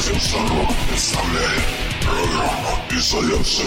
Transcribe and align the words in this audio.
Радио 0.00 0.18
Сорок 0.18 0.68
представляет 0.88 1.62
программу 2.00 2.78
«Изоляция». 2.90 3.66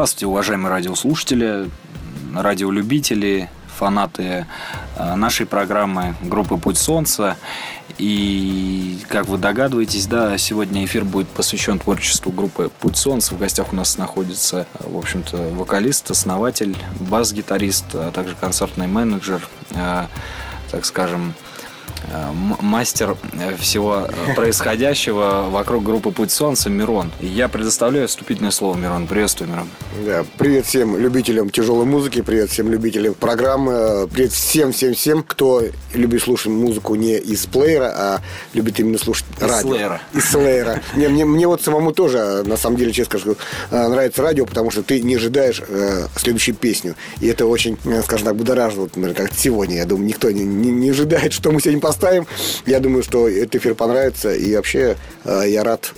Здравствуйте, 0.00 0.28
уважаемые 0.28 0.70
радиослушатели, 0.70 1.68
радиолюбители, 2.34 3.50
фанаты 3.76 4.46
э, 4.96 5.14
нашей 5.14 5.44
программы 5.44 6.14
группы 6.22 6.56
«Путь 6.56 6.78
солнца». 6.78 7.36
И, 7.98 8.98
как 9.10 9.26
вы 9.26 9.36
догадываетесь, 9.36 10.06
да, 10.06 10.38
сегодня 10.38 10.86
эфир 10.86 11.04
будет 11.04 11.28
посвящен 11.28 11.78
творчеству 11.78 12.32
группы 12.32 12.70
«Путь 12.80 12.96
солнца». 12.96 13.34
В 13.34 13.38
гостях 13.38 13.74
у 13.74 13.76
нас 13.76 13.98
находится, 13.98 14.66
в 14.78 14.96
общем-то, 14.96 15.36
вокалист, 15.50 16.10
основатель, 16.10 16.78
бас-гитарист, 16.98 17.84
а 17.92 18.10
также 18.10 18.34
концертный 18.36 18.86
менеджер, 18.86 19.46
э, 19.72 20.06
так 20.70 20.86
скажем, 20.86 21.34
мастер 22.60 23.16
э, 23.32 23.56
всего 23.56 24.08
э, 24.08 24.34
происходящего 24.36 25.46
вокруг 25.50 25.84
группы 25.84 26.10
«Путь 26.10 26.30
солнца» 26.30 26.70
Мирон. 26.70 27.10
Я 27.20 27.48
предоставляю 27.48 28.08
вступительное 28.08 28.50
слово, 28.50 28.76
Мирон. 28.76 29.06
Приветствую, 29.06 29.50
Мирон. 29.50 29.68
Да, 30.04 30.24
привет 30.38 30.66
всем 30.66 30.96
любителям 30.96 31.50
тяжелой 31.50 31.86
музыки, 31.86 32.22
привет 32.22 32.50
всем 32.50 32.70
любителям 32.70 33.14
программы, 33.14 34.08
привет 34.12 34.32
всем-всем-всем, 34.32 35.22
кто 35.22 35.62
любит 35.94 36.22
слушать 36.22 36.52
музыку 36.52 36.94
не 36.94 37.18
из 37.18 37.46
плеера, 37.46 37.92
а 37.94 38.20
любит 38.54 38.80
именно 38.80 38.98
слушать 38.98 39.26
из 39.36 39.42
радио. 39.42 39.98
Из 40.14 40.24
слеера. 40.24 40.82
Не, 40.96 41.08
мне, 41.08 41.24
мне 41.24 41.46
вот 41.46 41.62
самому 41.62 41.92
тоже, 41.92 42.42
на 42.44 42.56
самом 42.56 42.76
деле, 42.76 42.92
честно 42.92 43.18
скажу, 43.18 43.36
нравится 43.70 44.22
радио, 44.22 44.46
потому 44.46 44.70
что 44.70 44.82
ты 44.82 45.00
не 45.00 45.16
ожидаешь 45.16 45.62
э, 45.66 46.06
следующую 46.16 46.54
песню. 46.54 46.94
И 47.20 47.26
это 47.26 47.46
очень, 47.46 47.76
скажем 48.04 48.26
так, 48.26 48.36
будоражит, 48.36 48.96
например, 48.96 49.14
как 49.14 49.32
сегодня. 49.34 49.76
Я 49.76 49.86
думаю, 49.86 50.06
никто 50.06 50.30
не, 50.30 50.44
не, 50.44 50.70
не 50.70 50.90
ожидает, 50.90 51.32
что 51.32 51.50
мы 51.50 51.60
сегодня 51.60 51.79
поставим. 51.80 52.26
Я 52.66 52.80
думаю, 52.80 53.02
что 53.02 53.28
этот 53.28 53.56
эфир 53.56 53.74
понравится. 53.74 54.32
И 54.32 54.54
вообще 54.54 54.96
э, 55.24 55.42
я 55.46 55.64
рад 55.64 55.92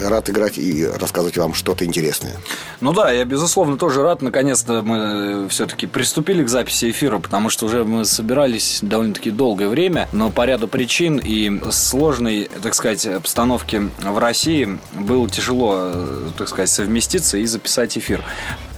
рад 0.00 0.28
играть 0.30 0.58
и 0.58 0.86
рассказывать 0.86 1.36
вам 1.36 1.54
что-то 1.54 1.84
интересное. 1.84 2.36
Ну 2.80 2.92
да, 2.92 3.10
я, 3.10 3.24
безусловно, 3.24 3.76
тоже 3.76 4.02
рад. 4.02 4.22
Наконец-то 4.22 4.82
мы 4.82 5.48
все-таки 5.48 5.86
приступили 5.86 6.44
к 6.44 6.48
записи 6.48 6.90
эфира, 6.90 7.18
потому 7.18 7.50
что 7.50 7.66
уже 7.66 7.84
мы 7.84 8.04
собирались 8.04 8.78
довольно-таки 8.82 9.30
долгое 9.30 9.68
время, 9.68 10.08
но 10.12 10.30
по 10.30 10.44
ряду 10.46 10.68
причин 10.68 11.18
и 11.18 11.60
сложной, 11.70 12.50
так 12.62 12.74
сказать, 12.74 13.06
обстановки 13.06 13.90
в 13.98 14.18
России 14.18 14.78
было 14.94 15.28
тяжело, 15.28 15.92
так 16.36 16.48
сказать, 16.48 16.70
совместиться 16.70 17.38
и 17.38 17.46
записать 17.46 17.98
эфир. 17.98 18.22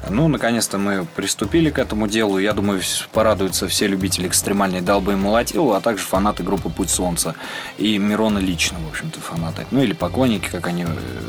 Ну, 0.08 0.28
наконец-то 0.28 0.78
мы 0.78 1.04
приступили 1.04 1.70
к 1.70 1.78
этому 1.78 2.08
делу. 2.08 2.38
Я 2.38 2.52
думаю, 2.52 2.80
порадуются 3.12 3.68
все 3.68 3.86
любители 3.86 4.26
экстремальной 4.26 4.80
долбы 4.80 5.12
и 5.12 5.16
молотила, 5.16 5.76
а 5.76 5.80
также 5.80 6.04
фанаты 6.04 6.42
группы 6.42 6.70
«Путь 6.70 6.90
солнца». 6.90 7.34
И 7.78 7.98
Мирона 7.98 8.38
лично, 8.38 8.78
в 8.78 8.88
общем-то, 8.88 9.20
фанаты. 9.20 9.66
Ну, 9.70 9.82
или 9.82 9.92
поклонники, 9.92 10.48
как 10.48 10.66
они 10.66 10.84
э, 10.84 10.86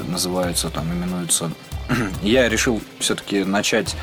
называются, 0.08 0.70
там, 0.70 0.92
именуются. 0.92 1.52
Я 2.22 2.50
решил 2.50 2.82
все-таки 3.00 3.44
начать 3.44 3.96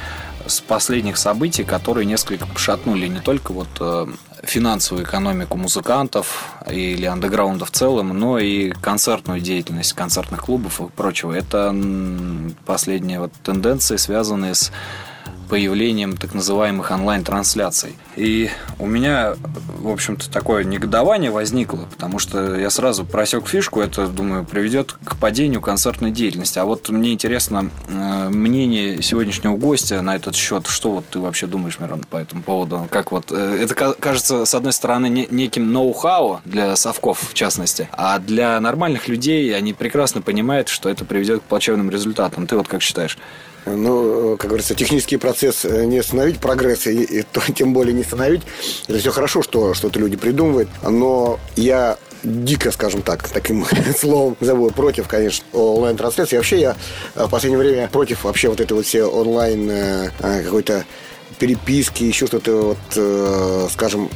с 0.47 0.61
последних 0.61 1.17
событий, 1.17 1.65
которые 1.65 2.07
несколько 2.07 2.47
пошатнули 2.47 3.07
не 3.07 3.21
только 3.21 3.53
вот 3.53 3.69
э, 3.81 4.07
финансовую 4.43 5.05
экономику 5.05 5.59
музыкантов 5.59 6.55
или 6.71 7.05
андеграунда 7.05 7.67
в 7.67 7.71
целом, 7.71 8.19
но 8.19 8.39
и 8.39 8.71
концертную 8.71 9.41
деятельность 9.41 9.93
концертных 9.93 10.45
клубов 10.45 10.81
и 10.81 10.89
прочего. 10.89 11.33
Это 11.33 11.75
последние 12.65 13.21
вот 13.21 13.33
тенденции, 13.43 13.97
связанные 13.97 14.55
с 14.55 14.73
появлением 15.49 16.17
так 16.17 16.35
называемых 16.35 16.91
онлайн-трансляций. 16.91 17.97
И 18.17 18.51
у 18.79 18.87
меня, 18.87 19.35
в 19.79 19.89
общем-то, 19.89 20.31
такое 20.31 20.65
негодование 20.65 21.31
возникло, 21.31 21.89
потому 21.91 22.19
что 22.19 22.57
я 22.57 22.71
сразу 22.71 23.05
просек 23.05 23.47
фишку, 23.47 23.81
это, 23.81 24.09
думаю, 24.09 24.45
приведет 24.45 24.93
к 25.05 25.17
падению 25.17 25.61
концертной 25.61 26.11
деятельности. 26.11 26.59
А 26.59 26.65
вот 26.65 26.89
мне 26.89 27.13
интересно 27.13 27.71
э, 27.89 28.29
мнение 28.29 29.03
сегодняшнего 29.03 29.57
гостя 29.57 30.03
на 30.03 30.17
этот 30.17 30.35
счет. 30.35 30.67
Что 30.67 30.93
вот 30.93 31.07
ты 31.09 31.19
вообще 31.19 31.47
думаешь, 31.47 31.79
Мирон, 31.79 32.01
по 32.09 32.17
этому 32.17 32.43
поводу? 32.43 32.87
Как 32.91 33.13
вот, 33.13 33.31
э, 33.31 33.59
это 33.63 33.75
кажется, 33.75 34.45
с 34.45 34.55
одной 34.55 34.73
стороны, 34.73 35.29
неким 35.31 35.73
ноу-хау 35.73 36.41
для 36.45 36.77
совков, 36.77 37.21
в 37.31 37.35
частности, 37.35 37.89
а 37.93 38.19
для 38.19 38.59
нормальных 38.61 39.09
людей 39.09 39.57
они 39.57 39.73
прекрасно 39.73 40.23
понимают, 40.23 40.69
что 40.69 40.89
это 40.89 41.05
приведет 41.05 41.41
к 41.41 41.45
плачевным 41.45 41.91
результатам. 41.91 42.47
Ты 42.47 42.57
вот 42.57 42.69
как 42.69 42.83
считаешь? 42.83 43.17
Ну, 43.67 44.37
как 44.37 44.49
говорится, 44.49 44.75
технический 44.75 45.17
процесс 45.17 45.65
э, 45.65 45.85
не 45.85 45.99
остановить 45.99 46.39
прогресс, 46.39 46.87
и, 46.87 47.03
и 47.03 47.23
то, 47.23 47.41
тем 47.55 47.73
более 47.73 47.93
не 47.93 48.03
остановить. 48.03 48.43
Это 48.87 48.99
все 48.99 49.11
хорошо, 49.11 49.43
что 49.43 49.75
что-то 49.75 49.99
люди 49.99 50.17
придумывают, 50.17 50.69
но 50.83 51.39
я 51.57 51.99
дико, 52.23 52.71
скажем 52.71 53.03
так, 53.03 53.29
таким 53.29 53.65
словом 53.99 54.37
зову, 54.41 54.71
против, 54.71 55.07
конечно, 55.09 55.45
онлайн-трансляции. 55.53 56.37
Вообще 56.37 56.61
я 56.61 56.77
э, 57.15 57.25
в 57.27 57.31
последнее 57.31 57.59
время 57.59 57.89
против 57.89 58.25
вообще 58.25 58.49
вот 58.49 58.61
этой 58.61 58.73
вот 58.73 58.87
все 58.87 59.05
онлайн 59.05 59.71
э, 59.71 60.11
какой-то 60.21 60.85
переписки, 61.39 62.03
еще 62.03 62.27
что-то 62.27 62.77
вот, 62.97 63.71
скажем, 63.71 64.11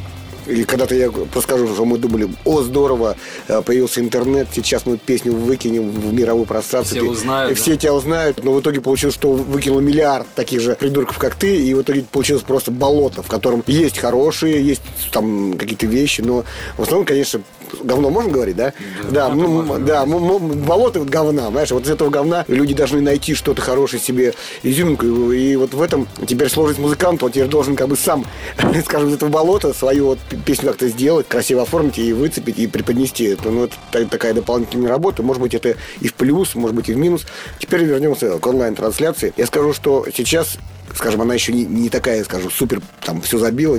или 0.47 0.65
когда-то 0.65 0.95
я 0.95 1.11
расскажу, 1.35 1.73
что 1.73 1.85
мы 1.85 1.99
думали, 1.99 2.29
о, 2.45 2.63
здорово, 2.63 3.17
э, 3.49 3.63
появился 3.63 4.01
интернет, 4.01 4.49
сейчас 4.53 4.87
мы 4.87 4.97
песню 4.97 5.33
выкинем 5.33 5.91
в 5.91 6.13
мировое 6.13 6.45
пространство. 6.45 6.97
Все 6.97 7.09
узнают. 7.09 7.53
И 7.53 7.55
все 7.55 7.77
тебя 7.77 7.95
узнают, 7.95 8.43
но 8.43 8.53
в 8.53 8.61
итоге 8.61 8.81
получилось, 8.81 9.15
что 9.15 9.33
выкинул 9.33 9.81
миллиард 9.81 10.27
таких 10.35 10.61
же 10.61 10.75
придурков, 10.75 11.19
как 11.19 11.35
ты, 11.35 11.57
и 11.57 11.75
в 11.75 11.83
итоге 11.83 12.05
получилось 12.11 12.43
просто 12.43 12.71
болото, 12.71 13.23
в 13.23 13.29
котором 13.29 13.63
есть 13.67 13.99
хорошие, 13.99 14.65
есть 14.65 14.83
там 15.13 15.57
какие-то 15.59 15.87
вещи, 15.87 16.21
но 16.21 16.45
в 16.77 16.83
основном, 16.83 17.07
конечно, 17.07 17.43
говно 17.83 18.11
можно 18.11 18.31
говорить, 18.31 18.57
да? 18.57 18.73
Да, 19.11 19.29
да, 19.29 19.35
ну, 19.35 19.79
да 19.79 20.07
болото 20.07 21.01
говна, 21.01 21.51
знаешь, 21.51 21.71
вот 21.71 21.85
из 21.85 21.91
этого 21.91 22.11
говна 22.11 22.45
люди 22.49 22.75
должны 22.75 23.01
найти 23.01 23.35
что-то 23.35 23.63
хорошее 23.63 24.03
себе, 24.03 24.35
изюминку, 24.63 25.33
и 25.33 25.57
вот 25.57 25.75
в 25.75 25.83
этом 25.83 26.09
теперь 26.27 26.49
сложность 26.49 26.81
музыканта, 26.81 27.27
он 27.27 27.33
теперь 27.33 27.49
должен 27.49 27.77
как 27.77 27.89
бы 27.89 27.97
сам, 27.97 28.27
скажем, 28.85 29.09
из 29.09 29.15
этого 29.15 29.31
болота 29.31 29.73
свою 29.73 30.07
вот 30.07 30.19
песню 30.45 30.69
как-то 30.69 30.89
сделать, 30.89 31.29
красиво 31.29 31.63
оформить 31.63 31.99
и 31.99 32.13
выцепить, 32.13 32.59
и 32.59 32.67
преподнести. 32.67 33.25
Это, 33.25 33.51
ну, 33.51 33.65
это 33.65 34.07
такая 34.07 34.35
дополнительная 34.35 34.89
работа, 34.89 35.23
может 35.23 35.43
быть, 35.43 35.55
это 35.55 35.77
и 36.01 36.09
в 36.09 36.15
плюс, 36.15 36.55
может 36.55 36.75
быть, 36.75 36.89
и 36.89 36.93
в 36.93 36.97
минус. 36.97 37.27
Теперь 37.59 37.85
вернемся 37.85 38.39
к 38.39 38.47
онлайн-трансляции. 38.47 39.33
Я 39.37 39.47
скажу, 39.47 39.73
что 39.73 40.07
сейчас 40.15 40.59
скажем, 40.95 41.23
она 41.23 41.35
еще 41.35 41.53
не, 41.53 41.65
не 41.65 41.89
такая, 41.89 42.25
скажем, 42.25 42.51
супер, 42.51 42.81
там, 43.05 43.21
все 43.23 43.39
забила, 43.39 43.79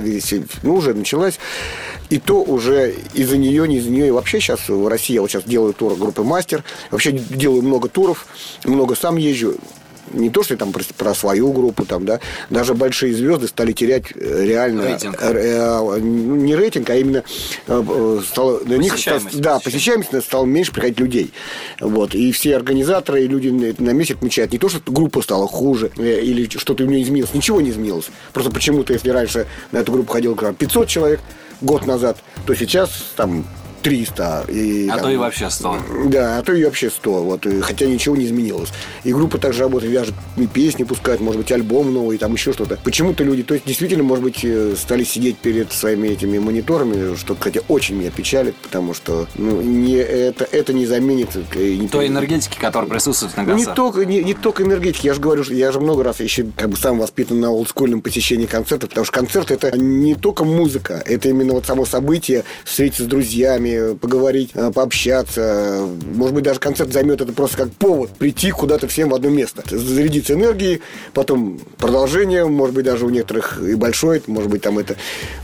ну, 0.62 0.74
уже 0.74 0.94
началась. 0.94 1.38
И 2.10 2.18
то 2.18 2.42
уже 2.42 2.94
из-за 3.14 3.36
нее, 3.36 3.66
не 3.66 3.78
из-за 3.78 3.90
нее. 3.90 4.08
И 4.08 4.10
вообще 4.10 4.40
сейчас 4.40 4.68
в 4.68 4.86
России, 4.88 5.14
я 5.14 5.22
вот 5.22 5.30
сейчас 5.30 5.44
делаю 5.44 5.72
тур 5.72 5.94
группы 5.94 6.22
«Мастер». 6.22 6.62
Вообще 6.90 7.12
делаю 7.12 7.62
много 7.62 7.88
туров, 7.88 8.26
много 8.64 8.94
сам 8.94 9.16
езжу 9.16 9.56
не 10.14 10.30
то, 10.30 10.42
что 10.42 10.56
там 10.56 10.72
про, 10.72 10.82
про 10.96 11.14
свою 11.14 11.52
группу, 11.52 11.84
там, 11.84 12.04
да, 12.04 12.20
даже 12.50 12.74
большие 12.74 13.14
звезды 13.14 13.48
стали 13.48 13.72
терять 13.72 14.04
э, 14.14 14.44
реально 14.44 14.88
рейтинг. 14.88 15.16
Э, 15.20 15.32
э, 15.32 16.00
не 16.00 16.54
рейтинг, 16.54 16.90
а 16.90 16.96
именно 16.96 17.24
э, 17.66 18.20
стало, 18.26 18.60
на 18.64 18.74
них 18.74 18.98
стал, 18.98 19.20
да, 19.32 19.58
посещаемость 19.58 20.22
стало 20.22 20.44
меньше 20.44 20.72
приходить 20.72 21.00
людей. 21.00 21.32
Вот. 21.80 22.14
И 22.14 22.32
все 22.32 22.56
организаторы 22.56 23.24
и 23.24 23.28
люди 23.28 23.48
на 23.48 23.90
месте 23.90 24.14
отмечают 24.14 24.52
не 24.52 24.58
то, 24.58 24.68
что 24.68 24.80
группа 24.86 25.22
стала 25.22 25.46
хуже 25.46 25.90
э, 25.96 26.20
или 26.20 26.48
что-то 26.48 26.84
у 26.84 26.86
нее 26.86 27.02
изменилось, 27.02 27.34
ничего 27.34 27.60
не 27.60 27.70
изменилось. 27.70 28.06
Просто 28.32 28.50
почему-то, 28.50 28.92
если 28.92 29.10
раньше 29.10 29.46
на 29.72 29.78
эту 29.78 29.92
группу 29.92 30.12
ходило 30.12 30.34
500 30.34 30.88
человек 30.88 31.20
год 31.60 31.86
назад, 31.86 32.18
то 32.46 32.54
сейчас 32.54 33.12
там 33.16 33.44
300. 33.84 34.46
И, 34.48 34.88
а 34.88 34.94
там, 34.94 35.02
то 35.02 35.10
и 35.10 35.16
вообще 35.16 35.50
100. 35.50 35.78
Да, 36.06 36.38
а 36.38 36.42
то 36.42 36.54
и 36.54 36.64
вообще 36.64 36.88
100. 36.88 37.22
Вот, 37.22 37.46
и, 37.46 37.60
хотя 37.60 37.84
ничего 37.84 38.16
не 38.16 38.24
изменилось. 38.24 38.70
И 39.04 39.12
группа 39.12 39.36
также 39.36 39.60
работает, 39.60 39.92
вяжет 39.92 40.14
и 40.38 40.46
песни, 40.46 40.84
пускает, 40.84 41.20
может 41.20 41.40
быть, 41.42 41.52
альбом 41.52 41.92
новый, 41.92 42.16
там 42.16 42.32
еще 42.32 42.54
что-то. 42.54 42.78
Почему-то 42.82 43.22
люди, 43.22 43.42
то 43.42 43.52
есть, 43.52 43.66
действительно, 43.66 44.02
может 44.02 44.24
быть, 44.24 44.42
э, 44.42 44.74
стали 44.76 45.04
сидеть 45.04 45.36
перед 45.36 45.70
своими 45.70 46.08
этими 46.08 46.38
мониторами, 46.38 47.14
что, 47.14 47.36
хотя 47.38 47.60
очень 47.68 47.96
меня 47.96 48.10
печалит, 48.10 48.54
потому 48.56 48.94
что 48.94 49.26
ну, 49.34 49.60
не, 49.60 49.96
это, 49.96 50.48
это 50.50 50.72
не 50.72 50.86
заменит... 50.86 51.36
Э, 51.54 51.74
не 51.74 51.88
Той 51.88 52.08
энергетики, 52.08 52.58
которая 52.58 52.88
присутствует 52.88 53.36
на 53.36 53.44
концертах. 53.44 53.68
Не 53.68 53.76
только, 53.76 54.04
не, 54.06 54.24
не 54.24 54.34
только 54.34 54.62
энергетики. 54.62 55.06
Я 55.06 55.12
же 55.12 55.20
говорю, 55.20 55.44
я 55.50 55.70
же 55.72 55.80
много 55.80 56.02
раз 56.02 56.20
еще 56.20 56.46
как 56.56 56.70
бы 56.70 56.78
сам 56.78 56.98
воспитан 56.98 57.38
на 57.38 57.50
олдскульном 57.50 58.00
посещении 58.00 58.46
концертов, 58.46 58.88
потому 58.88 59.04
что 59.04 59.12
концерт 59.12 59.50
это 59.50 59.76
не 59.76 60.14
только 60.14 60.44
музыка, 60.44 61.02
это 61.04 61.28
именно 61.28 61.52
вот 61.52 61.66
само 61.66 61.84
событие, 61.84 62.44
встретиться 62.64 63.04
с 63.04 63.06
друзьями, 63.06 63.73
поговорить, 64.00 64.50
э, 64.54 64.70
пообщаться. 64.72 65.86
Может 66.14 66.34
быть, 66.34 66.44
даже 66.44 66.60
концерт 66.60 66.92
займет 66.92 67.20
это 67.20 67.32
просто 67.32 67.56
как 67.56 67.72
повод 67.72 68.10
прийти 68.10 68.50
куда-то 68.50 68.88
всем 68.88 69.10
в 69.10 69.14
одно 69.14 69.30
место. 69.30 69.62
Зарядиться 69.76 70.34
энергией, 70.34 70.80
потом 71.12 71.60
продолжение, 71.78 72.46
может 72.46 72.74
быть, 72.74 72.84
даже 72.84 73.06
у 73.06 73.10
некоторых 73.10 73.60
и 73.62 73.74
большое, 73.74 74.22
может 74.26 74.50
быть, 74.50 74.62
там 74.62 74.78
это... 74.78 74.96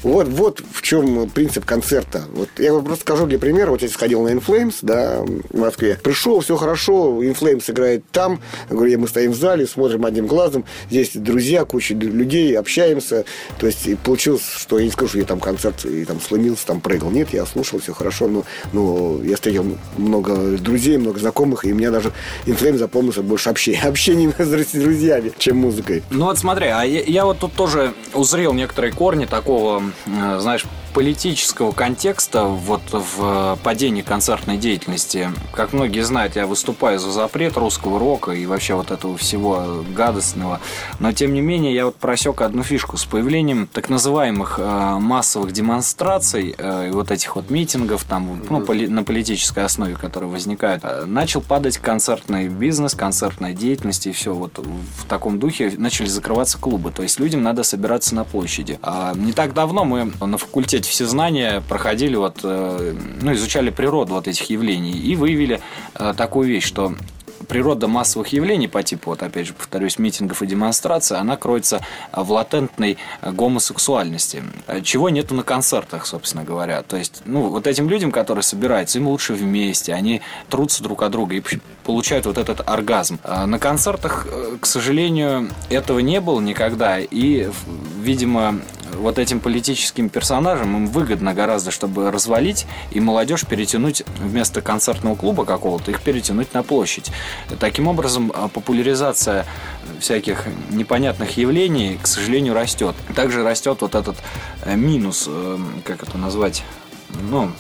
Вот, 0.03 0.29
вот 0.29 0.63
в 0.73 0.83
чем 0.83 1.29
принцип 1.31 1.65
концерта. 1.65 2.25
Вот 2.33 2.49
я 2.59 2.73
вам 2.73 2.85
просто 2.85 3.03
скажу 3.03 3.27
для 3.27 3.39
примера. 3.39 3.71
Вот 3.71 3.83
я 3.83 3.89
сходил 3.89 4.23
на 4.23 4.29
Inflames, 4.29 4.77
да, 4.83 5.23
в 5.23 5.59
Москве. 5.59 5.99
Пришел, 6.03 6.41
все 6.41 6.57
хорошо, 6.57 7.23
Inflames 7.23 7.71
играет 7.71 8.05
там. 8.13 8.41
Говорю, 8.69 9.01
мы 9.01 9.09
стоим 9.09 9.33
в 9.33 9.37
зале, 9.37 9.67
смотрим 9.67 10.05
одним 10.05 10.27
глазом. 10.27 10.65
Здесь 10.91 11.11
друзья, 11.15 11.65
куча 11.65 11.95
людей, 11.95 12.59
общаемся. 12.59 13.25
То 13.59 13.67
есть 13.67 13.99
получилось, 13.99 14.43
что 14.57 14.79
я 14.79 14.85
не 14.85 14.91
скажу, 14.91 15.11
что 15.11 15.19
я 15.19 15.25
там 15.25 15.41
концерт 15.41 15.85
и 15.85 16.05
там 16.05 16.21
сломился, 16.21 16.67
там 16.67 16.81
прыгал. 16.81 17.11
Нет, 17.11 17.33
я 17.33 17.45
слушал, 17.47 17.81
все 17.81 17.93
хорошо, 17.93 18.20
но 18.29 18.45
ну, 18.73 19.23
я 19.23 19.35
встретил 19.35 19.77
много 19.97 20.59
друзей, 20.59 20.97
много 20.99 21.19
знакомых, 21.19 21.65
и 21.65 21.73
мне 21.73 21.91
даже 21.91 22.13
Инфлейм 22.47 22.79
запомнился 22.79 23.23
больше 23.23 23.51
общения, 23.51 23.83
общением 23.85 24.33
с 24.39 24.73
друзьями, 24.73 25.33
чем 25.39 25.59
музыкой. 25.59 26.03
Ну 26.11 26.27
вот 26.27 26.39
смотри, 26.39 26.67
а 26.67 26.83
я, 26.83 27.03
я 27.03 27.25
вот 27.25 27.39
тут 27.39 27.53
тоже 27.55 27.93
узрел 28.15 28.53
некоторые 28.53 28.93
корни 28.93 29.27
такого, 29.27 29.83
э, 30.07 30.39
знаешь, 30.41 30.65
политического 30.91 31.73
контекста 31.73 32.45
вот 32.45 32.83
в 32.91 33.59
падении 33.63 34.03
концертной 34.03 34.57
деятельности. 34.57 35.31
Как 35.53 35.73
многие 35.73 36.03
знают, 36.03 36.37
я 36.37 36.47
выступаю 36.47 36.99
за 36.99 37.11
запрет 37.11 37.57
русского 37.57 37.99
рока 37.99 38.33
и 38.33 38.47
вообще 38.47 38.75
вот 38.75 38.91
этого 38.91 39.17
всего 39.17 39.85
гадостного. 39.95 40.61
Но 40.99 41.13
тем 41.13 41.33
не 41.35 41.41
менее, 41.41 41.75
я 41.75 41.87
вот 41.87 41.97
просек 41.97 42.41
одну 42.41 42.63
фишку. 42.63 42.97
С 42.97 43.05
появлением 43.05 43.69
так 43.73 43.89
называемых 43.89 44.59
э, 44.59 44.99
массовых 44.99 45.53
демонстраций 45.53 46.55
э, 46.57 46.89
и 46.89 46.91
вот 46.91 47.11
этих 47.11 47.37
вот 47.37 47.51
митингов 47.51 48.05
там 48.05 48.43
ну, 48.49 48.61
поли- 48.61 48.89
на 48.89 49.05
политической 49.05 49.65
основе, 49.65 49.95
которые 49.95 50.31
возникают, 50.31 50.83
э, 50.85 51.05
начал 51.05 51.41
падать 51.41 51.79
концертный 51.79 52.49
бизнес, 52.49 52.95
концертная 52.95 53.53
деятельность 53.53 54.07
и 54.07 54.13
все 54.13 54.35
вот 54.35 54.59
в 54.59 55.05
таком 55.07 55.39
духе 55.39 55.73
начали 55.77 56.07
закрываться 56.07 56.59
клубы. 56.59 56.91
То 56.91 57.03
есть 57.03 57.21
людям 57.21 57.43
надо 57.43 57.63
собираться 57.63 58.15
на 58.15 58.25
площади. 58.25 58.79
А 58.83 59.15
не 59.15 59.33
так 59.33 59.55
давно 59.55 59.85
мы 59.85 60.13
на 60.21 60.39
факультете 60.39 60.80
эти 60.81 60.89
все 60.89 61.07
знания 61.07 61.63
проходили, 61.69 62.17
вот, 62.17 62.41
э, 62.43 62.95
ну, 63.23 63.33
изучали 63.35 63.71
природу 63.71 64.15
вот 64.15 64.27
этих 64.27 64.51
явлений 64.51 64.93
и 64.93 65.15
выявили 65.15 65.61
э, 65.95 66.15
такую 66.17 66.49
вещь, 66.49 66.65
что 66.65 66.95
природа 67.51 67.89
массовых 67.89 68.29
явлений 68.29 68.69
по 68.69 68.81
типу, 68.85 69.11
вот 69.11 69.25
опять 69.25 69.49
же, 69.49 69.55
повторюсь, 69.55 69.99
митингов 69.99 70.41
и 70.41 70.47
демонстраций, 70.47 71.19
она 71.19 71.37
кроется 71.37 71.81
в 72.13 72.31
латентной 72.31 72.97
гомосексуальности, 73.23 74.45
чего 74.85 75.09
нету 75.09 75.35
на 75.35 75.43
концертах, 75.43 76.07
собственно 76.07 76.45
говоря. 76.45 76.83
То 76.83 76.97
есть, 76.97 77.23
ну, 77.25 77.49
вот 77.49 77.67
этим 77.67 77.89
людям, 77.89 78.13
которые 78.13 78.45
собираются, 78.45 78.99
им 78.99 79.09
лучше 79.09 79.35
вместе, 79.35 79.93
они 79.93 80.23
трутся 80.49 80.85
друг 80.85 81.03
от 81.03 81.11
друга 81.11 81.35
и 81.35 81.43
получают 81.83 82.27
вот 82.27 82.39
этот 82.39 82.63
оргазм. 82.69 83.19
А 83.25 83.47
на 83.47 83.59
концертах, 83.59 84.29
э, 84.31 84.57
к 84.61 84.67
сожалению, 84.67 85.51
этого 85.71 85.99
не 85.99 86.21
было 86.21 86.41
никогда, 86.41 87.01
и, 87.01 87.51
видимо, 88.01 88.61
вот 88.97 89.19
этим 89.19 89.41
политическим 89.41 90.09
персонажам 90.09 90.77
им 90.77 90.87
выгодно 90.87 91.35
гораздо, 91.35 91.71
чтобы 91.71 92.11
развалить 92.11 92.67
и 92.91 93.01
молодежь 93.01 93.47
перетянуть 93.47 94.03
вместо 94.19 94.61
концертного 94.61 95.15
клуба 95.15 95.45
какого-то, 95.45 95.91
их 95.91 96.01
перетянуть 96.03 96.53
на 96.55 96.63
площадь. 96.63 97.11
Таким 97.59 97.89
образом, 97.89 98.33
а, 98.35 98.49
популяризация 98.49 99.47
всяких 100.01 100.47
непонятных 100.71 101.37
явлений, 101.37 101.99
к 102.03 102.07
сожалению, 102.07 102.55
растет. 102.55 102.95
Также 103.15 103.45
растет 103.45 103.79
вот 103.81 103.95
этот 103.95 104.17
э, 104.63 104.75
минус, 104.77 105.27
э, 105.29 105.59
как 105.85 106.03
это 106.03 106.19
назвать, 106.19 106.65
ну, 107.31 107.51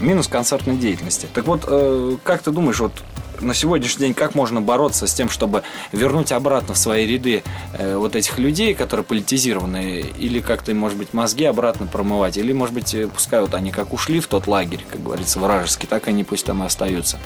минус 0.00 0.28
концертной 0.28 0.76
деятельности. 0.76 1.26
Так 1.32 1.46
вот, 1.46 1.64
э, 1.66 2.16
как 2.22 2.42
ты 2.42 2.50
думаешь, 2.50 2.80
вот 2.80 2.92
на 3.40 3.52
сегодняшний 3.52 4.06
день 4.06 4.14
как 4.14 4.34
можно 4.34 4.62
бороться 4.62 5.06
с 5.06 5.12
тем, 5.12 5.28
чтобы 5.28 5.62
вернуть 5.92 6.32
обратно 6.32 6.72
в 6.72 6.78
свои 6.78 7.06
ряды 7.06 7.42
вот 7.78 8.16
этих 8.16 8.38
людей, 8.38 8.72
которые 8.72 9.04
политизированы, 9.04 10.06
или 10.18 10.40
как-то, 10.40 10.74
может 10.74 10.96
быть, 10.96 11.12
мозги 11.12 11.44
обратно 11.44 11.86
промывать, 11.86 12.38
или, 12.38 12.54
может 12.54 12.74
быть, 12.74 12.96
пускай 13.12 13.42
вот 13.42 13.52
они 13.52 13.72
как 13.72 13.92
ушли 13.92 14.20
в 14.20 14.26
тот 14.26 14.46
лагерь, 14.46 14.86
как 14.90 15.02
говорится, 15.02 15.38
вражеский, 15.38 15.86
так 15.86 16.08
они 16.08 16.24
пусть 16.24 16.46
там 16.46 16.62
и 16.62 16.66
остаются. 16.66 17.18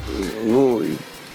Ну, 0.43 0.83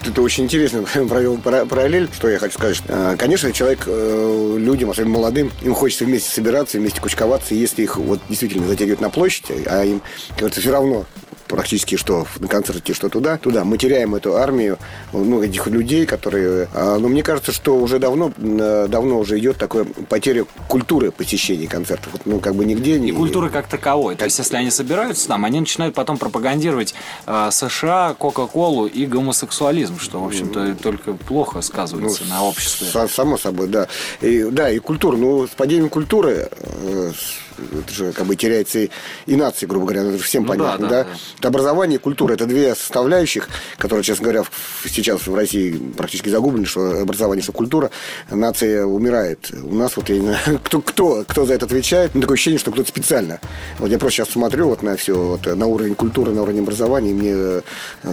это 0.05 0.21
очень 0.21 0.45
интересно 0.45 0.83
провел 1.07 1.37
параллель, 1.37 2.09
что 2.13 2.29
я 2.29 2.39
хочу 2.39 2.55
сказать. 2.55 2.81
Э, 2.87 3.15
конечно, 3.17 3.51
человек, 3.51 3.83
э, 3.87 4.55
людям, 4.57 4.91
особенно 4.91 5.13
молодым, 5.13 5.51
им 5.61 5.73
хочется 5.73 6.05
вместе 6.05 6.29
собираться, 6.29 6.77
вместе 6.77 7.01
кучковаться, 7.01 7.55
если 7.55 7.83
их 7.83 7.97
вот 7.97 8.19
действительно 8.29 8.67
затягивают 8.67 9.01
на 9.01 9.09
площадь, 9.09 9.45
а 9.65 9.83
им, 9.83 10.01
кажется, 10.37 10.61
все 10.61 10.71
равно 10.71 11.05
практически 11.47 11.95
что 11.95 12.27
на 12.39 12.47
концерте, 12.47 12.93
что 12.93 13.09
туда, 13.09 13.37
туда. 13.37 13.63
Мы 13.63 13.77
теряем 13.77 14.15
эту 14.15 14.35
армию, 14.35 14.77
ну, 15.13 15.41
этих 15.41 15.67
людей, 15.67 16.05
которые... 16.05 16.67
А, 16.73 16.97
но 16.97 17.07
мне 17.07 17.23
кажется, 17.23 17.51
что 17.51 17.77
уже 17.77 17.99
давно, 17.99 18.31
э, 18.37 18.87
давно 18.89 19.19
уже 19.19 19.39
идет 19.39 19.57
такая 19.57 19.85
потеря 19.85 20.45
культуры 20.67 21.11
посещения 21.11 21.67
концертов. 21.67 22.13
Ну, 22.25 22.39
как 22.39 22.55
бы 22.55 22.65
нигде... 22.65 22.97
И 22.97 23.11
культуры 23.11 23.49
как 23.49 23.67
таковой. 23.67 24.15
То 24.15 24.25
есть, 24.25 24.37
если 24.37 24.55
они 24.57 24.69
собираются 24.71 25.27
там, 25.27 25.45
они 25.45 25.59
начинают 25.59 25.95
потом 25.95 26.17
пропагандировать 26.17 26.93
э, 27.25 27.49
США, 27.51 28.15
Кока-Колу 28.17 28.87
и 28.87 29.05
гомосексуализм, 29.05 29.99
что, 29.99 30.21
в 30.21 30.27
общем-то, 30.27 30.75
только 30.75 31.13
плохо 31.13 31.61
сказывается 31.61 32.23
ну, 32.25 32.29
на 32.29 32.43
обществе. 32.43 32.87
Само 33.07 33.37
собой, 33.37 33.67
да. 33.67 33.87
И, 34.21 34.43
да, 34.51 34.69
и 34.69 34.79
культура. 34.79 35.15
Ну, 35.17 35.47
с 35.47 35.51
падением 35.51 35.89
культуры 35.89 36.49
э, 36.51 37.11
это 37.57 37.93
же 37.93 38.11
как 38.11 38.25
бы 38.25 38.35
теряется 38.35 38.79
и, 38.79 38.89
и 39.25 39.35
нация, 39.35 39.67
грубо 39.67 39.85
говоря, 39.85 40.09
это 40.09 40.23
всем 40.23 40.43
ну, 40.43 40.49
понятно, 40.49 40.87
да, 40.87 41.03
да? 41.03 41.09
да? 41.09 41.17
Это 41.39 41.47
образование 41.47 41.99
и 41.99 42.01
культура, 42.01 42.33
это 42.33 42.45
две 42.45 42.75
составляющих, 42.75 43.49
которые, 43.77 44.03
честно 44.03 44.23
говоря, 44.23 44.43
сейчас 44.85 45.25
в 45.27 45.35
России 45.35 45.77
практически 45.95 46.29
загублены, 46.29 46.65
что 46.65 47.01
образование, 47.01 47.43
что 47.43 47.51
культура, 47.51 47.91
нация 48.29 48.85
умирает. 48.85 49.51
У 49.63 49.75
нас 49.75 49.97
вот, 49.97 50.09
я 50.09 50.15
не 50.17 50.27
знаю, 50.27 50.59
кто, 50.63 50.81
кто, 50.81 51.23
кто 51.27 51.45
за 51.45 51.53
это 51.53 51.65
отвечает, 51.65 52.15
ну, 52.15 52.21
такое 52.21 52.35
ощущение, 52.35 52.59
что 52.59 52.71
кто-то 52.71 52.89
специально. 52.89 53.39
Вот 53.79 53.89
я 53.89 53.97
просто 53.97 54.17
сейчас 54.17 54.29
смотрю 54.29 54.69
вот 54.69 54.83
на 54.83 54.95
все, 54.95 55.15
вот, 55.15 55.45
на 55.45 55.65
уровень 55.65 55.95
культуры, 55.95 56.31
на 56.31 56.43
уровень 56.43 56.61
образования, 56.61 57.11
и 57.11 57.13
мне 57.13 57.31
э, 57.33 57.61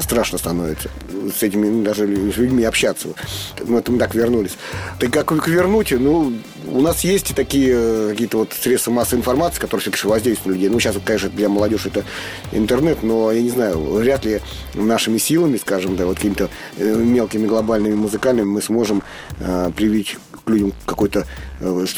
страшно 0.00 0.38
становится 0.38 0.88
с 1.36 1.42
этими 1.42 1.84
даже 1.84 2.06
людьми 2.06 2.64
общаться. 2.64 3.08
Ну, 3.60 3.78
это 3.78 3.92
мы 3.92 3.98
так 3.98 4.14
вернулись. 4.14 4.56
Так 4.98 5.10
как 5.10 5.48
вернуть, 5.48 5.92
ну, 5.92 6.32
у 6.66 6.80
нас 6.80 7.04
есть 7.04 7.34
такие 7.34 7.74
э, 7.74 8.08
какие-то 8.10 8.38
вот 8.38 8.52
средства 8.52 8.90
массовой 8.90 9.20
информации, 9.20 9.60
которые 9.60 9.82
все-таки 9.82 10.06
воздействуют 10.06 10.46
на 10.46 10.52
людей. 10.52 10.68
Ну, 10.68 10.80
сейчас, 10.80 10.96
конечно, 11.04 11.28
для 11.30 11.48
молодежи 11.48 11.88
это 11.88 12.04
интернет, 12.52 13.02
но, 13.02 13.32
я 13.32 13.42
не 13.42 13.50
знаю, 13.50 13.78
вряд 13.78 14.24
ли 14.24 14.40
нашими 14.74 15.18
силами, 15.18 15.56
скажем, 15.56 15.96
да, 15.96 16.06
вот 16.06 16.16
какими-то 16.16 16.50
э, 16.78 16.94
мелкими 16.94 17.46
глобальными 17.46 17.94
музыкальными 17.94 18.46
мы 18.46 18.62
сможем 18.62 19.02
э, 19.40 19.70
привить 19.76 20.16
к 20.44 20.50
людям 20.50 20.72
какой-то 20.86 21.26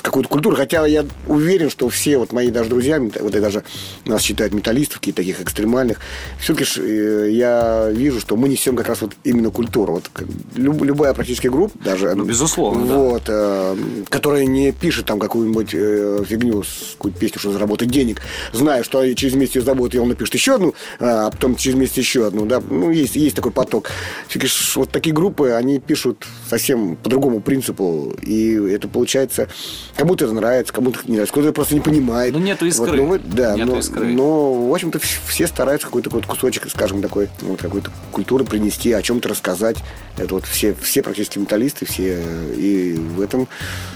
какую-то 0.02 0.28
культуру. 0.28 0.56
Хотя 0.56 0.86
я 0.86 1.04
уверен, 1.26 1.70
что 1.70 1.88
все 1.88 2.18
вот 2.18 2.32
мои 2.32 2.50
даже 2.50 2.70
друзья, 2.70 3.00
вот 3.00 3.34
и 3.34 3.40
даже 3.40 3.64
нас 4.04 4.22
считают 4.22 4.54
металлистов, 4.54 5.00
каких-то 5.00 5.22
таких 5.22 5.40
экстремальных, 5.40 5.98
все-таки 6.38 6.68
э, 6.80 7.28
я 7.32 7.88
вижу, 7.90 8.20
что 8.20 8.36
мы 8.36 8.48
несем 8.48 8.76
как 8.76 8.88
раз 8.88 9.02
вот 9.02 9.12
именно 9.24 9.50
культуру. 9.50 9.94
Вот 9.94 10.10
люб, 10.54 10.82
любая 10.82 11.14
практически 11.14 11.48
группа, 11.48 11.76
даже... 11.82 12.14
Ну, 12.14 12.24
безусловно, 12.24 12.84
вот, 12.84 13.24
да. 13.26 13.74
э, 13.74 13.76
которая 14.08 14.44
не 14.44 14.72
пишет 14.72 15.06
там 15.06 15.18
какую-нибудь 15.18 15.70
э, 15.72 16.24
фигню, 16.26 16.64
какую-то 16.92 17.18
песню, 17.18 17.38
что 17.40 17.52
заработать 17.52 17.90
денег, 17.90 18.20
зная, 18.52 18.82
что 18.82 19.14
через 19.14 19.34
месяц 19.34 19.56
ее 19.56 19.62
забудут, 19.62 19.94
и 19.94 19.98
он 19.98 20.08
напишет 20.08 20.34
еще 20.34 20.54
одну, 20.54 20.74
а 21.00 21.30
потом 21.30 21.56
через 21.56 21.76
месяц 21.76 21.96
еще 21.96 22.26
одну, 22.26 22.46
да, 22.46 22.62
ну, 22.68 22.90
есть, 22.90 23.16
есть 23.16 23.36
такой 23.36 23.52
поток. 23.52 23.90
Все-таки 24.28 24.52
вот 24.74 24.90
такие 24.90 25.14
группы, 25.14 25.50
они 25.50 25.78
пишут 25.78 26.26
совсем 26.48 26.96
по 26.96 27.08
другому 27.08 27.40
принципу, 27.40 28.14
и 28.22 28.54
это 28.54 28.88
получается 28.88 29.48
Кому-то 29.96 30.26
это 30.26 30.34
нравится, 30.34 30.72
кому-то 30.72 31.00
не 31.06 31.12
нравится, 31.12 31.32
кто-то 31.32 31.52
просто 31.52 31.74
не 31.74 31.80
понимает. 31.80 32.34
Ну, 32.34 32.38
нету 32.38 32.66
искры. 32.66 33.00
Вот, 33.00 33.22
ну, 33.24 33.32
да, 33.34 33.54
нету 33.54 33.72
но, 33.72 33.78
искры. 33.78 34.06
но, 34.06 34.68
в 34.68 34.74
общем-то, 34.74 34.98
все 34.98 35.46
стараются 35.46 35.86
какой-то 35.86 36.10
какой 36.10 36.22
кусочек, 36.22 36.68
скажем, 36.68 37.00
такой, 37.00 37.30
вот, 37.40 37.60
какой-то 37.62 37.90
культуры 38.12 38.44
принести, 38.44 38.92
о 38.92 39.00
чем-то 39.00 39.30
рассказать. 39.30 39.78
Это 40.18 40.34
вот 40.34 40.44
все, 40.44 40.74
все 40.74 41.02
практически 41.02 41.38
металлисты, 41.38 41.86
все. 41.86 42.22
И 42.56 42.94
в 42.94 43.22
этом, 43.22 43.48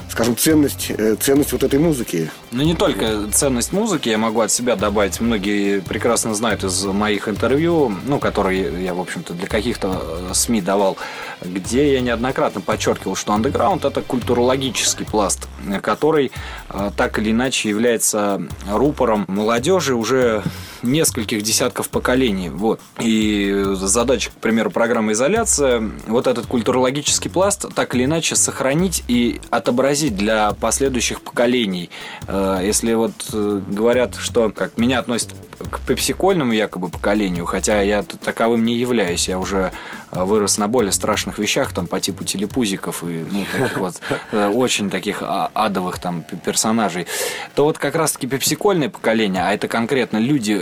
скажем, 0.09 0.37
ценность, 0.39 0.91
э, 0.91 1.17
ценность 1.21 1.53
вот 1.53 1.63
этой 1.63 1.79
музыки. 1.79 2.31
Ну, 2.51 2.63
не 2.63 2.75
только 2.75 3.29
ценность 3.33 3.73
музыки, 3.73 4.09
я 4.09 4.17
могу 4.17 4.41
от 4.41 4.51
себя 4.51 4.77
добавить. 4.77 5.21
Многие 5.21 5.81
прекрасно 5.81 6.35
знают 6.35 6.65
из 6.65 6.83
моих 6.85 7.29
интервью, 7.29 7.95
ну, 8.07 8.19
которые 8.19 8.83
я, 8.83 8.95
в 8.95 9.01
общем-то, 9.01 9.35
для 9.35 9.47
каких-то 9.47 10.03
э, 10.31 10.35
СМИ 10.35 10.63
давал, 10.63 10.97
где 11.43 11.93
я 11.93 12.01
неоднократно 12.01 12.63
подчеркивал, 12.63 13.17
что 13.17 13.35
андеграунд– 13.35 13.85
это 13.87 14.01
культурологический 14.01 15.05
пласт, 15.05 15.40
который 15.83 16.33
э, 16.69 16.91
так 16.97 17.19
или 17.19 17.31
иначе 17.31 17.69
является 17.69 18.43
рупором 18.69 19.25
молодежи 19.29 19.95
уже 19.95 20.43
нескольких 20.83 21.43
десятков 21.43 21.89
поколений. 21.89 22.49
Вот. 22.49 22.81
И 22.99 23.65
задача, 23.75 24.31
к 24.31 24.35
примеру, 24.35 24.71
программы 24.71 25.13
«Изоляция» 25.13 25.91
вот 26.07 26.27
этот 26.27 26.47
культурологический 26.47 27.31
пласт 27.31 27.67
так 27.75 27.95
или 27.95 28.05
иначе 28.05 28.37
сохранить 28.37 29.05
и 29.09 29.41
отобразить 29.51 30.17
для 30.17 30.53
последующих 30.53 31.23
поколений. 31.23 31.91
Э, 32.27 32.61
если 32.63 32.95
вот 32.95 33.13
э, 33.33 33.61
говорят, 33.69 34.17
что 34.17 34.51
как 34.51 34.79
меня 34.79 34.99
относят 34.99 35.35
к 35.71 35.81
пепсикольному 35.81 36.53
якобы 36.53 36.89
поколению, 36.89 37.45
хотя 37.45 37.83
я 37.83 38.03
таковым 38.03 38.65
не 38.65 38.77
являюсь, 38.77 39.29
я 39.29 39.39
уже 39.39 39.73
э, 40.11 40.25
вырос 40.25 40.59
на 40.59 40.69
более 40.69 40.93
страшных 40.93 41.39
вещах, 41.39 41.73
там 41.73 41.87
по 41.87 42.01
типу 42.01 42.25
телепузиков 42.25 43.05
и 43.05 43.25
ну, 43.31 43.45
таких 43.53 43.79
вот 43.79 44.01
очень 44.33 44.91
таких 44.91 45.23
а, 45.23 45.51
адовых 45.55 45.99
там 45.99 46.25
персонажей, 46.45 47.07
то 47.55 47.65
вот 47.65 47.79
как 47.79 47.95
раз-таки 47.95 48.27
пепсикольное 48.27 48.89
поколение, 48.89 49.43
а 49.43 49.53
это 49.53 49.69
конкретно 49.69 50.19
люди, 50.19 50.53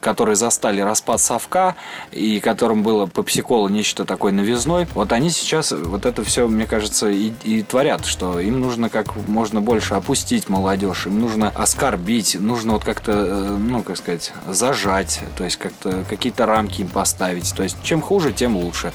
которые 0.00 0.36
застали 0.36 0.80
распад 0.80 1.20
совка 1.20 1.76
и 2.12 2.40
которым 2.40 2.82
было 2.82 3.08
пепсикола 3.08 3.68
нечто 3.68 4.04
такое 4.04 4.32
новизной, 4.32 4.86
вот 4.94 5.12
они 5.12 5.30
сейчас 5.30 5.72
вот 5.72 6.06
это 6.06 6.24
все, 6.24 6.46
мне 6.48 6.66
кажется, 6.66 7.08
и, 7.08 7.32
и 7.42 7.62
творят, 7.62 8.04
что 8.06 8.40
им 8.40 8.60
нужно 8.60 8.88
как 8.88 9.16
можно 9.28 9.60
больше 9.60 9.94
опустить 9.94 10.48
молодежь, 10.48 11.06
им 11.06 11.20
нужно 11.20 11.48
оскорбить, 11.48 12.36
нужно 12.38 12.74
вот 12.74 12.84
как-то, 12.84 13.12
э, 13.12 13.56
ну, 13.56 13.82
как 13.82 13.96
сказать, 13.96 14.32
зажать, 14.48 15.20
то 15.36 15.44
есть 15.44 15.56
как-то 15.56 16.04
какие-то 16.08 16.46
рамки 16.46 16.82
им 16.82 16.88
поставить. 16.88 17.54
То 17.54 17.62
есть 17.62 17.76
чем 17.82 18.00
хуже, 18.00 18.32
тем 18.32 18.56
лучше. 18.56 18.92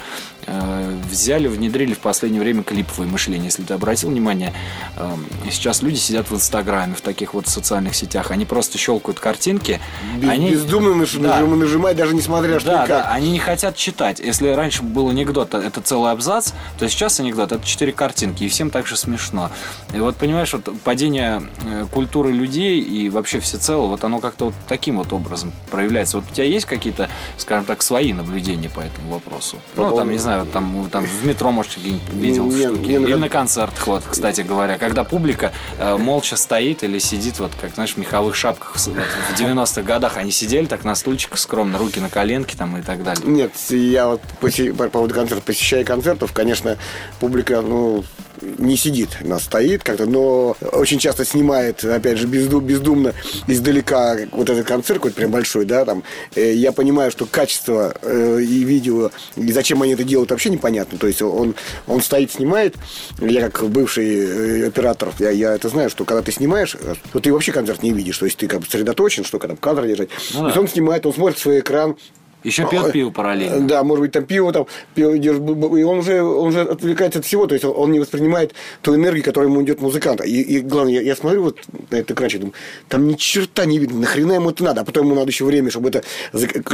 Э, 0.51 0.95
взяли, 1.09 1.47
внедрили 1.47 1.93
в 1.93 1.99
последнее 1.99 2.41
время 2.41 2.63
клиповое 2.63 3.07
мышление. 3.07 3.45
Если 3.45 3.61
ты 3.61 3.73
обратил 3.75 4.09
внимание, 4.09 4.51
э, 4.97 5.15
сейчас 5.51 5.83
люди 5.83 5.97
сидят 5.97 6.31
в 6.31 6.35
Инстаграме, 6.35 6.95
в 6.95 7.01
таких 7.01 7.35
вот 7.35 7.47
социальных 7.47 7.93
сетях, 7.95 8.31
они 8.31 8.45
просто 8.45 8.79
щелкают 8.79 9.19
картинки. 9.19 9.79
Без, 10.17 10.29
они... 10.29 10.51
Бездумно 10.51 11.05
да. 11.19 11.41
нажимать, 11.41 11.97
даже 11.97 12.15
несмотря 12.15 12.59
что 12.59 12.69
да, 12.69 12.87
да, 12.87 13.11
они 13.11 13.31
не 13.31 13.39
хотят 13.39 13.75
читать. 13.75 14.19
Если 14.19 14.49
раньше 14.49 14.81
был 14.81 15.09
анекдот, 15.09 15.53
это 15.53 15.81
целый 15.81 16.11
абзац, 16.11 16.53
то 16.79 16.89
сейчас 16.89 17.19
анекдот 17.19 17.51
это 17.51 17.63
четыре 17.63 17.91
картинки, 17.91 18.43
и 18.43 18.49
всем 18.49 18.71
так 18.71 18.87
же 18.87 18.97
смешно. 18.97 19.51
И 19.93 19.99
вот 19.99 20.15
понимаешь, 20.15 20.51
вот 20.53 20.67
падение 20.83 21.43
э, 21.65 21.85
культуры 21.91 22.31
людей 22.31 22.79
и 22.81 23.09
вообще 23.09 23.39
всецело, 23.39 23.85
вот 23.85 24.03
оно 24.03 24.19
как-то 24.19 24.45
вот 24.45 24.55
таким 24.67 24.97
вот 24.97 25.13
образом 25.13 25.51
проявляется. 25.69 26.17
Вот 26.17 26.25
у 26.31 26.33
тебя 26.33 26.45
есть 26.45 26.65
какие-то, 26.65 27.07
скажем 27.37 27.65
так, 27.65 27.83
свои 27.83 28.13
наблюдения 28.13 28.69
по 28.69 28.79
этому 28.79 29.11
вопросу? 29.11 29.57
По 29.75 29.83
ну, 29.83 29.95
там, 29.95 30.09
не 30.09 30.17
знаю, 30.17 30.38
там, 30.45 30.89
там 30.91 31.05
в 31.05 31.25
метро, 31.25 31.51
может, 31.51 31.77
видел 31.77 32.45
Не, 32.45 32.67
штуки. 32.67 32.87
не, 32.87 32.99
ну, 32.99 33.07
Или 33.07 33.15
на 33.15 33.29
концертах, 33.29 33.87
вот, 33.87 34.03
кстати 34.09 34.41
говоря. 34.41 34.77
Когда 34.77 35.03
публика 35.03 35.51
э, 35.77 35.97
молча 35.97 36.35
стоит 36.35 36.83
или 36.83 36.99
сидит, 36.99 37.39
вот, 37.39 37.51
как, 37.59 37.73
знаешь, 37.75 37.93
в 37.93 37.97
меховых 37.97 38.35
шапках 38.35 38.75
в, 38.75 38.87
вот, 38.87 38.95
в 39.35 39.39
90-х 39.39 39.81
годах. 39.83 40.17
Они 40.17 40.31
сидели 40.31 40.65
так 40.65 40.83
на 40.83 40.95
стульчиках 40.95 41.39
скромно, 41.39 41.77
руки 41.77 41.99
на 41.99 42.09
коленке 42.09 42.57
там 42.57 42.77
и 42.77 42.81
так 42.81 43.03
далее. 43.03 43.23
Нет, 43.25 43.51
я 43.69 44.07
вот 44.07 44.21
посе- 44.41 44.73
по 44.73 44.89
поводу 44.89 45.13
концертов, 45.13 45.43
посещая 45.45 45.83
концертов, 45.83 46.31
конечно, 46.33 46.77
публика, 47.19 47.61
ну, 47.61 48.03
не 48.41 48.77
сидит, 48.77 49.09
она 49.23 49.39
стоит 49.39 49.83
как-то, 49.83 50.05
но 50.05 50.55
очень 50.71 50.99
часто 50.99 51.25
снимает, 51.25 51.83
опять 51.83 52.17
же, 52.17 52.27
безду- 52.27 52.61
бездумно 52.61 53.13
издалека 53.47 54.17
вот 54.31 54.49
этот 54.49 54.65
концерт 54.67 54.99
какой-то 54.99 55.15
прям 55.17 55.31
большой, 55.31 55.65
да, 55.65 55.85
там. 55.85 56.03
Э, 56.35 56.53
Я 56.53 56.71
понимаю, 56.71 57.11
что 57.11 57.25
качество 57.25 57.93
э, 58.01 58.39
и 58.41 58.63
видео, 58.63 59.11
и 59.35 59.51
зачем 59.51 59.81
они 59.81 59.93
это 59.93 60.03
делают, 60.03 60.31
вообще 60.31 60.49
непонятно. 60.49 60.97
То 60.97 61.07
есть 61.07 61.21
он, 61.21 61.55
он 61.87 62.01
стоит, 62.01 62.31
снимает. 62.31 62.75
Я 63.19 63.49
как 63.49 63.69
бывший 63.69 64.63
э, 64.63 64.67
оператор, 64.67 65.11
я, 65.19 65.29
я 65.31 65.53
это 65.55 65.69
знаю, 65.69 65.89
что 65.89 66.05
когда 66.05 66.21
ты 66.21 66.31
снимаешь, 66.31 66.75
то 67.11 67.19
ты 67.19 67.31
вообще 67.33 67.51
концерт 67.51 67.83
не 67.83 67.91
видишь. 67.91 68.17
То 68.17 68.25
есть 68.25 68.37
ты 68.37 68.47
как 68.47 68.59
бы 68.61 68.65
сосредоточен, 68.65 69.23
что 69.23 69.39
там 69.39 69.57
кадр 69.57 69.85
держать. 69.87 70.09
Ну 70.33 70.39
То 70.41 70.45
есть 70.47 70.57
он 70.57 70.67
снимает, 70.67 71.05
он 71.05 71.13
смотрит 71.13 71.37
в 71.37 71.41
свой 71.41 71.59
экран, 71.59 71.95
Еще 72.43 72.67
пьет 72.69 72.91
пиво 72.91 73.09
параллельно. 73.09 73.67
да, 73.67 73.83
может 73.83 74.01
быть, 74.01 74.11
там 74.11 74.25
пиво 74.25 74.53
там, 74.53 74.65
пиво 74.95 75.13
и 75.13 75.83
он 75.83 75.99
уже, 75.99 76.23
он 76.23 76.47
уже 76.47 76.61
отвлекается 76.61 77.19
от 77.19 77.25
всего, 77.25 77.47
то 77.47 77.53
есть 77.53 77.65
он, 77.65 77.91
не 77.91 77.99
воспринимает 77.99 78.53
ту 78.81 78.95
энергию, 78.95 79.23
которая 79.23 79.49
ему 79.49 79.61
идет 79.61 79.81
музыкант. 79.81 80.21
И, 80.25 80.41
и 80.41 80.59
главное, 80.59 80.93
я, 80.93 81.01
я 81.01 81.15
смотрю 81.15 81.43
вот 81.43 81.59
на 81.89 81.97
этот 81.97 82.11
экранчик, 82.11 82.39
думаю, 82.39 82.53
там 82.87 83.07
ни 83.07 83.13
черта 83.13 83.65
не 83.65 83.79
видно, 83.79 83.99
нахрена 83.99 84.33
ему 84.33 84.51
это 84.51 84.63
надо, 84.63 84.81
а 84.81 84.83
потом 84.85 85.05
ему 85.05 85.15
надо 85.15 85.29
еще 85.29 85.45
время, 85.45 85.69
чтобы 85.69 85.89
это 85.89 86.03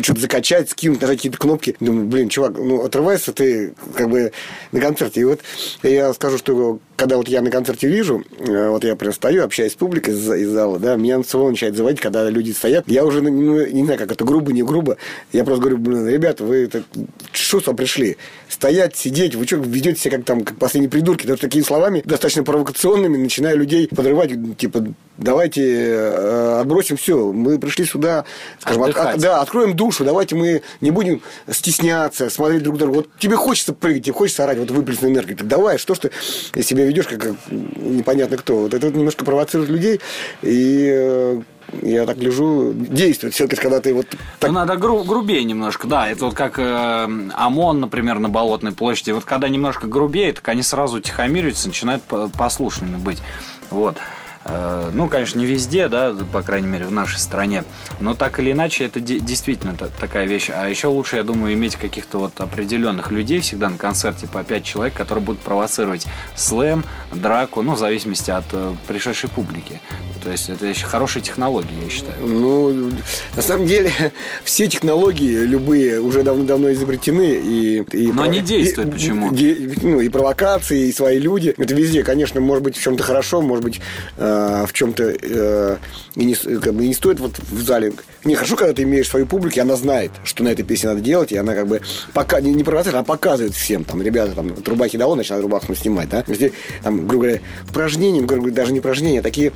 что-то 0.01 0.19
закачать, 0.19 0.69
скинуть, 0.69 1.01
нажать 1.01 1.17
какие-то 1.17 1.38
кнопки. 1.38 1.75
Думаю, 1.79 2.05
блин, 2.05 2.29
чувак, 2.29 2.53
ну 2.57 2.84
отрываешься 2.84 3.34
ты 3.34 3.74
как 3.95 4.10
бы 4.10 4.31
на 4.72 4.79
концерте. 4.79 5.22
И 5.22 5.24
вот 5.24 5.41
я 5.84 6.13
скажу, 6.13 6.38
что 6.38 6.79
когда 6.95 7.17
вот 7.17 7.27
я 7.27 7.41
на 7.41 7.50
концерте 7.51 7.88
вижу, 7.88 8.24
э, 8.39 8.69
вот 8.69 8.84
я 8.84 8.95
прям 8.95 9.13
стою, 9.13 9.43
общаюсь 9.43 9.74
с 9.74 9.75
публикой 9.75 10.13
из, 10.13 10.31
из 10.31 10.50
зала, 10.50 10.79
да, 10.79 10.95
меня 10.95 11.22
самого 11.24 11.50
начинает 11.50 11.75
заводить, 11.75 12.00
когда 12.00 12.29
люди 12.29 12.51
стоят. 12.51 12.86
Я 12.88 13.05
уже, 13.05 13.22
ну, 13.22 13.65
не 13.65 13.84
знаю, 13.84 14.00
как 14.00 14.12
это 14.12 14.24
грубо, 14.24 14.53
не 14.53 14.63
грубо. 14.63 14.98
Я 15.34 15.43
просто 15.43 15.55
говорю, 15.60 15.78
блин, 15.78 16.08
ребята, 16.08 16.44
вы 16.44 16.64
это, 16.66 16.84
что 17.32 17.60
сюда 17.60 17.74
пришли? 17.74 18.18
Стоять, 18.50 18.96
сидеть, 18.96 19.36
вы 19.36 19.46
что, 19.46 19.58
ведете 19.58 20.00
себя 20.00 20.18
как 20.18 20.26
там, 20.26 20.44
как 20.44 20.58
последние 20.58 20.90
придурки? 20.90 21.26
Даже 21.26 21.42
такими 21.42 21.64
словами, 21.64 22.02
достаточно 22.06 22.44
провокационными, 22.44 23.18
начинаю 23.18 23.58
людей 23.58 23.88
подрывать, 23.88 24.32
типа, 24.58 24.86
давайте 25.18 25.62
э, 25.64 26.60
отбросим 26.62 26.98
все. 26.98 27.32
Мы 27.32 27.58
пришли 27.60 27.86
сюда, 27.86 28.26
скажем, 28.60 28.84
Отдыхать. 28.84 29.16
от- 29.16 29.22
да, 29.22 29.42
откроем 29.42 29.76
душу, 29.76 30.06
давайте 30.06 30.36
мы 30.36 30.62
не 30.82 30.92
будем 30.92 31.22
стесняться, 31.52 32.30
смотреть 32.30 32.64
друг 32.64 32.78
друга. 32.78 32.96
Вот 32.96 33.10
тебе 33.20 33.36
хочется 33.36 33.74
прыгать, 33.74 34.04
тебе 34.04 34.14
хочется 34.14 34.44
орать, 34.44 34.58
вот 34.60 34.72
выплеснуть 34.72 35.12
энергию. 35.12 35.38
Так 35.38 35.48
давай, 35.48 35.78
что 35.78 35.96
ж 35.96 36.00
ты 36.00 36.64
себя 36.64 36.86
ведешь, 36.86 37.08
как, 37.08 37.20
как 37.20 37.36
непонятно 37.52 38.38
кто. 38.38 38.58
Вот 38.58 38.74
это 38.74 38.88
вот 38.88 38.96
немножко 38.96 39.26
провоцирует 39.26 39.70
людей. 39.70 40.00
И 40.42 40.90
э, 40.94 41.42
я 41.81 42.05
так 42.05 42.17
гляжу, 42.17 42.74
действует 42.74 43.34
все-таки, 43.34 43.62
когда 43.62 43.79
ты 43.81 43.93
вот 43.93 44.07
так 44.39 44.50
Ну, 44.51 44.55
надо 44.55 44.75
гру- 44.75 45.03
грубее 45.03 45.43
немножко, 45.43 45.88
да. 45.88 46.07
Это 46.10 46.25
вот 46.25 46.34
как 46.34 46.60
э, 46.60 47.07
ОМОН, 47.34 47.79
например, 47.81 48.19
на 48.19 48.29
Болотной 48.29 48.72
площади. 48.72 49.12
Вот 49.12 49.25
когда 49.25 49.50
немножко 49.50 49.88
грубее, 49.88 50.34
так 50.34 50.48
они 50.50 50.62
сразу 50.62 51.00
тихомириваются, 51.01 51.67
начинают 51.67 52.03
по- 52.03 52.29
послушными 52.29 52.98
быть. 52.98 53.22
Вот. 53.69 53.98
Э, 54.46 54.92
Ну, 54.94 55.10
конечно, 55.10 55.40
не 55.40 55.46
везде, 55.46 55.88
да, 55.90 56.16
по 56.32 56.42
крайней 56.44 56.68
мере, 56.68 56.86
в 56.86 56.92
нашей 56.92 57.18
стране. 57.20 57.64
Но 58.00 58.14
так 58.14 58.40
или 58.40 58.52
иначе, 58.52 58.86
это 58.86 59.00
де- 59.00 59.20
действительно 59.20 59.75
та- 59.75 59.88
такая 60.00 60.25
вещь. 60.28 60.50
А 60.54 60.70
еще 60.70 60.88
лучше, 60.88 61.18
я 61.18 61.24
думаю, 61.24 61.54
иметь 61.56 61.75
каких-то 61.75 62.20
вот 62.20 62.40
определенных 62.40 63.12
людей 63.12 63.40
всегда 63.42 63.70
на 63.70 63.78
концерте 63.78 64.28
по 64.28 64.44
5 64.44 64.64
человек, 64.64 64.94
которые 64.94 65.24
будут 65.24 65.42
провоцировать 65.42 66.06
слэм, 66.36 66.84
драку, 67.12 67.62
ну, 67.64 67.74
в 67.74 67.80
зависимости 67.80 68.30
от 68.32 68.46
э, 68.54 68.74
пришедшей 68.88 69.30
публики. 69.30 69.82
То 70.24 70.32
есть 70.32 70.50
это 70.50 70.66
еще 70.68 70.86
хорошая 70.86 71.24
технология, 71.24 71.75
я 71.84 71.90
считаю. 71.90 72.16
Ну, 72.25 72.92
на 73.36 73.42
самом 73.42 73.66
деле, 73.68 73.92
все 74.44 74.68
технологии 74.68 75.40
любые 75.40 76.00
уже 76.00 76.22
давно-давно 76.24 76.72
изобретены. 76.72 77.34
И, 77.44 77.84
и 77.92 78.12
Но 78.12 78.25
не 78.28 78.42
действуют 78.42 78.90
и- 78.90 78.94
почему? 78.94 79.34
де- 79.34 79.74
ну, 79.82 80.00
и 80.02 80.10
провокации, 80.10 80.88
и 80.88 80.94
свои 80.94 81.20
люди. 81.20 81.54
Это 81.58 81.74
везде, 81.74 82.04
конечно, 82.04 82.40
может 82.42 82.64
быть, 82.64 82.78
в 82.78 82.82
чем-то 82.82 83.04
хорошо, 83.04 83.42
может 83.42 83.64
быть, 83.64 83.82
э, 84.18 84.35
в 84.68 84.74
чем-то 84.74 85.04
э, 85.22 85.77
и 86.15 86.25
не, 86.25 86.36
как 86.36 86.74
бы, 86.74 86.88
не 86.88 86.94
стоит 86.94 87.20
вот 87.20 87.39
в 87.39 87.62
зале. 87.62 87.94
Не, 88.24 88.36
хорошо, 88.36 88.56
когда 88.56 88.74
ты 88.74 88.84
имеешь 88.84 89.08
свою 89.08 89.25
публику, 89.25 89.58
и 89.58 89.60
она 89.60 89.75
знает, 89.75 90.12
что 90.24 90.44
на 90.44 90.50
этой 90.50 90.63
песне 90.63 90.89
надо 90.89 91.01
делать, 91.01 91.32
и 91.32 91.38
она 91.38 91.54
как 91.54 91.68
бы 91.68 91.82
пока, 92.13 92.42
не, 92.42 92.54
не 92.54 92.63
провоцирует, 92.63 93.01
а 93.01 93.06
показывает 93.06 93.54
всем. 93.54 93.84
Там, 93.84 94.01
ребята, 94.01 94.32
там, 94.32 94.50
вот 94.50 94.68
рубахи 94.68 94.98
дало, 94.98 95.15
начинают 95.15 95.44
рубаху 95.44 95.75
снимать, 95.75 96.10
да? 96.10 96.24
Если, 96.27 96.54
там, 96.84 97.08
грубо 97.08 97.25
говоря, 97.25 97.42
упражнения, 97.70 98.22
грубо 98.22 98.44
говоря, 98.44 98.56
даже 98.56 98.74
не 98.74 98.80
упражнения, 98.80 99.19
а 99.19 99.24
такие 99.24 99.52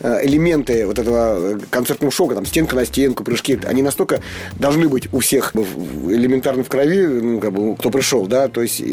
э, 0.00 0.26
элементы 0.26 0.86
вот 0.86 0.98
этого 0.98 1.54
э, 1.54 1.58
концертного 1.70 2.12
шока, 2.12 2.34
там, 2.34 2.46
стенка 2.46 2.76
на 2.76 2.84
стенку, 2.84 3.24
прыжки, 3.24 3.58
они 3.64 3.82
настолько 3.82 4.20
должны 4.58 4.88
быть 4.88 5.12
у 5.12 5.20
всех 5.20 5.54
элементарно 5.54 6.64
в 6.64 6.68
крови, 6.68 7.06
ну, 7.06 7.40
как 7.40 7.52
бы, 7.52 7.76
кто 7.76 7.90
пришел, 7.90 8.26
да, 8.26 8.48
то 8.48 8.62
есть 8.62 8.80
э, 8.80 8.84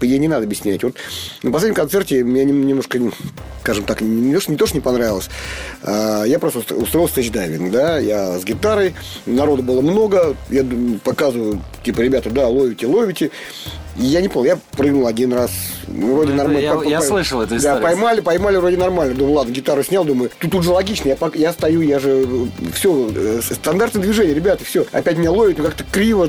ей 0.00 0.18
не 0.18 0.28
надо 0.28 0.44
объяснять. 0.44 0.84
Вот 0.84 0.94
на 1.42 1.50
последнем 1.50 1.74
концерте 1.76 2.22
мне 2.22 2.44
нем- 2.44 2.66
немножко, 2.66 3.00
скажем 3.62 3.84
так, 3.84 4.00
не, 4.00 4.30
не 4.30 4.56
то, 4.56 4.66
что 4.66 4.76
не 4.76 4.80
понравилось, 4.90 5.28
а, 5.82 6.22
я 6.24 6.38
просто 6.38 6.60
уст- 6.60 6.70
устроил 6.72 7.08
стейдайвинг, 7.08 7.72
да, 7.72 7.98
я 7.98 8.38
с 8.38 8.44
гитарой, 8.44 8.94
народу 9.26 9.62
было 9.64 9.80
много, 9.80 10.36
я 10.48 10.64
показываю, 11.02 11.60
типа, 11.82 12.02
ребята, 12.02 12.30
да, 12.30 12.46
ловите, 12.46 12.86
ловите, 12.86 13.30
я 13.96 14.20
не 14.20 14.28
понял, 14.28 14.46
я 14.46 14.58
прыгнул 14.76 15.06
один 15.08 15.32
раз, 15.32 15.50
ну, 15.88 16.14
вроде 16.14 16.30
Ну, 16.32 16.36
нормально. 16.36 16.58
я- 16.84 16.90
я 16.90 17.00
слышал 17.02 17.40
эту 17.40 17.50
Да, 17.50 17.56
историю. 17.56 17.82
поймали, 17.82 18.20
поймали 18.20 18.56
вроде 18.58 18.76
нормально. 18.76 19.14
Думаю, 19.14 19.34
ладно, 19.36 19.52
гитару 19.52 19.82
снял, 19.82 20.04
думаю, 20.04 20.30
тут, 20.38 20.50
тут 20.52 20.62
же 20.64 20.70
логично, 20.70 21.08
я, 21.08 21.16
я 21.34 21.52
стою, 21.52 21.80
я 21.80 21.98
же 21.98 22.26
все, 22.74 23.10
стандартное 23.40 24.02
движение, 24.02 24.34
ребята, 24.34 24.64
все. 24.64 24.86
Опять 24.92 25.16
меня 25.18 25.32
ловят, 25.32 25.58
ну 25.58 25.64
как-то 25.64 25.82
криво, 25.90 26.28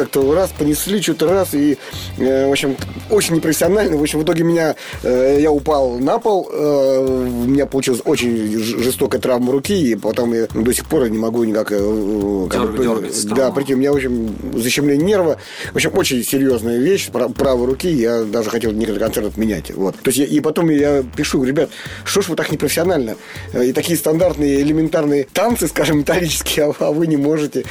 как-то 0.00 0.34
раз 0.34 0.50
понесли, 0.58 1.00
что-то 1.02 1.28
раз, 1.28 1.54
и, 1.54 1.76
э, 2.18 2.48
в 2.48 2.50
общем, 2.50 2.76
очень 3.10 3.34
непрофессионально. 3.36 3.96
В 3.96 4.00
общем, 4.02 4.18
в 4.20 4.24
итоге 4.24 4.44
меня, 4.44 4.76
э, 5.02 5.38
я 5.40 5.50
упал 5.50 5.98
на 5.98 6.18
пол, 6.18 6.48
э, 6.52 7.26
у 7.44 7.46
меня 7.48 7.66
получилась 7.66 8.00
очень 8.04 8.58
жестокая 8.58 9.20
травма 9.20 9.52
руки, 9.52 9.74
и 9.92 9.94
потом 9.94 10.32
я 10.32 10.46
до 10.52 10.72
сих 10.72 10.86
пор 10.86 11.08
не 11.10 11.18
могу 11.18 11.44
никак... 11.44 11.68
как 11.68 11.78
Дерг- 11.78 12.76
бы, 12.76 12.82
дергаться 12.82 13.28
Да, 13.28 13.50
прикинь, 13.50 13.74
у 13.74 13.78
меня, 13.78 13.92
в 13.92 13.96
общем, 13.96 14.34
защемление 14.54 15.04
нерва. 15.06 15.36
В 15.72 15.76
общем, 15.76 15.90
очень 15.94 16.24
серьезная 16.24 16.78
вещь, 16.78 17.10
пра- 17.10 17.28
правой 17.28 17.66
руки, 17.66 17.88
я 17.90 18.22
даже 18.24 18.50
хотел 18.50 18.72
некоторые 18.72 19.00
концерты 19.04 19.28
отменять. 19.30 19.70
Вот. 19.74 19.96
То 19.96 20.08
есть, 20.08 20.18
я- 20.18 20.26
и 20.26 20.40
потом 20.40 20.70
я 20.70 21.02
пишу, 21.16 21.42
ребят, 21.44 21.70
что 22.04 22.22
ж 22.22 22.28
вы 22.28 22.36
так 22.36 22.50
непрофессионально? 22.50 23.16
И 23.54 23.72
такие 23.72 23.98
стандартные, 23.98 24.62
элементарные 24.62 25.26
танцы, 25.32 25.68
скажем, 25.68 25.98
металлические, 25.98 26.74
а, 26.78 26.90
вы 26.92 27.06
не 27.06 27.16
можете. 27.16 27.64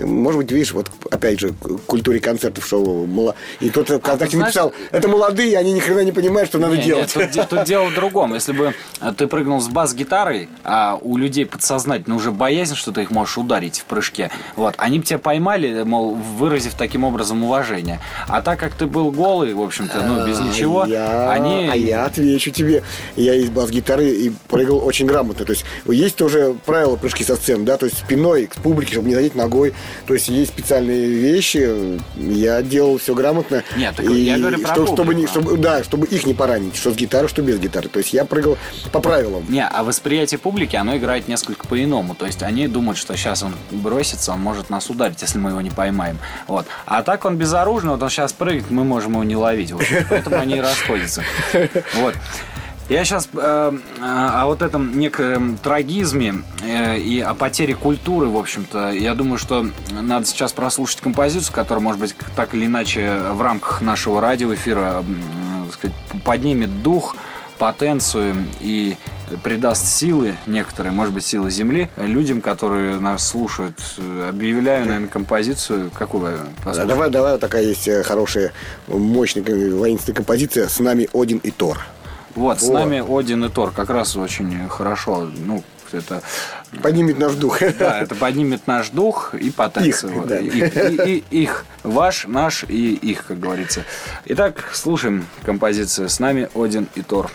Может 0.00 0.38
быть, 0.40 0.52
видишь, 0.52 0.72
вот 0.72 0.90
опять 1.10 1.40
же, 1.40 1.54
культуре 1.86 2.20
концертов, 2.20 2.66
что 2.66 3.06
мало... 3.06 3.34
И 3.60 3.70
кто-то 3.70 3.98
ВКонтакте 3.98 4.36
знаешь- 4.36 4.54
написал, 4.54 4.72
это 4.90 5.08
молодые, 5.08 5.58
они 5.58 5.72
ни 5.72 5.80
хрена 5.80 6.00
не 6.00 6.12
понимают, 6.12 6.48
что 6.48 6.58
надо 6.58 6.76
Не, 6.76 6.82
делать. 6.82 7.12
тут, 7.12 7.30
де- 7.30 7.44
тут 7.44 7.64
дело 7.64 7.86
в 7.86 7.94
другом. 7.94 8.34
Если 8.34 8.52
бы 8.52 8.74
э, 9.00 9.12
ты 9.16 9.26
прыгнул 9.26 9.60
с 9.60 9.68
бас-гитарой, 9.68 10.48
а 10.64 10.98
у 11.00 11.16
людей 11.16 11.46
подсознательно 11.46 12.16
уже 12.16 12.30
боязнь, 12.32 12.74
что 12.74 12.92
ты 12.92 13.02
их 13.02 13.10
можешь 13.10 13.36
ударить 13.38 13.80
в 13.80 13.84
прыжке, 13.84 14.30
вот, 14.56 14.74
они 14.78 14.98
бы 15.00 15.04
тебя 15.04 15.18
поймали, 15.18 15.82
мол, 15.82 16.14
выразив 16.14 16.74
таким 16.74 17.04
образом 17.04 17.42
уважение. 17.44 18.00
А 18.28 18.42
так 18.42 18.58
как 18.58 18.74
ты 18.74 18.86
был 18.86 19.10
голый, 19.10 19.54
в 19.54 19.60
общем-то, 19.60 20.00
ну, 20.02 20.26
без 20.26 20.38
ничего, 20.40 20.82
А 20.82 20.88
я, 20.88 21.30
они... 21.32 21.68
а 21.70 21.74
я 21.76 22.04
отвечу 22.06 22.50
тебе. 22.50 22.82
Я 23.16 23.34
из 23.34 23.50
бас-гитары 23.50 24.08
и 24.10 24.32
прыгал 24.48 24.84
очень 24.84 25.06
грамотно. 25.06 25.44
То 25.44 25.52
есть 25.52 25.64
есть 25.86 26.16
тоже 26.16 26.54
правила 26.66 26.96
прыжки 26.96 27.24
со 27.24 27.36
сцены, 27.36 27.64
да, 27.64 27.76
то 27.76 27.86
есть 27.86 27.98
спиной 27.98 28.46
к 28.46 28.54
публике, 28.56 28.92
чтобы 28.92 29.08
не 29.08 29.14
задеть 29.14 29.34
ногой. 29.34 29.74
То 30.06 30.14
есть 30.14 30.28
есть 30.28 30.52
специальные 30.52 31.06
вещи. 31.08 31.57
Я 32.16 32.62
делал 32.62 32.98
все 32.98 33.14
грамотно. 33.14 33.62
Нет, 33.76 33.94
так 33.96 34.06
я 34.06 34.38
говорю 34.38 34.58
про 34.58 34.72
чтобы, 34.74 34.86
чтобы, 34.88 35.14
не- 35.14 35.26
публику. 35.26 35.30
чтобы- 35.48 35.56
да, 35.58 35.82
чтобы 35.84 36.06
их 36.06 36.26
не 36.26 36.34
поранить, 36.34 36.76
что 36.76 36.92
с 36.92 36.96
гитары, 36.96 37.28
что 37.28 37.42
без 37.42 37.58
гитары. 37.58 37.88
То 37.88 37.98
есть 37.98 38.12
я 38.12 38.24
прыгал 38.24 38.56
по 38.92 39.00
правилам. 39.00 39.44
Не, 39.48 39.66
а 39.66 39.82
восприятие 39.84 40.38
публики, 40.38 40.76
оно 40.76 40.96
играет 40.96 41.28
несколько 41.28 41.66
по-иному. 41.66 42.14
То 42.14 42.26
есть 42.26 42.42
они 42.42 42.68
думают, 42.68 42.98
что 42.98 43.16
сейчас 43.16 43.42
он 43.42 43.54
бросится, 43.70 44.32
он 44.32 44.40
может 44.40 44.70
нас 44.70 44.88
ударить, 44.90 45.20
если 45.22 45.38
мы 45.38 45.50
его 45.50 45.60
не 45.60 45.70
поймаем. 45.70 46.18
Вот. 46.46 46.66
А 46.86 47.02
так 47.02 47.24
он 47.24 47.36
безоружный, 47.36 47.90
вот 47.90 48.02
он 48.02 48.10
сейчас 48.10 48.32
прыгает, 48.32 48.70
мы 48.70 48.84
можем 48.84 49.12
его 49.12 49.24
не 49.24 49.36
ловить. 49.36 49.72
Вот. 49.72 49.84
Поэтому 50.08 50.36
они 50.36 50.56
и 50.56 50.60
расходятся. 50.60 51.22
Вот. 51.94 52.14
Я 52.88 53.04
сейчас 53.04 53.28
о 53.34 54.46
вот 54.46 54.62
этом 54.62 54.98
неком 54.98 55.58
трагизме 55.58 56.42
э, 56.62 56.98
и 56.98 57.20
о 57.20 57.34
потере 57.34 57.74
культуры, 57.74 58.28
в 58.28 58.36
общем-то, 58.36 58.92
я 58.92 59.14
думаю, 59.14 59.36
что 59.36 59.66
надо 59.90 60.24
сейчас 60.24 60.54
прослушать 60.54 61.00
композицию, 61.02 61.54
которая, 61.54 61.82
может 61.82 62.00
быть, 62.00 62.14
так 62.34 62.54
или 62.54 62.64
иначе 62.64 63.18
в 63.32 63.42
рамках 63.42 63.82
нашего 63.82 64.22
радиоэфира 64.22 65.04
так 65.66 65.74
сказать, 65.74 65.96
поднимет 66.24 66.82
дух, 66.82 67.14
потенцию 67.58 68.36
и 68.60 68.96
придаст 69.42 69.86
силы 69.86 70.36
некоторые, 70.46 70.92
может 70.92 71.12
быть, 71.12 71.26
силы 71.26 71.50
земли 71.50 71.90
людям, 71.98 72.40
которые 72.40 72.98
нас 72.98 73.28
слушают. 73.28 73.78
Объявляю, 74.28 74.86
наверное, 74.86 75.08
композицию. 75.08 75.90
Какую 75.90 76.38
послушать? 76.64 76.88
Давай, 76.88 77.10
давай, 77.10 77.38
такая 77.38 77.64
есть 77.64 77.86
э, 77.86 78.02
хорошая, 78.02 78.52
мощная 78.86 79.42
воинственная 79.44 80.16
композиция 80.16 80.68
«С 80.68 80.78
нами 80.78 81.08
Один 81.12 81.38
и 81.38 81.50
Тор». 81.50 81.78
Вот, 82.38 82.60
с 82.60 82.68
нами 82.68 83.02
Один 83.18 83.44
и 83.44 83.48
Тор 83.48 83.72
как 83.72 83.90
раз 83.90 84.16
очень 84.16 84.68
хорошо, 84.68 85.28
ну, 85.44 85.64
это... 85.90 86.22
Поднимет 86.82 87.18
наш 87.18 87.34
дух. 87.34 87.60
Да, 87.78 88.00
это 88.00 88.14
поднимет 88.14 88.66
наш 88.66 88.90
дух 88.90 89.34
и 89.34 89.50
потенцию. 89.50 90.22
Их, 90.22 90.26
да. 90.26 90.38
их, 90.38 90.76
и, 90.76 91.24
и, 91.30 91.42
их, 91.42 91.64
ваш, 91.82 92.26
наш 92.26 92.64
и 92.68 92.94
их, 92.94 93.26
как 93.26 93.40
говорится. 93.40 93.84
Итак, 94.26 94.70
слушаем 94.72 95.26
композицию 95.44 96.08
«С 96.08 96.20
нами 96.20 96.48
Один 96.54 96.88
и 96.94 97.02
Тор». 97.02 97.30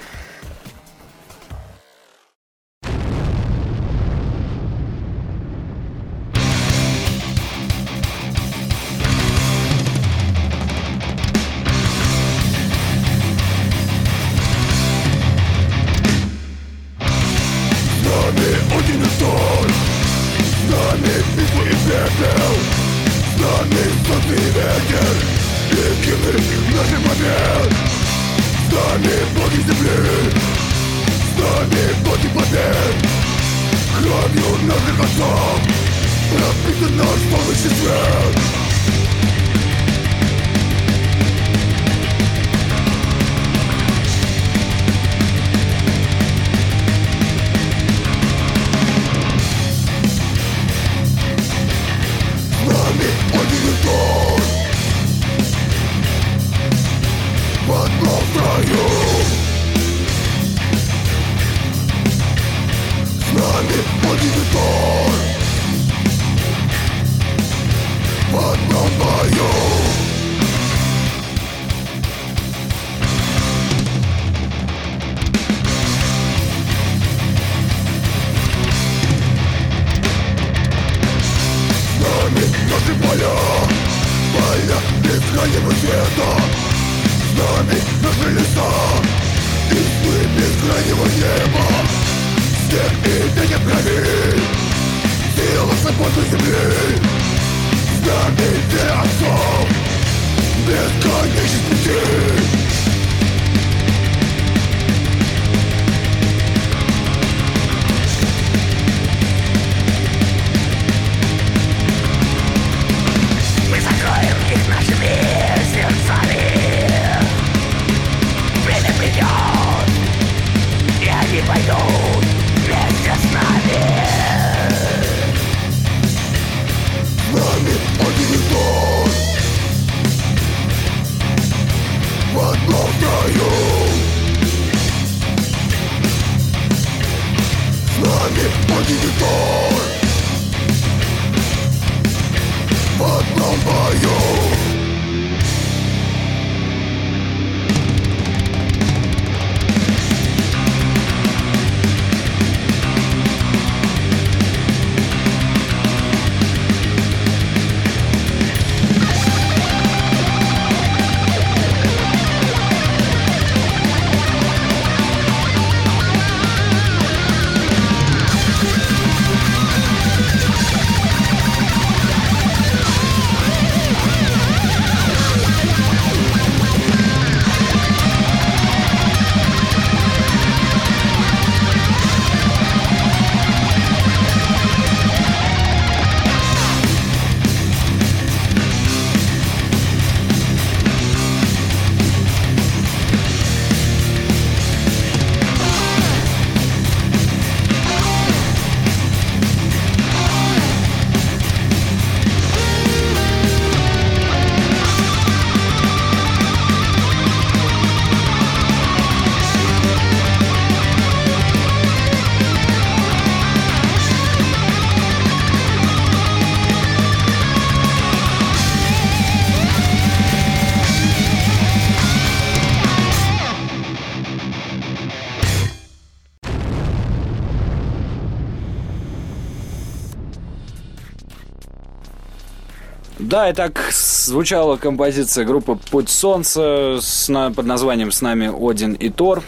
Да, 233.33 233.49
и 233.49 233.53
так 233.53 233.81
звучала 233.91 234.77
композиция 234.77 235.43
группы 235.43 235.75
«Путь 235.89 236.09
солнца» 236.09 236.99
с, 237.01 237.27
под 237.55 237.65
названием 237.65 238.11
«С 238.11 238.21
нами 238.21 238.51
Один 238.55 238.93
и 238.93 239.09
Тор». 239.09 239.41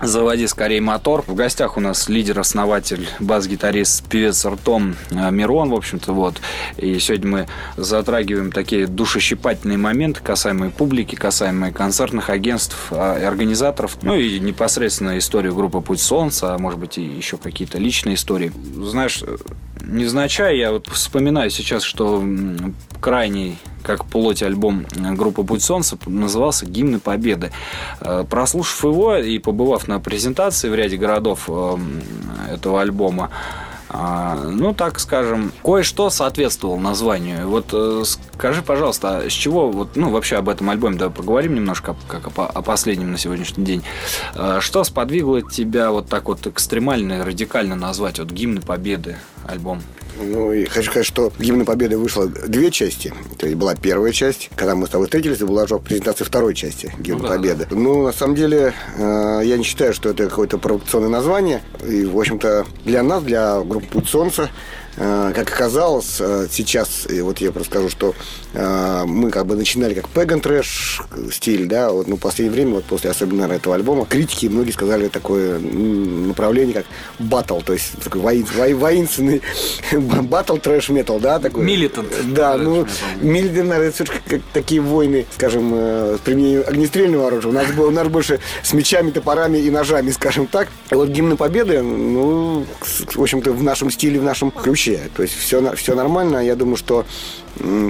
Заводи 0.00 0.48
скорее 0.48 0.80
мотор. 0.80 1.22
В 1.28 1.36
гостях 1.36 1.76
у 1.76 1.80
нас 1.80 2.08
лидер-основатель, 2.08 3.08
бас-гитарист, 3.20 4.08
певец 4.08 4.44
ртом 4.44 4.96
э, 5.12 5.30
Мирон, 5.30 5.70
в 5.70 5.74
общем-то, 5.74 6.12
вот. 6.12 6.40
И 6.76 6.98
сегодня 6.98 7.30
мы 7.30 7.48
затрагиваем 7.76 8.50
такие 8.50 8.88
душещипательные 8.88 9.78
моменты, 9.78 10.20
касаемые 10.20 10.72
публики, 10.72 11.14
касаемые 11.14 11.72
концертных 11.72 12.28
агентств 12.28 12.88
а, 12.90 13.24
организаторов. 13.24 13.98
Ну 14.02 14.16
и 14.16 14.40
непосредственно 14.40 15.16
историю 15.16 15.54
группы 15.54 15.80
«Путь 15.80 16.00
солнца», 16.00 16.56
а 16.56 16.58
может 16.58 16.80
быть 16.80 16.98
и 16.98 17.02
еще 17.02 17.36
какие-то 17.36 17.78
личные 17.78 18.16
истории. 18.16 18.50
Знаешь, 18.74 19.22
невзначай, 19.86 20.58
я 20.58 20.72
вот 20.72 20.88
вспоминаю 20.88 21.50
сейчас, 21.50 21.82
что 21.82 22.22
крайний 23.00 23.58
как 23.82 24.04
плоть 24.04 24.42
альбом 24.42 24.86
группы 24.96 25.42
«Путь 25.42 25.62
солнца» 25.62 25.98
назывался 26.06 26.66
«Гимны 26.66 27.00
Победы». 27.00 27.50
Э, 28.00 28.24
прослушав 28.28 28.84
его 28.84 29.16
и 29.16 29.38
побывав 29.38 29.88
на 29.88 29.98
презентации 29.98 30.68
в 30.68 30.74
ряде 30.74 30.96
городов 30.96 31.44
э, 31.48 31.76
этого 32.52 32.80
альбома, 32.80 33.30
а, 33.94 34.36
ну, 34.36 34.72
так 34.72 34.98
скажем, 34.98 35.52
кое-что 35.62 36.08
соответствовало 36.08 36.78
названию. 36.78 37.46
Вот 37.46 37.66
э, 37.72 38.04
скажи, 38.34 38.62
пожалуйста, 38.62 39.18
а 39.18 39.28
с 39.28 39.32
чего, 39.32 39.70
вот, 39.70 39.96
ну, 39.96 40.08
вообще 40.08 40.36
об 40.36 40.48
этом 40.48 40.70
альбоме 40.70 40.96
давай 40.96 41.14
поговорим 41.14 41.54
немножко, 41.54 41.94
как 42.08 42.26
о, 42.38 42.46
о 42.46 42.62
последнем 42.62 43.12
на 43.12 43.18
сегодняшний 43.18 43.64
день. 43.64 43.82
Э, 44.34 44.58
что 44.60 44.82
сподвигло 44.84 45.42
тебя 45.42 45.90
вот 45.90 46.08
так 46.08 46.28
вот 46.28 46.46
экстремально 46.46 47.22
радикально 47.22 47.76
назвать 47.76 48.18
вот 48.18 48.30
«Гимны 48.30 48.62
Победы» 48.62 49.18
альбом? 49.46 49.82
Ну, 50.20 50.52
и 50.52 50.64
хочу 50.64 50.90
сказать, 50.90 51.06
что 51.06 51.32
«Гимна 51.38 51.64
Победы» 51.64 51.96
вышло 51.96 52.26
две 52.26 52.70
части. 52.70 53.12
То 53.38 53.46
есть 53.46 53.58
была 53.58 53.74
первая 53.74 54.12
часть, 54.12 54.50
когда 54.56 54.74
мы 54.74 54.86
с 54.86 54.90
тобой 54.90 55.06
встретились, 55.06 55.40
и 55.40 55.44
была 55.44 55.66
же 55.66 55.78
презентация 55.78 56.24
второй 56.24 56.54
части 56.54 56.92
«Гимна 56.98 57.22
ну, 57.22 57.28
Победы». 57.28 57.66
Да. 57.70 57.76
Ну, 57.76 58.02
на 58.02 58.12
самом 58.12 58.34
деле, 58.34 58.74
э, 58.96 59.40
я 59.44 59.56
не 59.56 59.64
считаю, 59.64 59.94
что 59.94 60.10
это 60.10 60.28
какое-то 60.28 60.58
провокационное 60.58 61.08
название. 61.08 61.62
И, 61.86 62.04
в 62.04 62.18
общем-то, 62.18 62.66
для 62.84 63.02
нас, 63.02 63.22
для 63.22 63.60
группы 63.60 63.86
«Путь 63.86 64.08
солнца», 64.08 64.50
как 64.96 65.50
оказалось, 65.50 66.16
э, 66.20 66.46
сейчас, 66.50 67.06
вот 67.22 67.38
я 67.38 67.50
расскажу, 67.50 67.88
что 67.88 68.14
э, 68.52 69.04
мы 69.06 69.30
как 69.30 69.46
бы 69.46 69.56
начинали 69.56 69.94
как 69.94 70.08
пэган 70.08 70.40
трэш 70.40 71.02
стиль, 71.32 71.66
да, 71.66 71.90
вот, 71.90 72.08
ну, 72.08 72.16
в 72.16 72.20
последнее 72.20 72.52
время, 72.52 72.74
вот 72.74 72.84
после 72.84 73.10
особенно 73.10 73.44
этого 73.44 73.74
альбома, 73.74 74.04
критики 74.04 74.46
многие 74.46 74.72
сказали 74.72 75.08
такое 75.08 75.58
направление, 75.58 76.74
как 76.74 76.84
батл, 77.18 77.60
то 77.60 77.72
есть 77.72 77.92
такой 78.04 78.20
воин, 78.20 78.46
воин, 78.54 78.76
воинственный 78.76 79.42
батл 79.92 80.56
трэш 80.56 80.90
метал, 80.90 81.18
да, 81.20 81.38
такой. 81.38 81.64
Милитант. 81.64 82.08
Да, 82.34 82.58
ну, 82.58 82.86
милитант, 83.22 83.68
наверное, 83.70 84.06
как 84.28 84.42
такие 84.52 84.82
войны, 84.82 85.24
скажем, 85.34 85.72
с 85.72 86.20
применением 86.22 86.64
огнестрельного 86.66 87.28
оружия. 87.28 87.50
У 87.50 87.54
нас, 87.54 87.66
у 87.78 87.90
нас 87.90 88.08
больше 88.08 88.40
с 88.62 88.72
мечами, 88.74 89.10
топорами 89.10 89.56
и 89.56 89.70
ножами, 89.70 90.10
скажем 90.10 90.46
так. 90.46 90.68
Вот 90.90 91.08
гимны 91.08 91.36
победы, 91.36 91.80
ну, 91.80 92.66
в 93.14 93.22
общем-то, 93.22 93.52
в 93.52 93.62
нашем 93.62 93.90
стиле, 93.90 94.20
в 94.20 94.24
нашем 94.24 94.50
ключе 94.50 94.81
вообще. 94.82 95.10
То 95.14 95.22
есть 95.22 95.34
все, 95.34 95.74
все 95.76 95.94
нормально. 95.94 96.38
Я 96.38 96.56
думаю, 96.56 96.76
что 96.76 97.04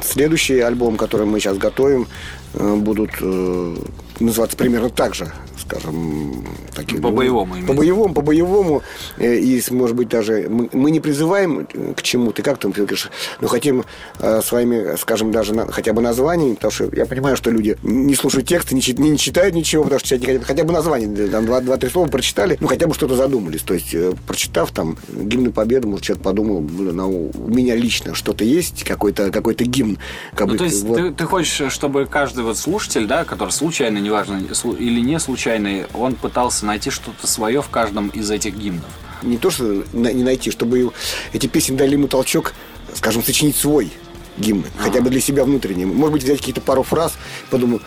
следующий 0.03 0.61
альбом, 0.61 0.97
который 0.97 1.27
мы 1.27 1.41
сейчас 1.41 1.59
готовим, 1.59 2.07
э, 2.55 2.75
будут 2.77 3.11
э, 3.21 3.77
называться 4.21 4.57
примерно 4.57 4.91
так 4.91 5.15
же 5.15 5.33
скажем, 5.63 6.45
такие, 6.75 7.01
по 7.01 7.11
боевому 7.11 7.55
по 7.67 7.73
боевому, 7.73 8.15
по 8.15 8.21
боевому, 8.21 8.83
э, 9.19 9.37
и 9.37 9.63
может 9.71 9.97
быть 9.97 10.09
даже 10.09 10.47
мы, 10.49 10.69
мы 10.73 10.91
не 10.91 11.01
призываем 11.01 11.67
к 11.97 12.03
чему-то, 12.03 12.43
как 12.43 12.59
там 12.59 12.73
ты 12.73 12.83
говоришь, 12.83 13.09
но 13.41 13.49
хотим 13.49 13.85
э, 14.19 14.41
своими, 14.43 14.97
скажем, 14.97 15.31
даже 15.33 15.55
на, 15.55 15.71
хотя 15.71 15.93
бы 15.93 16.03
названиями, 16.03 16.55
потому 16.55 16.73
что 16.73 16.91
я 16.93 17.07
понимаю, 17.07 17.37
что 17.37 17.51
люди 17.51 17.77
не 17.83 18.15
слушают 18.15 18.49
тексты, 18.49 18.75
не, 18.75 18.83
не, 18.99 19.11
не 19.11 19.19
читают 19.19 19.55
ничего, 19.55 19.85
потому 19.85 20.01
что 20.01 20.09
читать 20.09 20.21
не 20.21 20.27
хотят, 20.27 20.45
хотя 20.45 20.65
бы 20.65 20.73
название, 20.73 21.29
там 21.29 21.47
два-три 21.47 21.91
слова 21.91 22.09
прочитали, 22.09 22.57
ну 22.61 22.67
хотя 22.67 22.87
бы 22.87 22.95
что-то 22.95 23.17
задумались, 23.17 23.63
то 23.63 23.75
есть 23.75 23.95
э, 23.95 24.13
прочитав 24.27 24.73
там 24.73 24.97
гимн 25.09 25.53
Победы, 25.53 25.87
может 25.87 26.05
человек 26.07 26.25
подумал, 26.25 26.61
ну, 26.61 27.31
у 27.35 27.49
меня 27.49 27.75
лично 27.77 28.15
что-то 28.15 28.45
есть, 28.45 28.85
какой-то 28.85 29.31
какой 29.31 29.55
гимн. 29.55 29.99
Как 30.35 30.47
ну, 30.47 30.53
бы, 30.53 30.59
то 30.59 30.65
есть 30.65 30.83
вот. 30.85 30.97
ты, 30.97 31.11
ты 31.13 31.25
хочешь, 31.25 31.73
чтобы 31.73 32.07
каждый 32.07 32.43
вот 32.43 32.57
слушатель, 32.57 33.07
да, 33.07 33.25
который 33.25 33.51
случайно, 33.51 33.99
неважно, 34.03 34.43
или 34.79 35.01
не 35.01 35.19
случайный, 35.19 35.87
он 35.95 36.15
пытался 36.15 36.67
найти 36.67 36.91
что-то 36.91 37.27
свое 37.27 37.63
в 37.63 37.69
каждом 37.69 38.09
из 38.09 38.31
этих 38.31 38.57
гимнов. 38.57 38.91
Не 39.23 39.39
то, 39.39 39.51
что 39.51 39.85
не 39.93 40.25
найти, 40.25 40.51
чтобы 40.51 40.93
эти 41.33 41.47
песни 41.47 41.77
дали 41.77 41.93
ему 41.93 42.09
толчок, 42.09 42.55
скажем, 42.95 43.23
сочинить 43.23 43.57
свой 43.57 43.93
гимн, 44.37 44.65
а 44.79 44.85
хотя 44.85 45.01
бы 45.01 45.11
для 45.11 45.21
себя 45.21 45.45
внутренний. 45.45 45.85
Может 45.85 46.13
быть, 46.13 46.23
взять 46.25 46.39
какие-то 46.39 46.61
пару 46.61 46.83
фраз, 46.83 47.13
подумать, 47.51 47.83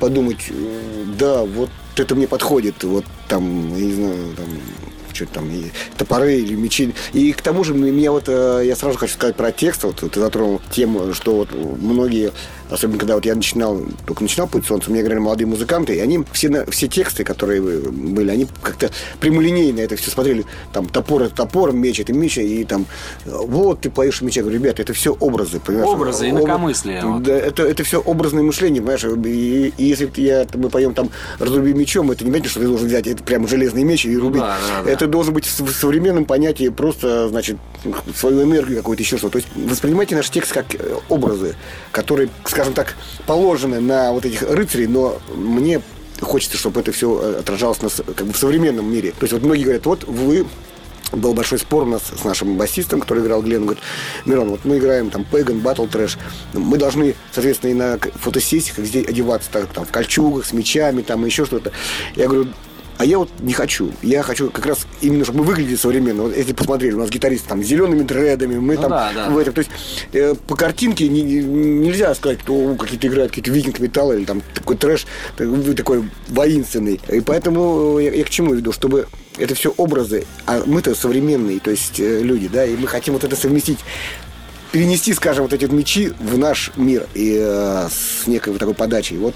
подумать, 0.00 0.50
да, 1.18 1.42
вот 1.44 1.70
это 1.96 2.14
мне 2.14 2.26
подходит, 2.26 2.82
вот 2.84 3.04
там, 3.28 3.76
я 3.76 3.84
не 3.84 3.92
знаю, 3.92 4.16
там, 4.36 4.46
что 5.12 5.26
там, 5.26 5.50
и 5.50 5.70
топоры 5.96 6.34
или 6.34 6.54
мечи. 6.54 6.92
И 7.12 7.32
к 7.32 7.40
тому 7.40 7.64
же, 7.64 7.72
меня 7.74 8.10
вот, 8.10 8.24
э, 8.26 8.62
я 8.64 8.74
сразу 8.74 8.98
хочу 8.98 9.14
сказать 9.14 9.36
про 9.36 9.52
текст, 9.52 9.84
вот 9.84 9.96
ты 9.96 10.20
затронул 10.20 10.60
тему, 10.72 11.14
что 11.14 11.36
вот 11.36 11.50
многие 11.52 12.32
Особенно, 12.70 12.98
когда 12.98 13.14
вот 13.14 13.24
я 13.24 13.34
начинал, 13.34 13.80
только 14.06 14.22
начинал 14.22 14.48
«Путь 14.48 14.66
солнца», 14.66 14.90
мне 14.90 15.00
играли 15.00 15.18
молодые 15.18 15.46
музыканты, 15.46 15.94
и 15.94 16.00
они 16.00 16.24
все, 16.32 16.64
все 16.66 16.88
тексты, 16.88 17.24
которые 17.24 17.60
были, 17.60 18.30
они 18.30 18.46
как-то 18.62 18.90
прямолинейно 19.20 19.80
это 19.80 19.96
все 19.96 20.10
смотрели. 20.10 20.44
Там 20.72 20.86
топор 20.88 21.22
это 21.22 21.34
топор, 21.34 21.72
меч 21.72 22.00
это 22.00 22.12
меч, 22.12 22.38
и 22.38 22.64
там 22.64 22.86
вот 23.24 23.80
ты 23.80 23.90
поешь 23.90 24.22
меча. 24.22 24.40
Я 24.40 24.42
говорю, 24.42 24.58
ребята, 24.58 24.82
это 24.82 24.92
все 24.92 25.12
образы, 25.12 25.60
понимаешь? 25.60 25.88
Образы, 25.88 26.30
инакомыслие. 26.30 27.00
Об... 27.00 27.22
Да, 27.22 27.34
это, 27.34 27.62
это 27.62 27.84
все 27.84 28.00
образное 28.00 28.42
мышление, 28.42 28.82
понимаешь? 28.82 29.04
И, 29.26 29.72
и 29.76 29.84
если 29.84 30.10
я, 30.16 30.46
мы 30.54 30.70
поем 30.70 30.94
там 30.94 31.10
«Разруби 31.38 31.74
мечом», 31.74 32.10
это 32.10 32.24
не 32.24 32.30
значит, 32.30 32.50
что 32.50 32.60
ты 32.60 32.66
должен 32.66 32.88
взять 32.88 33.06
это 33.06 33.22
прям 33.22 33.46
железный 33.46 33.84
меч 33.84 34.06
и 34.06 34.16
рубить. 34.16 34.40
Да, 34.40 34.56
да, 34.68 34.82
да. 34.82 34.90
Это 34.90 35.06
должен 35.06 35.34
быть 35.34 35.46
в 35.46 35.70
современном 35.70 36.24
понятии 36.24 36.68
просто, 36.68 37.28
значит, 37.28 37.58
свою 38.16 38.42
энергию 38.42 38.78
какую-то 38.78 39.02
еще 39.02 39.18
что-то. 39.18 39.38
То 39.38 39.38
есть 39.38 39.48
воспринимайте 39.70 40.16
наш 40.16 40.30
текст 40.30 40.52
как 40.52 40.74
э, 40.74 40.96
образы, 41.08 41.56
которые, 41.92 42.28
скажем, 42.44 42.53
скажем 42.54 42.72
так, 42.72 42.94
положены 43.26 43.80
на 43.80 44.12
вот 44.12 44.24
этих 44.24 44.42
рыцарей, 44.42 44.86
но 44.86 45.18
мне 45.34 45.82
хочется, 46.20 46.56
чтобы 46.56 46.80
это 46.80 46.92
все 46.92 47.20
э, 47.20 47.40
отражалось 47.40 47.82
на, 47.82 47.88
как 47.90 48.28
бы 48.28 48.32
в 48.32 48.38
современном 48.38 48.90
мире. 48.90 49.10
То 49.10 49.24
есть 49.24 49.32
вот 49.32 49.42
многие 49.42 49.64
говорят, 49.64 49.86
вот 49.86 50.04
вы 50.04 50.46
был 51.10 51.34
большой 51.34 51.58
спор 51.58 51.82
у 51.82 51.86
нас 51.86 52.02
с 52.02 52.22
нашим 52.22 52.56
басистом, 52.56 53.00
который 53.00 53.24
играл 53.24 53.42
Глен. 53.42 53.62
Говорит, 53.62 53.82
Мирон, 54.24 54.50
вот 54.50 54.60
мы 54.64 54.78
играем 54.78 55.10
там 55.10 55.24
Пэган, 55.24 55.58
Батл 55.58 55.86
Трэш. 55.86 56.16
Мы 56.52 56.78
должны, 56.78 57.16
соответственно, 57.32 57.70
и 57.72 57.74
на 57.74 57.98
фотосессиях 57.98 58.78
здесь 58.78 59.08
одеваться 59.08 59.50
так, 59.50 59.66
там, 59.72 59.84
в 59.84 59.90
кольчугах, 59.90 60.46
с 60.46 60.52
мечами, 60.52 61.02
там, 61.02 61.24
еще 61.24 61.46
что-то. 61.46 61.72
Я 62.14 62.28
говорю, 62.28 62.50
а 62.96 63.04
я 63.04 63.18
вот 63.18 63.30
не 63.40 63.52
хочу. 63.52 63.92
Я 64.02 64.22
хочу 64.22 64.50
как 64.50 64.66
раз 64.66 64.86
именно, 65.00 65.24
чтобы 65.24 65.40
мы 65.40 65.44
выглядели 65.44 65.76
современно. 65.76 66.24
Вот 66.24 66.36
если 66.36 66.52
посмотрели, 66.52 66.94
у 66.94 67.00
нас 67.00 67.10
гитарист 67.10 67.46
там 67.46 67.62
с 67.62 67.66
зелеными 67.66 68.02
дредами, 68.02 68.58
мы 68.58 68.76
ну, 68.76 68.82
там 68.82 68.90
да, 68.90 69.12
да. 69.14 69.30
в 69.30 69.38
этом. 69.38 69.54
То 69.54 69.60
есть 69.60 69.70
э, 70.12 70.34
по 70.46 70.56
картинке 70.56 71.08
не, 71.08 71.22
нельзя 71.22 72.14
сказать, 72.14 72.38
кто 72.38 72.74
какие-то 72.74 73.06
играют 73.08 73.30
какие-то 73.32 73.50
викинг 73.50 73.80
металл 73.80 74.12
или 74.12 74.24
там 74.24 74.42
такой 74.54 74.76
трэш, 74.76 75.06
такой 75.36 76.08
воинственный. 76.28 77.00
И 77.08 77.20
поэтому 77.20 77.98
я, 77.98 78.12
я 78.12 78.24
к 78.24 78.30
чему 78.30 78.54
веду, 78.54 78.72
чтобы 78.72 79.08
это 79.38 79.54
все 79.54 79.72
образы, 79.76 80.24
а 80.46 80.62
мы-то 80.64 80.94
современные, 80.94 81.58
то 81.58 81.70
есть 81.70 81.98
э, 81.98 82.20
люди, 82.22 82.48
да, 82.48 82.64
и 82.64 82.76
мы 82.76 82.86
хотим 82.86 83.14
вот 83.14 83.24
это 83.24 83.34
совместить 83.34 83.78
перенести, 84.70 85.14
скажем, 85.14 85.44
вот 85.44 85.52
эти 85.52 85.66
мечи 85.66 86.12
в 86.18 86.36
наш 86.36 86.72
мир 86.76 87.06
и 87.14 87.38
э, 87.40 87.88
с 87.88 88.26
некой 88.26 88.52
вот 88.52 88.58
такой 88.58 88.74
подачей. 88.74 89.16
Вот 89.18 89.34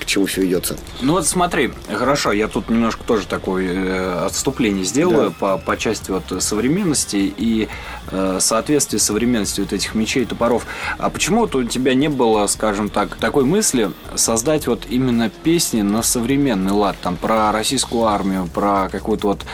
к 0.00 0.06
чему 0.06 0.26
все 0.26 0.44
идется. 0.44 0.76
Ну 1.00 1.12
вот 1.12 1.26
смотри, 1.26 1.72
хорошо, 1.92 2.32
я 2.32 2.48
тут 2.48 2.70
немножко 2.70 3.04
тоже 3.04 3.26
такое 3.26 3.72
э, 3.72 4.26
отступление 4.26 4.84
сделаю 4.84 5.30
да. 5.30 5.36
по, 5.38 5.58
по 5.58 5.76
части 5.76 6.10
вот 6.10 6.42
современности 6.42 7.32
и 7.36 7.68
э, 8.10 8.38
соответствия 8.40 8.98
современности 8.98 9.60
вот 9.60 9.72
этих 9.72 9.94
мечей 9.94 10.22
и 10.22 10.26
топоров. 10.26 10.66
А 10.98 11.10
почему 11.10 11.40
вот 11.40 11.54
у 11.54 11.64
тебя 11.64 11.94
не 11.94 12.08
было, 12.08 12.46
скажем 12.46 12.88
так, 12.88 13.16
такой 13.16 13.44
мысли 13.44 13.90
создать 14.14 14.66
вот 14.66 14.86
именно 14.88 15.30
песни 15.30 15.82
на 15.82 16.02
современный 16.02 16.72
лад, 16.72 16.96
там 17.02 17.16
про 17.16 17.52
российскую 17.52 18.04
армию, 18.04 18.48
про 18.52 18.88
какую-то 18.90 19.28
вот 19.28 19.44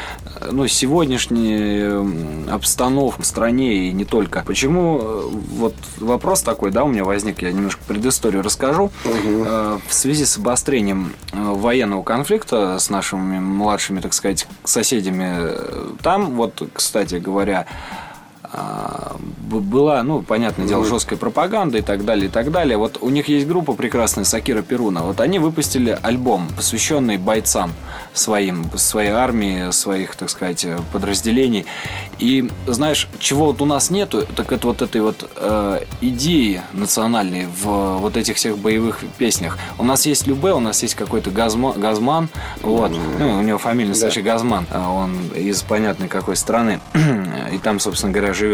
э, 0.41 0.51
ну, 0.53 0.67
сегодняшнюю 0.67 2.53
обстановку 2.53 3.23
в 3.23 3.27
стране 3.27 3.89
и 3.89 3.93
не 3.93 4.05
только. 4.05 4.43
Почему 4.47 4.99
э, 5.01 5.23
вот 5.33 5.75
вопрос 5.99 6.43
такой, 6.43 6.71
да, 6.71 6.85
у 6.85 6.89
меня 6.89 7.05
возник, 7.05 7.43
я 7.43 7.53
немножко 7.53 7.83
предысторию 7.87 8.43
расскажу. 8.43 8.85
Угу. 9.05 9.45
Э, 9.47 9.79
в 9.87 9.95
связи 9.95 10.25
с 10.25 10.36
обострением 10.39 11.13
э, 11.33 11.37
военного 11.39 12.03
конфликта 12.03 12.79
с 12.79 12.91
нашими 12.91 13.39
младшими, 13.39 14.01
так 14.01 14.15
сказать, 14.15 14.47
соседями, 14.65 15.29
э, 15.31 15.91
там, 16.03 16.33
вот, 16.33 16.63
кстати 16.73 17.17
говоря, 17.17 17.67
была, 18.57 20.03
ну, 20.03 20.23
понятное 20.23 20.67
дело, 20.67 20.85
жесткая 20.85 21.19
пропаганда 21.19 21.79
и 21.79 21.83
так 21.83 22.05
далее, 22.05 22.27
и 22.27 22.31
так 22.31 22.51
далее. 22.51 22.77
Вот 22.77 22.99
у 23.01 23.11
них 23.11 23.29
есть 23.29 23.47
группа 23.47 23.75
прекрасная 23.75 24.25
Сакира 24.25 24.63
Перуна. 24.63 25.03
Вот 25.03 25.21
они 25.21 25.39
выпустили 25.39 25.99
альбом, 26.03 26.49
посвященный 26.57 27.17
бойцам 27.17 27.73
своим, 28.13 28.67
своей 28.77 29.11
армии, 29.11 29.71
своих, 29.71 30.17
так 30.17 30.31
сказать, 30.31 30.67
подразделений. 30.93 31.67
И 32.19 32.51
знаешь, 32.67 33.09
чего 33.19 33.47
вот 33.47 33.61
у 33.61 33.67
нас 33.67 33.91
нету, 33.91 34.27
так 34.35 34.53
это 34.53 34.67
вот 34.69 34.83
этой 34.83 35.01
вот 35.01 35.31
э, 35.37 35.81
идеи 36.01 36.63
национальной 36.73 37.47
в 37.47 37.99
вот 37.99 38.17
этих 38.17 38.37
всех 38.37 38.59
боевых 38.59 39.01
песнях. 39.19 39.59
У 39.79 39.85
нас 39.85 40.07
есть 40.07 40.27
Любе, 40.27 40.53
у 40.53 40.61
нас 40.61 40.83
есть 40.83 40.95
какой-то 40.95 41.31
Газман, 41.31 41.79
Газман 41.79 42.29
вот, 42.63 42.93
ну, 43.19 43.39
у 43.39 43.43
него 43.43 43.59
фамилия 43.59 43.91
настоящая 43.91 44.23
да. 44.23 44.33
Газман, 44.33 44.67
а 44.73 44.91
он 44.91 45.29
из 45.35 45.63
понятной 45.63 46.09
какой 46.09 46.37
страны, 46.37 46.81
и 47.53 47.59
там, 47.59 47.81
собственно 47.81 48.13
говоря, 48.13 48.33
живет. 48.33 48.46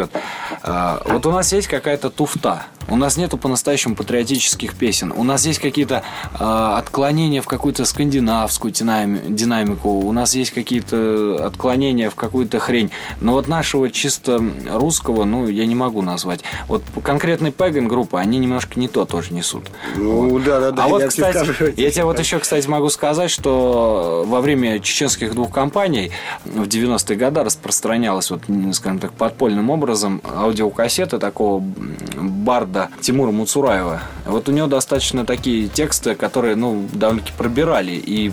А, 0.62 1.02
вот 1.07 1.26
у 1.26 1.31
нас 1.31 1.52
есть 1.52 1.68
какая-то 1.68 2.11
туфта. 2.11 2.64
У 2.92 2.96
нас 2.96 3.16
нету 3.16 3.38
по-настоящему 3.38 3.96
патриотических 3.96 4.74
песен. 4.74 5.14
У 5.16 5.24
нас 5.24 5.46
есть 5.46 5.61
какие-то 5.61 6.02
э, 6.38 6.44
отклонения 6.76 7.40
в 7.40 7.46
какую-то 7.46 7.87
скандинавскую 7.87 8.70
динамику. 8.70 9.88
У 10.00 10.12
нас 10.12 10.35
есть 10.35 10.50
какие-то 10.50 11.46
отклонения 11.46 12.11
в 12.11 12.14
какую-то 12.16 12.59
хрень. 12.59 12.90
Но 13.22 13.33
вот 13.33 13.48
нашего 13.48 13.88
чисто 13.88 14.44
русского, 14.70 15.24
ну, 15.24 15.48
я 15.48 15.64
не 15.64 15.74
могу 15.74 16.02
назвать. 16.02 16.40
Вот 16.68 16.83
конкретный 17.02 17.50
Пеган 17.50 17.88
группа, 17.88 18.20
они 18.20 18.38
немножко 18.38 18.78
не 18.78 18.88
то 18.88 19.07
тоже 19.07 19.33
несут. 19.33 19.70
Ну, 19.96 20.28
вот. 20.28 20.44
да, 20.44 20.61
да, 20.61 20.70
да. 20.72 20.85
А 20.85 20.88
вот, 20.88 21.05
кстати, 21.05 21.38
скажу, 21.38 21.72
я 21.74 21.90
тебе 21.90 22.05
вот 22.05 22.18
еще, 22.18 22.40
кстати, 22.40 22.68
могу 22.68 22.90
сказать, 22.90 23.31
что 23.31 24.22
во 24.26 24.42
время 24.42 24.81
чеченских 24.81 25.33
двух 25.33 25.50
кампаний 25.50 26.12
в 26.44 26.64
90-е 26.64 27.16
годы 27.16 27.42
распространялась 27.42 28.31
вот, 28.31 28.42
скажем 28.74 28.98
так, 28.98 29.14
подпольным 29.14 29.70
образом 29.70 30.20
аудиокассеты 30.31 31.18
такого 31.18 31.61
барда 31.62 32.81
Тимура 33.00 33.30
Муцураева. 33.30 34.00
Вот 34.26 34.48
у 34.48 34.52
него 34.52 34.66
достаточно 34.66 35.24
такие 35.26 35.68
тексты, 35.68 36.14
которые, 36.14 36.56
ну, 36.56 36.86
довольно-таки 36.92 37.32
пробирали 37.36 37.92
и 37.92 38.32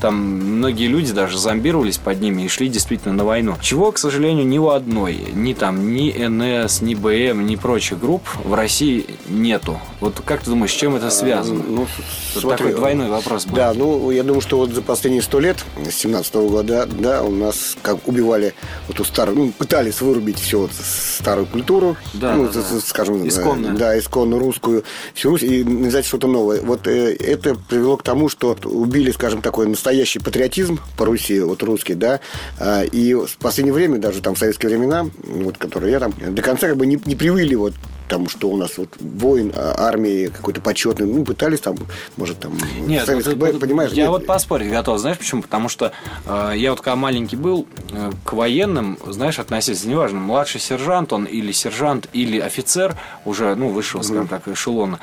там 0.00 0.16
многие 0.16 0.86
люди 0.86 1.12
даже 1.12 1.38
зомбировались 1.38 1.98
под 1.98 2.20
ними 2.20 2.42
и 2.42 2.48
шли 2.48 2.68
действительно 2.68 3.14
на 3.14 3.24
войну. 3.24 3.56
Чего, 3.60 3.92
к 3.92 3.98
сожалению, 3.98 4.46
ни 4.46 4.58
у 4.58 4.68
одной, 4.68 5.18
ни 5.34 5.54
там, 5.54 5.92
ни 5.92 6.10
НС, 6.10 6.80
ни 6.80 6.94
БМ, 6.94 7.46
ни 7.46 7.56
прочих 7.56 7.98
групп 7.98 8.22
в 8.44 8.54
России 8.54 9.06
нету. 9.28 9.80
Вот 10.00 10.20
как 10.24 10.42
ты 10.42 10.50
думаешь, 10.50 10.72
с 10.72 10.76
чем 10.76 10.96
это 10.96 11.10
связано? 11.10 11.62
Ну, 11.66 11.86
смотри, 12.32 12.58
такой 12.58 12.74
двойной 12.74 13.08
вопрос 13.08 13.46
был. 13.46 13.56
Да, 13.56 13.74
ну, 13.74 14.10
я 14.10 14.22
думаю, 14.22 14.40
что 14.40 14.58
вот 14.58 14.70
за 14.70 14.82
последние 14.82 15.22
сто 15.22 15.40
лет, 15.40 15.64
с 15.88 15.94
17 15.94 16.34
-го 16.34 16.48
года, 16.48 16.86
да, 16.86 17.22
у 17.22 17.30
нас 17.30 17.76
как 17.82 18.06
убивали 18.06 18.54
вот 18.86 18.96
эту 18.96 19.04
старую, 19.04 19.38
ну, 19.38 19.52
пытались 19.52 20.00
вырубить 20.00 20.38
все 20.38 20.60
вот 20.60 20.70
старую 20.72 21.46
культуру, 21.46 21.96
да, 22.14 22.34
ну, 22.34 22.48
да, 22.48 22.60
да. 22.60 22.80
скажем, 22.80 23.26
исконную. 23.26 23.76
да, 23.76 23.98
исконно 23.98 24.38
русскую, 24.38 24.84
всю 25.14 25.30
Русь, 25.30 25.42
и 25.42 25.64
навязать 25.64 26.06
что-то 26.06 26.28
новое. 26.28 26.60
Вот 26.62 26.86
э, 26.86 27.14
это 27.14 27.54
привело 27.54 27.96
к 27.96 28.02
тому, 28.02 28.28
что 28.28 28.56
убили, 28.64 29.10
скажем, 29.10 29.42
такой 29.42 29.66
настоящий 29.66 29.87
настоящий 29.88 30.18
патриотизм 30.18 30.80
по 30.98 31.06
Руси, 31.06 31.40
вот 31.40 31.62
русский, 31.62 31.94
да, 31.94 32.20
а, 32.58 32.82
и 32.82 33.14
в 33.14 33.38
последнее 33.38 33.72
время, 33.72 33.98
даже 33.98 34.20
там 34.20 34.34
в 34.34 34.38
советские 34.38 34.68
времена, 34.68 35.08
вот, 35.22 35.56
которые 35.56 35.92
я 35.92 35.98
там 35.98 36.12
до 36.18 36.42
конца 36.42 36.68
как 36.68 36.76
бы 36.76 36.84
не, 36.84 37.00
не 37.06 37.16
привыли 37.16 37.54
вот 37.54 37.72
тому, 38.08 38.28
что 38.28 38.48
у 38.48 38.56
нас 38.56 38.78
вот 38.78 38.88
воин 39.00 39.52
а, 39.54 39.74
армии 39.78 40.26
какой-то 40.26 40.60
почетный, 40.60 41.06
ну, 41.06 41.24
пытались 41.24 41.60
там, 41.60 41.76
может, 42.16 42.40
там... 42.40 42.56
Нет, 42.80 43.06
советский, 43.06 43.34
ну, 43.34 43.58
понимаешь? 43.58 43.92
Я 43.92 44.04
нет. 44.04 44.10
вот 44.10 44.26
поспорить 44.26 44.70
готов, 44.70 44.98
знаешь 44.98 45.18
почему? 45.18 45.42
Потому 45.42 45.68
что 45.68 45.92
э, 46.26 46.52
я 46.56 46.70
вот 46.70 46.80
когда 46.80 46.96
маленький 46.96 47.36
был, 47.36 47.66
э, 47.92 48.10
к 48.24 48.32
военным, 48.32 48.98
знаешь, 49.06 49.38
относиться, 49.38 49.88
неважно, 49.88 50.20
младший 50.20 50.60
сержант 50.60 51.12
он 51.12 51.24
или 51.24 51.52
сержант, 51.52 52.08
или 52.12 52.38
офицер, 52.38 52.96
уже, 53.24 53.54
ну, 53.54 53.68
высшего, 53.68 54.02
скажем 54.02 54.24
mm. 54.24 54.28
так, 54.28 54.48
эшелона, 54.48 54.98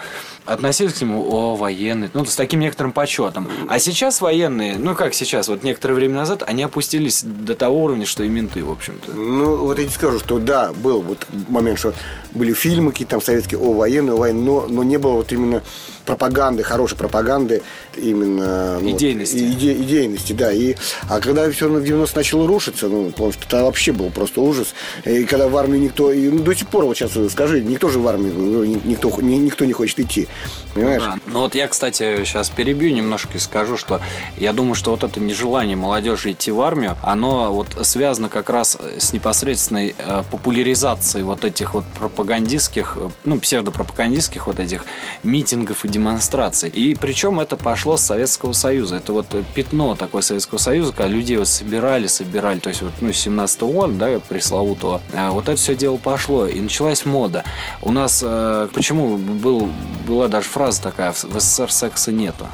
относились 0.46 0.94
к 0.94 1.02
нему, 1.02 1.26
о, 1.30 1.56
военный, 1.56 2.10
ну, 2.14 2.26
с 2.26 2.36
таким 2.36 2.60
некоторым 2.60 2.92
почетом. 2.92 3.48
А 3.68 3.80
сейчас 3.80 4.22
военные, 4.22 4.78
ну, 4.78 4.96
как 4.96 5.14
сейчас, 5.14 5.48
вот 5.48 5.64
некоторое 5.64 5.94
время 5.94 6.16
назад, 6.16 6.44
они 6.46 6.64
опустились 6.64 7.24
до 7.24 7.56
того 7.56 7.84
уровня, 7.84 8.06
что 8.06 8.24
и 8.24 8.30
менты, 8.30 8.64
в 8.64 8.72
общем-то. 8.72 9.12
Ну, 9.14 9.58
вот 9.58 9.78
я 9.78 9.86
тебе 9.86 9.94
скажу, 9.94 10.20
что 10.20 10.40
да, 10.40 10.72
был 10.74 11.02
вот 11.02 11.26
момент, 11.48 11.80
что 11.80 11.94
были 12.36 12.54
фильмы 12.54 12.92
какие-то 12.92 13.12
там 13.12 13.22
советские 13.22 13.60
о 13.60 13.74
военной, 13.74 14.14
о 14.14 14.18
войне, 14.18 14.40
но, 14.40 14.68
но 14.68 14.84
не 14.84 14.98
было 14.98 15.14
вот 15.14 15.32
именно 15.32 15.64
пропаганды, 16.06 16.64
хорошей 16.64 16.98
пропаганды, 16.98 17.62
именно... 17.96 18.80
Ну, 18.80 18.92
идейности. 18.92 19.36
Вот, 19.36 19.58
иде, 19.58 19.74
идейности, 19.74 20.34
да. 20.34 20.52
И, 20.52 20.76
а 21.10 21.20
когда 21.20 21.50
все 21.52 21.68
в 21.68 21.84
90 21.84 22.16
начало 22.16 22.48
рушиться, 22.48 22.88
ну, 22.88 23.10
потому 23.12 23.32
что 23.32 23.46
это 23.46 23.64
вообще 23.64 23.92
был 23.92 24.10
просто 24.10 24.42
ужас. 24.42 24.74
И 25.04 25.26
когда 25.26 25.48
в 25.48 25.58
армию 25.58 25.82
никто... 25.82 26.12
И, 26.12 26.30
ну, 26.30 26.40
до 26.40 26.56
сих 26.56 26.68
пор, 26.68 26.86
вот 26.86 26.98
сейчас 26.98 27.12
скажи, 27.32 27.62
никто 27.62 27.90
же 27.90 28.00
в 28.00 28.08
армию, 28.08 28.34
ну, 28.34 28.64
никто, 28.64 29.10
никто 29.22 29.66
не 29.66 29.74
хочет 29.74 30.00
идти. 30.00 30.28
Понимаешь? 30.74 31.02
Ну, 31.04 31.08
да. 31.08 31.20
ну 31.28 31.40
вот 31.40 31.56
я, 31.56 31.68
кстати, 31.68 32.24
сейчас 32.26 32.50
перебью 32.50 32.94
немножко 32.94 33.38
и 33.38 33.40
скажу, 33.40 33.78
что 33.78 34.02
я 34.38 34.54
думаю, 34.54 34.76
что 34.76 34.92
вот 34.92 35.04
это 35.04 35.20
нежелание 35.20 35.76
молодежи 35.76 36.32
идти 36.32 36.52
в 36.52 36.62
армию, 36.62 36.98
оно 37.02 37.52
вот 37.54 37.68
связано 37.86 38.30
как 38.30 38.50
раз 38.50 38.78
с 38.98 39.14
непосредственной 39.14 39.96
э, 39.98 40.24
популяризацией 40.30 41.24
вот 41.24 41.46
этих 41.46 41.74
вот 41.74 41.86
пропагандистских, 41.98 42.98
э, 42.98 43.10
ну, 43.24 43.40
псевдопропагандистских 43.40 44.48
вот 44.48 44.60
этих 44.60 44.86
митингов 45.24 45.86
и 45.86 45.88
демонстраций. 45.96 46.70
И 46.70 46.94
причем 46.94 47.40
это 47.40 47.56
пошло 47.56 47.96
с 47.96 48.02
Советского 48.02 48.52
Союза. 48.52 48.98
Это 48.98 49.14
вот 49.14 49.28
пятно 49.54 49.96
такое 49.96 50.22
Советского 50.22 50.58
Союза, 50.58 50.92
когда 50.92 51.08
людей 51.08 51.38
вот 51.38 51.48
собирали, 51.48 52.08
собирали, 52.08 52.60
то 52.60 52.70
есть 52.70 52.82
вот, 52.82 52.92
ну, 53.00 53.14
17 53.14 53.62
года, 53.62 53.94
да, 53.94 54.20
пресловутого, 54.20 55.02
а 55.14 55.32
вот 55.32 55.48
это 55.48 55.56
все 55.56 55.76
дело 55.76 55.98
пошло, 55.98 56.48
и 56.48 56.60
началась 56.60 57.06
мода. 57.06 57.44
У 57.82 57.92
нас, 57.92 58.22
э, 58.26 58.68
почему 58.74 59.18
был, 59.18 59.70
была 60.08 60.28
даже 60.28 60.48
фраза 60.48 60.82
такая, 60.82 61.14
в 61.14 61.40
СССР 61.40 61.72
секса 61.72 62.12
нету. 62.12 62.46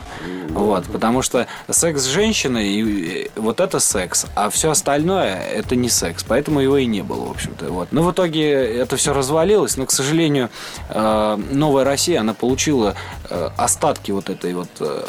Вот, 0.50 0.84
потому 0.86 1.22
что 1.22 1.48
секс 1.70 2.02
с 2.02 2.06
женщиной, 2.06 2.68
и, 2.68 3.32
вот 3.36 3.60
это 3.60 3.80
секс, 3.80 4.26
а 4.36 4.50
все 4.50 4.72
остальное 4.72 5.36
это 5.36 5.76
не 5.76 5.90
секс, 5.90 6.26
поэтому 6.28 6.60
его 6.60 6.78
и 6.78 6.86
не 6.86 7.02
было, 7.02 7.26
в 7.26 7.32
общем-то. 7.32 7.72
Вот. 7.72 7.88
Но 7.92 8.04
в 8.04 8.12
итоге 8.12 8.52
это 8.52 8.98
все 8.98 9.14
развалилось, 9.14 9.78
но, 9.78 9.86
к 9.86 9.92
сожалению, 9.92 10.50
э, 10.90 11.40
новая 11.52 11.86
Россия, 11.86 12.20
она 12.20 12.34
получила 12.34 12.96
э, 13.30 13.31
остатки 13.58 14.12
вот 14.12 14.30
этой 14.30 14.54
вот 14.54 14.70
э, 14.80 15.04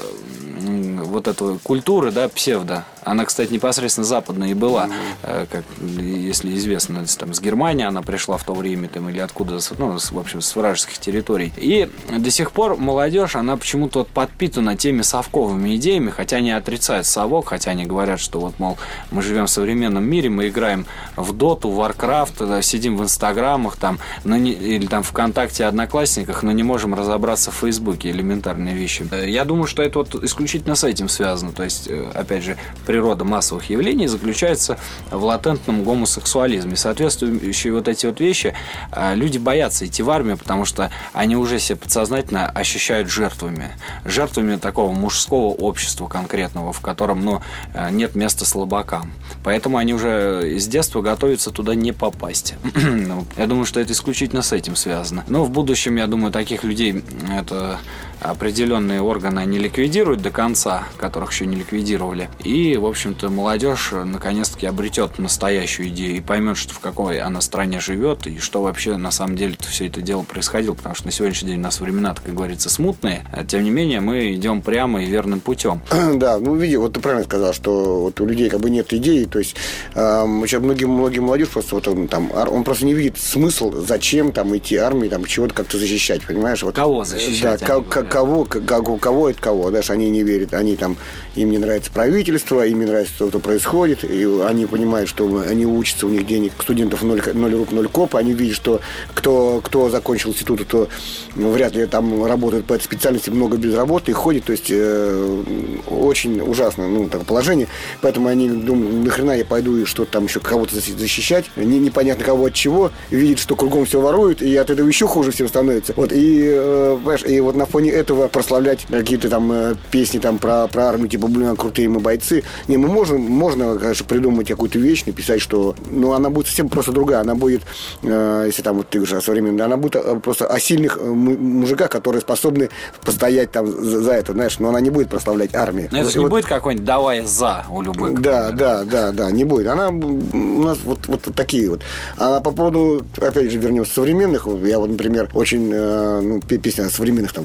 вот 1.05 1.29
этой 1.29 1.59
культуры, 1.59 2.11
да, 2.13 2.29
псевдо. 2.29 2.85
Она, 3.05 3.25
кстати, 3.25 3.53
непосредственно 3.53 4.05
западная 4.05 4.51
и 4.51 4.55
была, 4.55 4.87
mm-hmm. 4.87 5.49
как, 5.51 5.65
если 5.81 6.55
известно, 6.57 7.05
там, 7.19 7.35
с 7.35 7.41
Германии 7.41 7.85
она 7.85 8.01
пришла 8.03 8.37
в 8.37 8.45
то 8.45 8.55
время, 8.55 8.89
там, 8.89 9.09
или 9.09 9.19
откуда, 9.19 9.59
ну, 9.79 9.99
с, 9.99 10.13
в 10.13 10.19
общем, 10.19 10.41
с 10.41 10.55
вражеских 10.55 10.99
территорий. 10.99 11.53
И 11.57 11.91
до 12.17 12.31
сих 12.31 12.53
пор 12.53 12.77
молодежь, 12.77 13.35
она 13.35 13.57
почему-то 13.57 14.01
вот 14.01 14.09
подпитана 14.09 14.77
теми 14.77 15.03
совковыми 15.03 15.77
идеями, 15.77 16.11
хотя 16.11 16.37
они 16.37 16.53
отрицают 16.53 17.07
совок, 17.07 17.49
хотя 17.49 17.73
они 17.73 17.85
говорят, 17.85 18.21
что 18.21 18.39
вот, 18.39 18.59
мол, 18.59 18.79
мы 19.11 19.23
живем 19.23 19.47
в 19.47 19.51
современном 19.51 20.05
мире, 20.05 20.29
мы 20.29 20.49
играем 20.49 20.87
в 21.17 21.33
Доту, 21.33 21.71
в 21.71 21.81
Warcraft, 21.81 22.47
да, 22.47 22.63
сидим 22.63 22.97
в 22.97 23.03
Инстаграмах, 23.03 23.77
там, 23.77 23.99
но 24.23 24.37
не, 24.37 24.53
или 24.53 24.87
там 24.87 25.03
ВКонтакте, 25.03 25.65
Одноклассниках, 25.65 26.45
но 26.45 26.53
не 26.53 26.63
можем 26.63 26.95
разобраться 26.95 27.51
в 27.51 27.55
Фейсбуке, 27.55 28.12
элементарные 28.13 28.75
вещи. 28.75 29.07
Я 29.27 29.45
думаю, 29.45 29.67
что 29.67 29.83
это 29.83 29.99
вот 29.99 30.15
исключительно 30.23 30.75
с 30.75 30.85
этим 30.85 31.09
связано. 31.09 31.53
То 31.53 31.65
есть, 31.65 31.89
э, 31.89 32.11
опять 32.15 32.45
же, 32.45 32.57
природа 32.87 33.25
массовых 33.25 33.71
явлений 33.71 34.07
заключается 34.07 34.79
в 35.11 35.23
латентном 35.25 35.85
гомосексуализме. 35.85 36.77
Соответствующие 36.77 37.73
вот 37.73 37.89
эти 37.89 38.07
вот 38.07 38.21
вещи 38.21 38.55
э, 38.93 39.15
люди 39.15 39.39
боятся 39.39 39.87
идти 39.87 40.03
в 40.03 40.11
армию, 40.11 40.37
потому 40.37 40.65
что 40.65 40.91
они 41.13 41.37
уже 41.37 41.59
себя 41.59 41.77
подсознательно 41.77 42.49
ощущают 42.49 43.11
жертвами. 43.11 43.71
Жертвами 44.05 44.57
такого 44.57 44.93
мужского 44.93 45.49
общества 45.49 46.07
конкретного, 46.07 46.73
в 46.73 46.81
котором 46.81 47.25
ну, 47.25 47.43
э, 47.75 47.91
нет 47.91 48.15
места 48.15 48.45
слабакам. 48.45 49.13
Поэтому 49.45 49.79
они 49.79 49.95
уже 49.95 50.59
с 50.59 50.67
детства 50.69 51.01
готовятся 51.01 51.51
туда 51.51 51.75
не 51.75 51.93
попасть. 51.93 52.55
Ну, 53.03 53.27
я 53.37 53.47
думаю, 53.47 53.65
что 53.65 53.81
это 53.81 53.93
исключительно 53.93 54.43
с 54.43 54.53
этим 54.53 54.77
связано. 54.77 55.25
Но 55.27 55.45
в 55.45 55.51
будущем, 55.51 55.97
я 55.97 56.07
думаю, 56.07 56.33
таких 56.33 56.63
людей 56.63 57.03
это 57.31 57.79
определенные 58.21 59.01
органы 59.01 59.41
они 59.41 59.59
ликвидируют 59.59 60.23
до 60.23 60.31
конца, 60.31 60.85
которых 60.97 61.33
еще 61.33 61.47
не 61.47 61.57
ликвидировали. 61.57 62.29
И, 62.45 62.77
в 62.77 62.87
общем-то, 62.87 63.29
молодежь 63.29 63.93
наконец-таки 63.93 64.67
обретет 64.67 65.19
настоящую 65.19 65.89
идею 65.89 66.17
и 66.17 66.21
поймет, 66.21 66.57
что 66.57 66.75
в 66.75 66.81
какой 66.81 67.21
она 67.21 67.41
стране 67.41 67.81
живет 67.81 68.27
и 68.27 68.39
что 68.39 68.63
вообще 68.63 68.97
на 68.97 69.11
самом 69.11 69.37
деле 69.37 69.57
все 69.61 69.87
это 69.87 70.01
дело 70.01 70.23
происходило. 70.23 70.75
Потому 70.75 70.95
что 70.95 71.07
на 71.07 71.13
сегодняшний 71.13 71.51
день 71.51 71.59
у 71.59 71.63
нас 71.63 71.81
времена, 71.81 72.15
как 72.15 72.35
говорится, 72.35 72.71
смутные. 72.71 73.25
А, 73.33 73.45
тем 73.45 73.65
не 73.65 73.71
менее, 73.71 74.01
мы 74.01 74.35
идем 74.35 74.63
прямо 74.63 75.03
и 75.03 75.07
верным 75.07 75.41
путем. 75.41 75.83
Да, 76.23 76.39
ну, 76.39 76.55
види, 76.55 76.77
вот 76.77 76.93
ты 76.93 77.01
правильно 77.01 77.25
сказал, 77.25 77.53
что 77.53 78.03
вот 78.03 78.21
у 78.21 78.27
людей 78.27 78.49
как 78.51 78.61
бы 78.61 78.71
нет 78.71 78.93
идеи. 78.93 79.25
То 79.25 79.39
есть 79.39 79.57
э, 79.95 80.25
сейчас 80.47 80.63
многие, 80.63 80.85
многие 80.85 81.21
молодежь 81.21 81.49
просто 81.49 81.75
вот 81.75 81.89
он 81.89 82.07
там, 82.07 82.31
он 82.33 82.65
просто 82.65 82.85
не 82.85 82.95
видит 82.95 83.19
смысл, 83.19 83.73
зачем 83.73 84.31
там 84.31 84.57
идти 84.57 84.77
армии, 84.77 85.09
там 85.09 85.25
чего-то 85.25 85.55
как-то 85.55 85.79
защищать, 85.79 86.25
понимаешь? 86.25 86.63
Вот, 86.63 86.75
Кого 86.75 87.05
защищать? 87.05 87.61
Да, 87.61 87.67
как, 87.89 88.09
кого, 88.09 88.45
как, 88.45 88.89
у 88.89 88.97
кого 88.97 89.31
это 89.31 89.41
кого, 89.41 89.71
даже 89.71 89.93
они 89.93 90.11
не 90.11 90.23
верят, 90.23 90.55
они 90.55 90.77
там, 90.77 90.97
им 91.35 91.51
не 91.51 91.59
нравится 91.59 91.91
правительство, 91.91 92.67
им 92.67 92.81
не 92.81 92.87
нравится 92.87 93.15
то, 93.19 93.29
что 93.29 93.39
происходит, 93.39 94.05
и 94.05 94.25
они 94.45 94.67
понимают, 94.67 95.09
что 95.09 95.45
они 95.47 95.67
учатся, 95.67 96.07
у 96.07 96.11
них 96.11 96.27
денег 96.27 96.53
студентов 96.61 97.03
0, 97.03 97.21
0 97.35 97.55
рук, 97.55 97.73
0 97.73 97.89
коп, 97.89 98.17
они 98.17 98.33
видят, 98.33 98.57
что 98.57 98.81
кто, 99.15 99.61
кто 99.63 99.91
закончил 99.91 100.31
институт, 100.31 100.67
то 100.67 100.89
вряд 101.35 101.75
ли 101.75 101.87
там 101.87 102.25
работает 102.25 102.65
по 102.65 102.75
этой 102.75 102.85
специальности, 102.85 103.31
много 103.31 103.57
без 103.57 103.75
работы 103.75 104.11
и 104.11 104.15
ходит, 104.15 104.45
то 104.45 104.53
есть 104.53 104.67
э, 104.71 105.43
очень 105.89 106.41
ужасно 106.41 106.89
ну, 106.89 107.09
такое 107.09 107.27
положение, 107.27 107.69
поэтому 108.01 108.29
они 108.29 108.49
думают, 108.49 109.05
нахрена 109.05 109.33
я 109.33 109.45
пойду 109.45 109.77
и 109.77 109.85
что-то 109.85 110.13
там 110.13 110.25
еще 110.25 110.41
кого-то 110.41 110.77
защищать, 110.77 111.47
не, 111.57 111.79
непонятно 111.79 112.25
кого 112.25 112.47
от 112.47 112.55
чего, 112.55 112.91
видят, 113.11 113.39
что 113.39 113.57
кругом 113.57 113.85
все 113.85 114.01
воруют, 114.01 114.43
и 114.43 114.55
от 114.57 114.71
этого 114.71 114.87
еще 114.87 115.07
хуже 115.07 115.33
всем 115.33 115.49
становится. 115.49 115.93
Вот, 115.97 116.13
и, 116.13 116.51
э, 116.53 117.17
и 117.27 117.41
вот 117.41 117.57
на 117.57 117.67
фоне 117.73 117.91
этого 117.91 118.29
прославлять 118.29 118.87
какие-то 118.91 119.29
там 119.29 119.51
э, 119.53 119.75
песни 119.91 120.19
там 120.19 120.39
про, 120.39 120.67
про 120.69 120.85
армию, 120.89 121.09
типа, 121.09 121.27
блин, 121.27 121.57
крутые 121.57 121.89
мы 121.89 122.01
бойцы. 122.01 122.45
Не, 122.69 122.77
мы 122.77 122.89
можем, 122.89 123.21
можно, 123.23 123.77
конечно, 123.79 124.05
придумать 124.07 124.47
какую-то 124.49 124.79
вещь, 124.79 125.05
написать, 125.07 125.41
что... 125.41 125.75
Ну, 125.91 126.13
она 126.13 126.31
будет 126.31 126.47
совсем 126.47 126.69
просто 126.69 126.93
другая. 126.93 127.21
Она 127.21 127.35
будет, 127.35 127.63
э, 128.03 128.45
если 128.47 128.63
там 128.63 128.77
вот 128.77 128.89
ты 128.91 128.99
говоришь 128.99 129.15
о 129.17 129.21
современной, 129.21 129.65
она 129.65 129.77
будет 129.77 129.97
э, 129.97 130.21
просто 130.21 130.47
о 130.47 130.61
сильных 130.61 130.99
мужиках, 131.03 131.91
которые 131.91 132.21
способны 132.21 132.69
постоять 133.05 133.51
там 133.53 133.67
за, 133.67 134.01
за 134.01 134.13
это, 134.13 134.33
знаешь, 134.33 134.59
но 134.59 134.69
она 134.69 134.81
не 134.81 134.91
будет 134.91 135.09
прославлять 135.09 135.55
армию. 135.55 135.89
Но 135.91 135.99
это 135.99 136.07
Вот- 136.07 136.15
не 136.15 136.21
вот- 136.21 136.31
будет 136.31 136.47
какой-нибудь 136.47 136.85
«давай 136.87 137.25
за» 137.25 137.65
у 137.71 137.83
любых. 137.83 138.21
да, 138.21 138.51
да, 138.53 138.85
да, 138.85 139.13
да, 139.13 139.31
не 139.31 139.45
будет. 139.45 139.67
Она 139.69 139.89
у 139.89 140.63
нас 140.63 140.79
вот, 140.85 141.07
вот 141.07 141.23
такие 141.35 141.71
вот. 141.71 141.81
А 142.19 142.41
по 142.41 142.51
поводу, 142.53 143.03
опять 143.21 143.51
же, 143.51 143.59
вернемся 143.59 143.95
современных, 143.95 144.47
я 144.65 144.79
вот, 144.79 144.91
например, 144.91 145.31
очень, 145.35 145.71
э, 145.73 146.21
ну, 146.21 146.41
пе- 146.41 146.59
песня 146.59 146.85
о 146.87 146.91
современных, 146.91 147.33
там, 147.33 147.45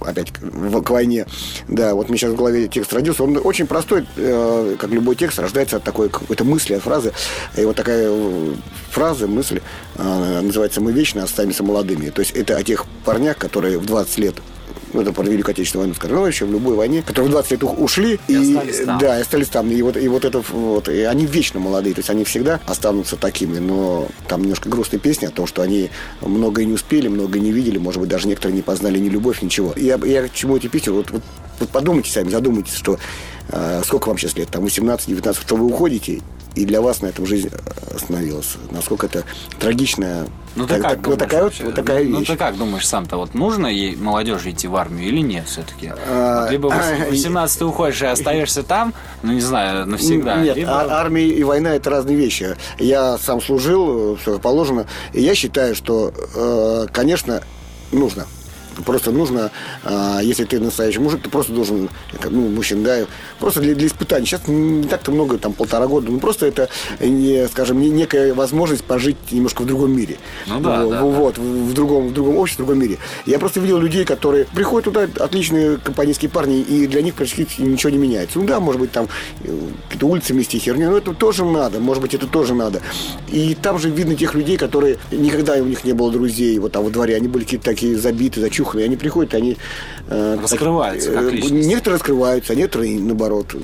опять 0.00 0.32
в- 0.40 0.82
к 0.82 0.90
войне, 0.90 1.26
да, 1.68 1.94
вот 1.94 2.08
мне 2.08 2.18
сейчас 2.18 2.32
в 2.32 2.36
голове 2.36 2.68
текст 2.68 2.92
родился, 2.92 3.24
он 3.24 3.40
очень 3.42 3.66
простой, 3.66 4.04
э, 4.16 4.76
как 4.78 4.90
любой 4.90 5.16
текст, 5.16 5.38
рождается 5.38 5.76
от 5.76 5.84
такой 5.84 6.08
какой-то 6.08 6.44
мысли, 6.44 6.74
от 6.74 6.82
фразы, 6.82 7.12
и 7.56 7.64
вот 7.64 7.76
такая 7.76 8.08
э, 8.10 8.54
фраза, 8.90 9.26
мысль, 9.26 9.60
э, 9.96 10.40
называется 10.40 10.80
«Мы 10.80 10.92
вечно 10.92 11.22
останемся 11.22 11.62
молодыми». 11.62 12.10
То 12.10 12.20
есть 12.20 12.32
это 12.32 12.56
о 12.56 12.62
тех 12.62 12.86
парнях, 13.04 13.36
которые 13.38 13.78
в 13.78 13.86
20 13.86 14.18
лет 14.18 14.34
ну, 14.92 15.02
это 15.02 15.12
про 15.12 15.24
Великую 15.24 15.52
Отечественную 15.52 15.84
войну, 15.84 15.94
скажем, 15.94 16.26
еще 16.26 16.44
в 16.44 16.52
любой 16.52 16.74
войне, 16.76 17.02
которые 17.02 17.28
в 17.28 17.32
20 17.32 17.50
лет 17.50 17.62
ушли, 17.64 18.20
И 18.28 18.34
остались 18.34 18.84
там. 18.84 18.98
да, 18.98 19.18
и 19.18 19.20
остались 19.20 19.48
там. 19.48 19.70
И 19.70 19.82
вот, 19.82 19.96
и 19.96 20.08
вот 20.08 20.24
это 20.24 20.42
вот, 20.50 20.88
и 20.88 21.02
они 21.02 21.26
вечно 21.26 21.60
молодые, 21.60 21.94
то 21.94 22.00
есть 22.00 22.10
они 22.10 22.24
всегда 22.24 22.60
останутся 22.66 23.16
такими, 23.16 23.58
но 23.58 24.08
там 24.26 24.42
немножко 24.42 24.68
грустная 24.68 25.00
песня 25.00 25.28
о 25.28 25.30
том, 25.30 25.46
что 25.46 25.62
они 25.62 25.90
многое 26.20 26.64
не 26.64 26.72
успели, 26.72 27.08
многое 27.08 27.40
не 27.40 27.52
видели, 27.52 27.78
может 27.78 28.00
быть, 28.00 28.08
даже 28.10 28.28
некоторые 28.28 28.56
не 28.56 28.62
познали 28.62 28.98
ни 28.98 29.08
любовь, 29.08 29.42
ничего. 29.42 29.72
И 29.76 29.84
я, 29.84 29.98
я 30.04 30.28
к 30.28 30.32
чему 30.34 30.56
эти 30.56 30.66
песни, 30.68 30.90
вот, 30.90 31.10
вот, 31.10 31.22
вот 31.60 31.68
подумайте 31.70 32.10
сами, 32.10 32.30
задумайтесь, 32.30 32.74
что 32.74 32.98
сколько 33.84 34.08
вам 34.08 34.18
сейчас 34.18 34.36
лет, 34.36 34.48
там 34.50 34.64
18-19, 34.64 35.40
что 35.40 35.56
вы 35.56 35.66
уходите, 35.66 36.20
и 36.54 36.64
для 36.64 36.80
вас 36.80 37.02
на 37.02 37.06
этом 37.06 37.24
жизнь 37.24 37.50
э, 37.52 37.94
остановилась. 37.94 38.56
Насколько 38.72 39.06
это 39.06 39.22
трагичная 39.60 40.26
Ну 40.56 40.66
ты 40.66 40.74
так- 40.74 40.82
как 40.82 40.90
так- 40.90 40.96
вот 40.98 41.02
думаешь 41.04 41.18
такая 41.20 41.42
вот, 41.42 41.44
вообще? 41.50 41.64
вот 41.64 41.74
такая 41.76 42.04
Ну 42.04 42.18
вещь. 42.18 42.26
ты 42.26 42.36
как 42.36 42.56
думаешь 42.56 42.88
сам-то, 42.88 43.16
вот 43.16 43.34
нужно 43.34 43.66
ей 43.68 43.94
молодежи 43.94 44.50
идти 44.50 44.66
в 44.66 44.74
армию 44.74 45.06
или 45.08 45.20
нет 45.20 45.46
все-таки? 45.46 45.92
А, 46.08 46.48
либо 46.50 46.72
а, 46.74 47.06
18 47.10 47.58
ты 47.58 47.64
уходишь 47.64 48.02
и 48.02 48.06
остаешься 48.06 48.62
там, 48.64 48.92
ну 49.22 49.32
не 49.34 49.40
знаю, 49.40 49.86
навсегда. 49.86 50.36
Нет, 50.42 50.56
либо- 50.56 50.80
а- 50.80 51.00
армия 51.00 51.28
и 51.28 51.42
война 51.44 51.74
это 51.74 51.90
разные 51.90 52.16
вещи. 52.16 52.56
Я 52.78 53.18
сам 53.18 53.40
служил, 53.40 54.16
все 54.16 54.32
как 54.34 54.42
положено. 54.42 54.86
И 55.12 55.20
я 55.22 55.34
считаю, 55.36 55.76
что, 55.76 56.12
э, 56.34 56.86
конечно, 56.92 57.42
нужно. 57.92 58.26
Просто 58.84 59.10
нужно, 59.12 59.50
а, 59.84 60.20
если 60.22 60.44
ты 60.44 60.60
настоящий 60.60 60.98
мужик, 61.00 61.22
ты 61.22 61.30
просто 61.30 61.52
должен, 61.52 61.88
ну, 62.30 62.48
мужчина, 62.48 62.82
да, 62.84 62.98
просто 63.38 63.60
для, 63.60 63.74
для 63.74 63.86
испытаний. 63.86 64.26
Сейчас 64.26 64.42
не 64.48 64.84
так-то 64.86 65.10
много, 65.12 65.38
там, 65.38 65.52
полтора 65.52 65.86
года, 65.86 66.10
ну, 66.10 66.18
просто 66.20 66.46
это, 66.46 66.68
не, 67.00 67.46
скажем, 67.48 67.80
не- 67.80 67.90
некая 67.90 68.34
возможность 68.34 68.84
пожить 68.84 69.16
немножко 69.30 69.62
в 69.62 69.66
другом 69.66 69.92
мире. 69.96 70.16
Ну 70.46 70.60
да, 70.60 70.84
В- 70.84 70.90
да, 70.90 71.02
Вот, 71.02 71.38
в, 71.38 71.42
в 71.70 71.74
другом, 71.74 72.08
в 72.08 72.12
другом 72.12 72.36
обществе, 72.36 72.64
в 72.64 72.66
другом 72.66 72.82
мире. 72.82 72.98
Я 73.26 73.38
просто 73.38 73.60
видел 73.60 73.78
людей, 73.78 74.04
которые 74.04 74.44
приходят 74.46 74.84
туда, 74.84 75.08
отличные 75.24 75.76
компанейские 75.78 76.30
парни, 76.30 76.60
и 76.60 76.86
для 76.86 77.02
них 77.02 77.14
практически 77.14 77.60
ничего 77.60 77.90
не 77.90 77.98
меняется. 77.98 78.38
Ну 78.38 78.46
да, 78.46 78.60
может 78.60 78.80
быть, 78.80 78.92
там 78.92 79.08
э, 79.44 79.58
какие-то 79.88 80.06
улицы 80.06 80.32
вместе 80.34 80.58
херню, 80.58 80.90
но 80.90 80.98
это 80.98 81.12
тоже 81.14 81.44
надо, 81.44 81.80
может 81.80 82.02
быть, 82.02 82.14
это 82.14 82.26
тоже 82.26 82.54
надо. 82.54 82.80
И 83.30 83.54
там 83.60 83.78
же 83.78 83.90
видно 83.90 84.14
тех 84.14 84.34
людей, 84.34 84.56
которые 84.56 84.98
никогда 85.10 85.54
у 85.54 85.64
них 85.64 85.84
не 85.84 85.92
было 85.92 86.10
друзей, 86.12 86.58
вот 86.58 86.72
там 86.72 86.84
во 86.84 86.90
дворе, 86.90 87.16
они 87.16 87.28
были 87.28 87.44
какие-то 87.44 87.64
такие 87.66 87.96
забитые, 87.96 88.44
зачуханные, 88.68 88.84
они 88.86 88.96
приходят, 88.96 89.34
они... 89.34 89.56
э, 90.08 90.38
Раскрываются 90.40 91.12
как 91.12 91.24
э, 91.24 91.30
личности. 91.30 91.66
Некоторые 91.66 91.96
раскрываются, 91.96 92.52
а 92.52 92.56
некоторые, 92.56 93.00
наоборот, 93.00 93.54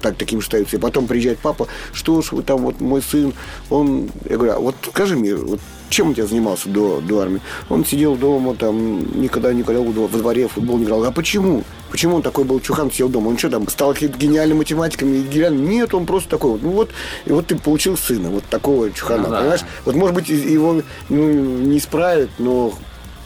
так, 0.00 0.16
таким 0.16 0.40
считаются. 0.40 0.76
И 0.76 0.80
потом 0.80 1.06
приезжает 1.06 1.38
папа, 1.38 1.66
что 1.92 2.20
ж 2.22 2.32
вы 2.32 2.42
там, 2.42 2.62
вот 2.62 2.80
мой 2.80 3.02
сын, 3.02 3.32
он... 3.70 4.10
Я 4.28 4.36
говорю, 4.36 4.52
а 4.54 4.58
вот 4.58 4.74
скажи 4.88 5.16
мне, 5.16 5.34
вот 5.34 5.60
чем 5.90 6.08
он 6.08 6.14
тебя 6.14 6.26
занимался 6.26 6.68
до, 6.68 7.00
до 7.00 7.20
армии? 7.20 7.40
Он 7.68 7.84
сидел 7.84 8.16
дома, 8.16 8.54
там, 8.54 9.20
никогда 9.20 9.52
не 9.52 9.62
гулял 9.62 9.84
во 9.84 10.08
дворе, 10.08 10.48
футбол 10.48 10.78
не 10.78 10.84
играл. 10.84 11.04
А 11.04 11.12
почему? 11.12 11.62
Почему 11.90 12.16
он 12.16 12.22
такой 12.22 12.44
был 12.44 12.58
чухан, 12.58 12.90
сидел 12.90 13.08
дома? 13.08 13.28
Он 13.28 13.38
что 13.38 13.50
там, 13.50 13.68
стал 13.68 13.94
каким-то 13.94 14.18
гениальным 14.18 14.58
математиком? 14.58 15.12
и 15.14 15.22
гениальным? 15.22 15.68
Нет, 15.68 15.94
он 15.94 16.06
просто 16.06 16.30
такой 16.30 16.52
вот. 16.52 16.62
Ну 16.62 16.70
вот, 16.70 16.90
и 17.26 17.30
вот 17.32 17.46
ты 17.46 17.56
получил 17.56 17.96
сына, 17.96 18.30
вот 18.30 18.44
такого 18.50 18.90
чухана, 18.90 19.24
Ну 19.24 19.30
да. 19.30 19.40
понимаешь? 19.40 19.60
Вот, 19.84 19.94
может 19.94 20.14
быть, 20.16 20.28
его 20.28 20.82
ну, 21.08 21.30
не 21.30 21.78
исправят, 21.78 22.30
но 22.38 22.72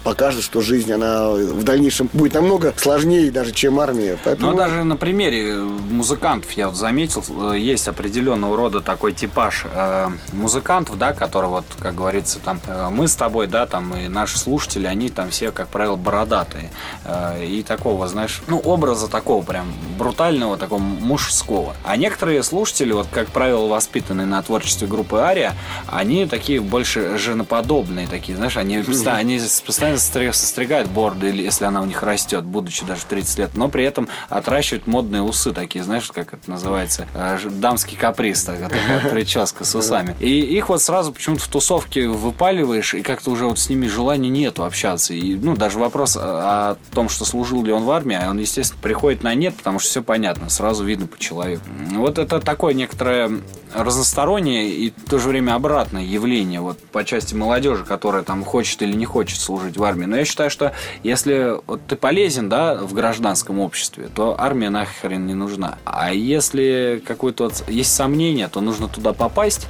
покажет, 0.05 0.45
что 0.45 0.61
жизнь, 0.61 0.93
она 0.93 1.31
в 1.31 1.63
дальнейшем 1.65 2.09
будет 2.13 2.35
намного 2.35 2.73
сложнее 2.77 3.31
даже, 3.31 3.53
чем 3.53 3.81
армия. 3.81 4.19
Поэтому... 4.25 4.53
Но 4.53 4.57
даже 4.57 4.85
на 4.85 4.97
примере 4.97 5.55
музыкантов 5.55 6.51
я 6.53 6.69
вот 6.69 6.77
заметил, 6.77 7.25
э, 7.53 7.59
есть 7.59 7.89
определенного 7.89 8.57
рода 8.57 8.81
такой 8.81 9.13
типаж 9.13 9.65
э, 9.73 10.09
музыкантов, 10.33 10.99
да, 10.99 11.13
которые 11.13 11.51
вот, 11.51 11.65
как 11.79 11.95
говорится, 11.95 12.39
там 12.39 12.61
э, 12.67 12.89
мы 12.91 13.09
с 13.09 13.15
тобой, 13.15 13.47
да, 13.47 13.67
там 13.67 13.95
и 13.95 14.09
наши 14.09 14.39
слушатели, 14.39 14.87
они 14.87 15.09
там 15.09 15.31
все, 15.31 15.51
как 15.51 15.69
правило, 15.69 15.97
бородатые. 15.97 16.71
Э, 17.05 17.45
и 17.45 17.63
такого, 17.63 18.09
знаешь, 18.09 18.43
ну, 18.47 18.59
образа 18.59 19.09
такого 19.09 19.43
прям 19.43 19.73
брутального, 19.99 20.57
такого 20.57 20.81
мужского. 20.81 21.75
А 21.85 21.97
некоторые 21.97 22.43
слушатели, 22.43 22.93
вот, 22.93 23.09
как 23.13 23.29
правило, 23.29 23.67
воспитанные 23.67 24.27
на 24.27 24.43
творчестве 24.43 24.87
группы 24.87 25.19
Ария, 25.19 25.55
они 25.87 26.27
такие 26.27 26.61
больше 26.61 27.19
женоподобные 27.19 28.07
такие, 28.07 28.37
знаешь, 28.37 28.57
они, 28.57 28.85
они 29.07 29.41
постоянно 29.65 29.88
состригают 29.97 30.91
бороды, 30.91 31.31
или 31.31 31.43
если 31.43 31.65
она 31.65 31.81
у 31.81 31.85
них 31.85 32.03
растет, 32.03 32.45
будучи 32.45 32.85
даже 32.85 33.03
30 33.09 33.39
лет, 33.39 33.51
но 33.55 33.69
при 33.69 33.85
этом 33.85 34.09
отращивают 34.29 34.87
модные 34.87 35.23
усы 35.23 35.53
такие, 35.53 35.85
знаешь, 35.85 36.11
как 36.13 36.35
это 36.35 36.51
называется, 36.51 37.07
э, 37.15 37.39
дамский 37.49 37.97
каприз, 37.97 38.45
такая, 38.45 38.69
такая 38.69 39.11
прическа 39.11 39.65
с 39.65 39.75
усами. 39.75 40.17
И 40.21 40.41
их 40.41 40.69
вот 40.69 40.83
сразу 40.83 41.13
почему-то 41.13 41.45
в 41.45 41.49
тусовке 41.49 42.09
выпаливаешь, 42.09 42.95
и 42.95 43.03
как-то 43.03 43.31
уже 43.31 43.47
вот 43.47 43.59
с 43.59 43.69
ними 43.69 43.87
желания 43.87 44.29
нету 44.29 44.65
общаться. 44.65 45.15
И, 45.15 45.35
ну, 45.35 45.57
даже 45.57 45.79
вопрос 45.79 46.17
о, 46.17 46.21
о 46.21 46.77
том, 46.95 47.09
что 47.09 47.25
служил 47.25 47.65
ли 47.65 47.73
он 47.73 47.85
в 47.85 47.91
армии, 47.91 48.19
он, 48.29 48.39
естественно, 48.39 48.81
приходит 48.83 49.23
на 49.23 49.35
нет, 49.35 49.55
потому 49.57 49.79
что 49.79 49.89
все 49.89 50.03
понятно, 50.03 50.49
сразу 50.49 50.85
видно 50.85 51.07
по 51.07 51.19
человеку. 51.19 51.63
Вот 51.93 52.19
это 52.19 52.41
такое 52.41 52.75
некоторое 52.75 53.41
разностороннее 53.75 54.71
и 54.71 54.91
в 54.91 55.09
то 55.09 55.19
же 55.19 55.29
время 55.29 55.55
обратное 55.55 56.03
явление 56.03 56.61
вот 56.61 56.79
по 56.79 57.05
части 57.05 57.35
молодежи, 57.35 57.85
которая 57.85 58.23
там 58.23 58.45
хочет 58.45 58.83
или 58.83 58.95
не 58.95 59.05
хочет 59.05 59.41
служить 59.41 59.77
в 59.79 59.85
армии. 59.85 60.07
Но 60.07 60.17
я 60.17 60.25
считаю, 60.25 60.51
что 60.51 60.73
если 61.03 61.55
вот 61.67 61.81
ты 61.87 61.97
полезен, 61.97 62.49
да, 62.49 62.75
в 62.75 62.93
гражданском 62.93 63.61
обществе, 63.61 64.09
то 64.15 64.37
армия 64.39 64.71
нахрен 64.71 65.27
не 65.27 65.35
нужна. 65.35 65.79
А 65.85 66.13
если 66.13 67.03
какое-то 67.07 67.45
вот 67.45 67.65
есть 67.69 67.95
сомнение, 67.95 68.49
то 68.49 68.61
нужно 68.61 68.89
туда 68.89 69.13
попасть, 69.13 69.69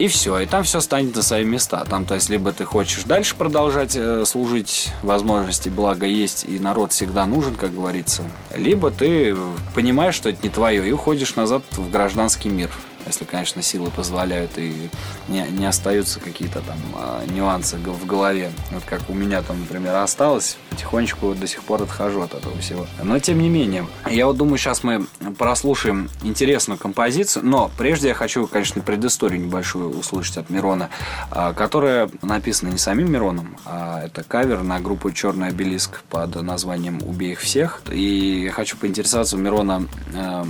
и 0.00 0.08
все, 0.08 0.38
и 0.38 0.46
там 0.46 0.64
все 0.64 0.80
станет 0.80 1.14
на 1.14 1.20
свои 1.20 1.44
места. 1.44 1.84
Там, 1.84 2.06
то 2.06 2.14
есть, 2.14 2.30
либо 2.30 2.52
ты 2.52 2.64
хочешь 2.64 3.04
дальше 3.04 3.36
продолжать 3.36 3.94
э, 3.94 4.24
служить, 4.24 4.88
возможности, 5.02 5.68
благо 5.68 6.06
есть, 6.06 6.46
и 6.48 6.58
народ 6.58 6.92
всегда 6.92 7.26
нужен, 7.26 7.54
как 7.54 7.74
говорится. 7.74 8.22
Либо 8.56 8.90
ты 8.90 9.36
понимаешь, 9.74 10.14
что 10.14 10.30
это 10.30 10.38
не 10.42 10.48
твое, 10.48 10.88
и 10.88 10.92
уходишь 10.92 11.36
назад 11.36 11.64
в 11.72 11.90
гражданский 11.90 12.48
мир. 12.48 12.70
Если, 13.06 13.24
конечно, 13.24 13.62
силы 13.62 13.90
позволяют 13.90 14.52
и 14.56 14.88
не, 15.28 15.42
не 15.50 15.66
остаются 15.66 16.20
какие-то 16.20 16.60
там 16.60 16.78
а, 16.94 17.24
нюансы 17.26 17.76
в 17.76 18.06
голове. 18.06 18.50
Вот 18.70 18.84
как 18.84 19.08
у 19.08 19.14
меня 19.14 19.42
там, 19.42 19.60
например, 19.60 19.96
осталось, 19.96 20.58
потихонечку 20.70 21.34
до 21.34 21.46
сих 21.46 21.62
пор 21.62 21.82
отхожу 21.82 22.22
от 22.22 22.34
этого 22.34 22.56
всего. 22.58 22.86
Но 23.02 23.18
тем 23.18 23.40
не 23.40 23.48
менее, 23.48 23.86
я 24.08 24.26
вот 24.26 24.36
думаю, 24.36 24.58
сейчас 24.58 24.82
мы 24.82 25.06
прослушаем 25.38 26.08
интересную 26.22 26.78
композицию, 26.78 27.44
но 27.44 27.70
прежде 27.76 28.08
я 28.08 28.14
хочу, 28.14 28.46
конечно, 28.46 28.82
предысторию 28.82 29.40
небольшую 29.40 29.98
услышать 29.98 30.36
от 30.36 30.50
Мирона, 30.50 30.90
а, 31.30 31.52
которая 31.52 32.10
написана 32.22 32.70
не 32.70 32.78
самим 32.78 33.10
Мироном, 33.10 33.56
а 33.64 34.04
это 34.04 34.22
кавер 34.22 34.62
на 34.62 34.80
группу 34.80 35.10
Черный 35.10 35.48
обелиск 35.48 36.02
под 36.04 36.40
названием 36.42 37.00
Убей 37.04 37.32
их 37.32 37.40
всех. 37.40 37.82
И 37.90 38.44
я 38.44 38.52
хочу 38.52 38.76
поинтересоваться 38.76 39.36
у 39.36 39.38
Мирона, 39.38 39.86
э, 40.14 40.44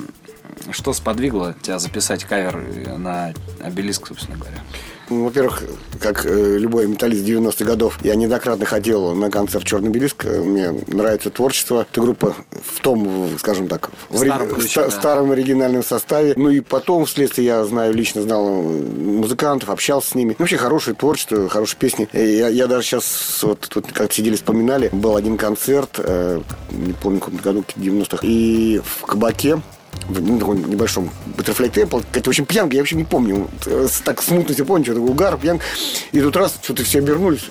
что 0.71 0.93
сподвигло 0.93 1.55
тебя 1.63 1.79
записать 1.79 2.25
кавер 2.25 2.57
на 2.99 3.33
обелиск, 3.63 4.09
собственно 4.09 4.37
говоря? 4.39 4.59
Ну, 5.09 5.25
Во-первых, 5.25 5.65
как 6.01 6.25
э, 6.25 6.57
любой 6.59 6.87
металлист 6.87 7.25
90-х 7.27 7.65
годов, 7.65 7.99
я 8.05 8.15
неоднократно 8.15 8.65
ходил 8.65 9.13
на 9.13 9.29
концерт 9.29 9.65
«Черный 9.65 9.91
белиск». 9.91 10.25
Мне 10.25 10.71
нравится 10.87 11.31
творчество. 11.31 11.85
Эта 11.91 12.01
группа 12.01 12.33
в 12.53 12.79
том, 12.81 13.29
скажем 13.41 13.67
так, 13.67 13.91
в, 14.09 14.17
старом 14.19 14.47
ори- 14.47 14.55
ключе, 14.55 14.69
ста- 14.69 14.85
да. 14.85 14.91
старом 14.93 15.33
оригинальном 15.33 15.83
составе. 15.83 16.35
Ну 16.37 16.49
и 16.51 16.61
потом, 16.61 17.07
вследствие, 17.07 17.49
я 17.49 17.65
знаю, 17.65 17.93
лично 17.93 18.23
знал 18.23 18.63
музыкантов, 18.63 19.71
общался 19.71 20.11
с 20.11 20.15
ними. 20.15 20.37
Вообще 20.39 20.57
хорошее 20.59 20.95
творчество, 20.95 21.49
хорошие 21.49 21.77
песни. 21.81 22.09
И 22.13 22.19
Я, 22.37 22.47
я 22.47 22.69
даже 22.69 22.85
сейчас, 22.87 23.41
вот 23.43 23.67
тут 23.69 23.93
как 23.93 24.13
сидели, 24.13 24.37
вспоминали, 24.37 24.91
был 24.93 25.17
один 25.17 25.37
концерт, 25.39 25.97
э, 25.99 26.41
не 26.71 26.93
помню, 26.93 27.19
в 27.19 27.25
каком 27.25 27.39
году, 27.41 27.65
в 27.67 27.77
90-х, 27.81 28.19
и 28.23 28.81
в 28.85 29.05
кабаке 29.07 29.61
ну, 30.09 30.39
таком 30.39 30.69
небольшом 30.69 31.11
Butterfly 31.37 31.71
Temple, 31.73 32.03
какая-то 32.03 32.31
очень 32.31 32.45
пьянка, 32.47 32.75
я 32.77 32.83
вообще 32.83 32.97
не 32.97 33.05
помню. 33.05 33.49
Э, 33.67 33.87
Так 34.05 34.23
смутно 34.23 34.55
себе 34.55 34.65
помню, 34.65 34.85
что 34.85 34.95
такое 34.95 35.11
угар, 35.11 35.39
пьянка. 35.39 35.65
И 36.13 36.21
тут 36.21 36.37
раз 36.37 36.55
что-то 36.63 36.83
все 36.85 36.99
обернулись, 36.99 37.49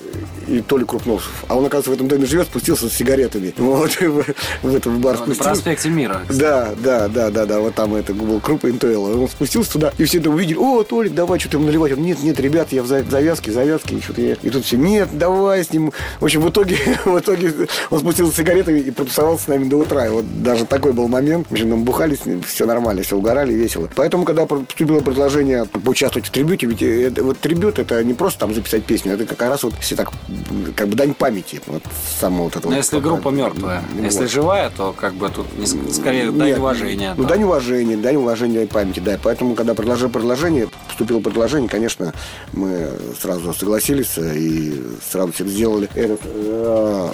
и 0.47 0.59
Толя 0.61 0.85
Крупносов. 0.85 1.45
А 1.47 1.55
он, 1.55 1.65
оказывается, 1.65 1.91
в 1.91 1.93
этом 1.93 2.07
доме 2.07 2.25
живет, 2.25 2.47
спустился 2.47 2.89
с 2.89 2.93
сигаретами. 2.93 3.53
Вот, 3.59 3.91
в, 4.01 4.23
в 4.63 4.75
этот 4.75 4.93
бар 4.99 5.13
На 5.13 5.23
спустился. 5.25 5.43
проспекте 5.51 5.89
Мира. 5.89 6.21
Да, 6.29 6.73
да, 6.83 7.07
да, 7.07 7.29
да, 7.29 7.45
да, 7.45 7.59
вот 7.59 7.75
там 7.75 7.93
это 7.95 8.13
был 8.13 8.39
Крупа 8.41 8.67
НТЛ. 8.67 9.21
Он 9.21 9.29
спустился 9.29 9.71
туда, 9.73 9.93
и 9.97 10.03
все 10.05 10.17
это 10.19 10.29
увидели. 10.29 10.57
О, 10.57 10.83
Толик, 10.83 11.13
давай 11.13 11.39
что-то 11.39 11.57
ему 11.57 11.67
наливать. 11.67 11.93
Он, 11.93 12.01
нет, 12.01 12.21
нет, 12.23 12.39
ребят, 12.39 12.71
я 12.73 12.83
в 12.83 12.87
за- 12.87 13.03
завязке, 13.03 13.51
завязке. 13.51 13.95
И, 13.95 14.01
что-то 14.01 14.21
я... 14.21 14.33
и 14.41 14.49
тут 14.49 14.65
все, 14.65 14.75
нет, 14.77 15.09
давай 15.13 15.63
с 15.63 15.71
ним. 15.71 15.93
В 16.19 16.25
общем, 16.25 16.41
в 16.41 16.49
итоге, 16.49 16.77
в 17.05 17.17
итоге 17.19 17.53
он 17.89 17.99
спустился 17.99 18.33
с 18.33 18.37
сигаретами 18.37 18.79
и 18.79 18.91
протусовался 18.91 19.43
с 19.45 19.47
нами 19.47 19.69
до 19.69 19.77
утра. 19.77 20.07
И 20.07 20.09
вот 20.09 20.43
даже 20.43 20.65
такой 20.65 20.91
был 20.93 21.07
момент. 21.07 21.47
В 21.49 21.53
общем, 21.53 21.69
мы 21.69 21.77
бухали 21.77 22.15
с 22.15 22.25
ним, 22.25 22.28
все 22.45 22.65
нормально, 22.65 23.03
все 23.03 23.15
угорали, 23.17 23.53
весело. 23.53 23.89
Поэтому, 23.95 24.25
когда 24.25 24.45
поступило 24.45 24.99
предложение 24.99 25.65
поучаствовать 25.65 26.27
в 26.27 26.31
трибюте, 26.31 26.67
ведь 26.67 26.81
это, 26.81 27.23
вот 27.23 27.39
трибют 27.39 27.79
это 27.79 28.03
не 28.03 28.13
просто 28.13 28.39
там 28.41 28.53
записать 28.53 28.83
песню, 28.85 29.13
это 29.13 29.25
как 29.25 29.41
раз 29.41 29.63
вот 29.63 29.73
все 29.79 29.95
так, 29.95 30.11
как 30.75 30.87
бы 30.87 30.95
дань 30.95 31.13
памяти. 31.13 31.61
Вот 31.67 31.83
самого 32.19 32.43
вот 32.45 32.55
этого. 32.55 32.71
Но 32.71 32.77
если 32.77 32.99
группа 32.99 33.29
мертвая, 33.29 33.83
Вот. 33.95 34.03
если 34.03 34.25
живая, 34.25 34.69
то 34.69 34.93
как 34.93 35.13
бы 35.13 35.29
тут 35.29 35.45
не 35.57 35.65
ск- 35.65 35.91
скорее 35.93 36.31
дань 36.31 36.49
Нет, 36.49 36.59
уважения. 36.59 37.13
Ну, 37.17 37.23
да. 37.23 37.29
дань 37.29 37.43
уважения, 37.43 37.97
дань 37.97 38.15
уважения 38.17 38.63
и 38.63 38.67
памяти, 38.67 38.99
да. 38.99 39.19
Поэтому, 39.21 39.55
когда 39.55 39.73
предложили 39.73 40.09
предложение, 40.09 40.67
поступило 40.87 41.19
предложение, 41.19 41.69
конечно, 41.69 42.13
мы 42.53 42.89
сразу 43.19 43.53
согласились 43.53 44.17
и 44.17 44.81
сразу 45.09 45.31
все 45.33 45.45
сделали 45.45 45.89
этот 45.95 46.21
э, 46.25 47.11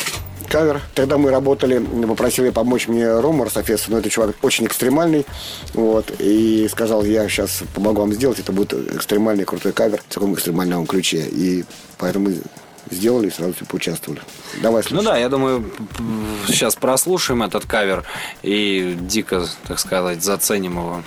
кавер. 0.48 0.82
Тогда 0.94 1.18
мы 1.18 1.32
работали, 1.32 1.80
попросили 2.08 2.50
помочь 2.50 2.88
мне 2.88 3.20
Рома 3.20 3.46
Рософес, 3.46 3.88
но 3.88 4.00
это 4.00 4.10
чувак 4.10 4.36
очень 4.42 4.66
экстремальный, 4.66 5.26
вот, 5.74 6.12
и 6.20 6.68
сказал, 6.72 7.04
я 7.04 7.28
сейчас 7.30 7.64
помогу 7.74 8.02
вам 8.02 8.14
сделать, 8.14 8.40
это 8.40 8.52
будет 8.52 8.74
экстремальный 8.96 9.46
крутой 9.46 9.74
кавер 9.74 10.02
в 10.08 10.14
таком 10.14 10.34
экстремальном 10.34 10.86
ключе, 10.88 11.26
и 11.30 11.66
поэтому 11.98 12.32
сделали 12.92 13.28
и 13.28 13.32
сразу 13.32 13.54
все 13.54 13.66
поучаствовали. 13.66 14.22
Давай, 14.62 14.84
Ну 14.84 14.90
слушай. 14.90 15.06
да, 15.06 15.18
я 15.18 15.30
думаю, 15.30 15.72
сейчас 16.48 16.76
прослушаем 16.76 17.44
этот 17.44 17.66
кавер 17.66 18.04
и 18.44 18.96
дико, 19.00 19.46
так 19.68 19.80
сказать, 19.80 20.24
заценим 20.24 20.74
его. 20.74 21.04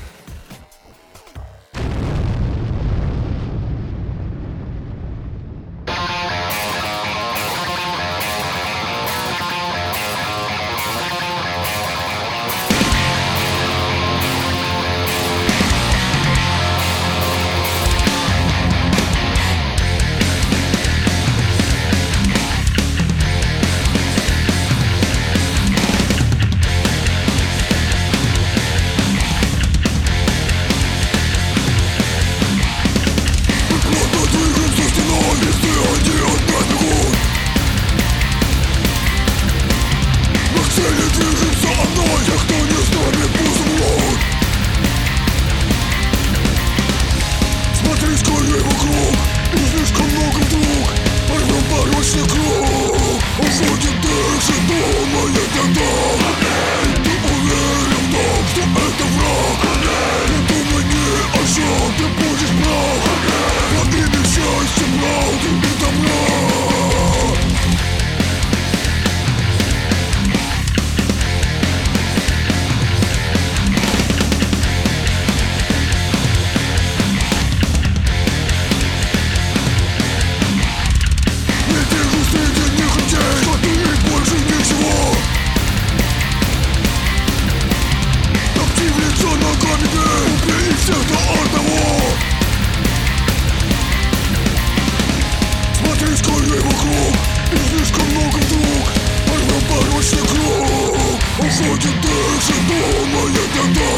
Круг 101.58 101.68
Уходит 101.68 102.00
дальше, 102.00 102.54
думая 102.68 103.44
тогда 103.54 103.90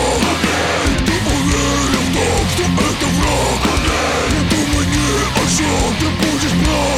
Ты 1.07 1.13
уверен 1.13 2.05
в 2.05 2.15
том, 2.15 2.43
что 2.49 2.65
это 2.65 3.07
враг. 3.17 3.63
Не 4.31 4.41
думай 4.51 4.87
ни 4.87 5.09
о 5.21 5.47
чем, 5.57 5.91
ты 5.99 6.07
будешь 6.21 6.57
прав 6.65 6.89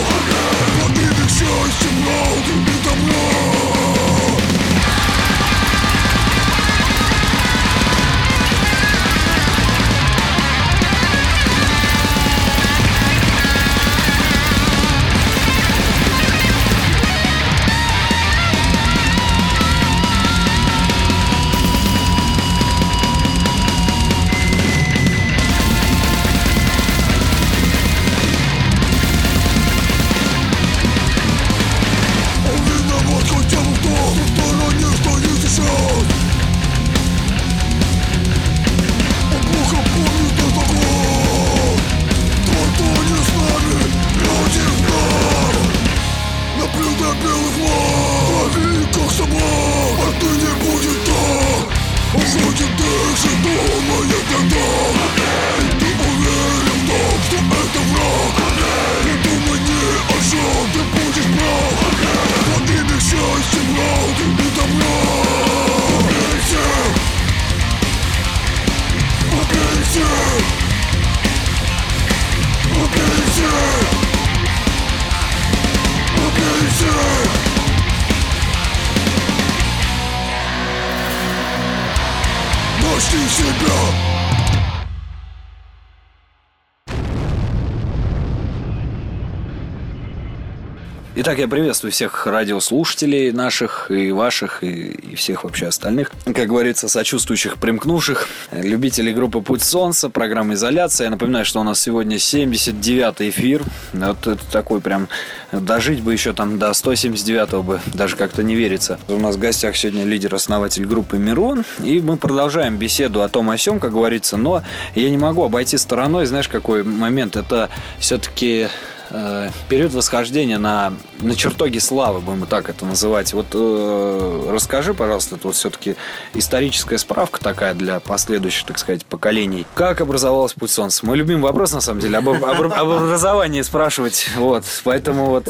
Итак, 91.15 91.39
я 91.39 91.47
приветствую 91.47 91.93
всех 91.93 92.27
радиослушателей 92.27 93.33
наших 93.33 93.91
и 93.91 94.13
ваших, 94.13 94.65
и, 94.65 94.93
и 94.93 95.15
всех 95.15 95.45
вообще 95.45 95.67
остальных. 95.67 96.11
Как 96.25 96.49
говорится, 96.49 96.89
сочувствующих, 96.89 97.59
примкнувших, 97.59 98.27
любителей 98.51 99.13
группы 99.13 99.43
«Путь 99.43 99.63
солнца», 99.63 100.09
программы 100.09 100.55
«Изоляция». 100.55 101.05
Я 101.05 101.11
напоминаю, 101.11 101.45
что 101.45 101.61
у 101.61 101.65
нас 101.65 101.83
сегодня 101.83 102.17
79-й 102.17 103.29
эфир. 103.29 103.63
Вот 103.93 104.27
это 104.27 104.41
такой 104.51 104.81
прям... 104.81 105.07
Дожить 105.53 106.01
бы 106.01 106.15
еще 106.15 106.33
там 106.33 106.59
до 106.59 106.71
179-го 106.71 107.63
бы, 107.63 107.81
даже 107.93 108.17
как-то 108.17 108.43
не 108.43 108.55
верится. 108.55 108.99
У 109.09 109.19
нас 109.19 109.37
в 109.37 109.39
гостях 109.39 109.77
сегодня 109.77 110.05
лидер-основатель 110.05 110.87
группы 110.87 111.19
«Мирон». 111.19 111.67
И 111.85 112.01
мы 112.01 112.17
продолжаем 112.17 112.79
беседу 112.79 113.21
о 113.21 113.29
том 113.29 113.51
о 113.51 113.59
сём, 113.59 113.81
как 113.81 113.93
говорится. 113.93 114.39
Но 114.39 114.63
я 114.95 115.11
не 115.11 115.19
могу 115.19 115.45
обойти 115.45 115.77
стороной, 115.77 116.25
знаешь, 116.25 116.49
какой 116.49 116.85
момент. 116.85 117.37
Это 117.37 117.69
все-таки 117.99 118.69
э, 119.13 119.51
период 119.69 119.93
восхождения 119.93 120.59
на, 120.59 120.95
на 121.21 121.35
чертоге 121.35 121.81
славы, 121.81 122.21
будем 122.21 122.47
так 122.47 122.69
это 122.69 122.85
называть. 122.85 123.33
Вот 123.33 123.47
э, 123.53 124.49
расскажи, 124.51 124.95
пожалуйста, 124.95 125.37
это 125.37 125.49
вот 125.49 125.57
все-таки 125.57 125.97
историческая 126.35 126.99
справка 126.99 127.41
такая 127.41 127.75
для 127.75 128.01
последующих, 128.01 128.67
так 128.67 128.79
сказать, 128.79 129.05
поколений. 129.05 129.67
Как 129.75 130.01
образовалась 130.01 130.55
Путь 130.55 130.71
Солнца? 130.71 131.05
Мой 131.07 131.17
любимый 131.17 131.43
вопрос, 131.43 131.73
на 131.73 131.81
самом 131.81 132.01
деле, 132.01 132.19
об, 132.19 132.29
об, 132.29 132.45
об 132.45 132.89
образовании 132.89 133.63
спрашивать. 133.63 134.29
Вот, 134.37 134.65
поэтому 134.85 135.27
вот 135.27 135.49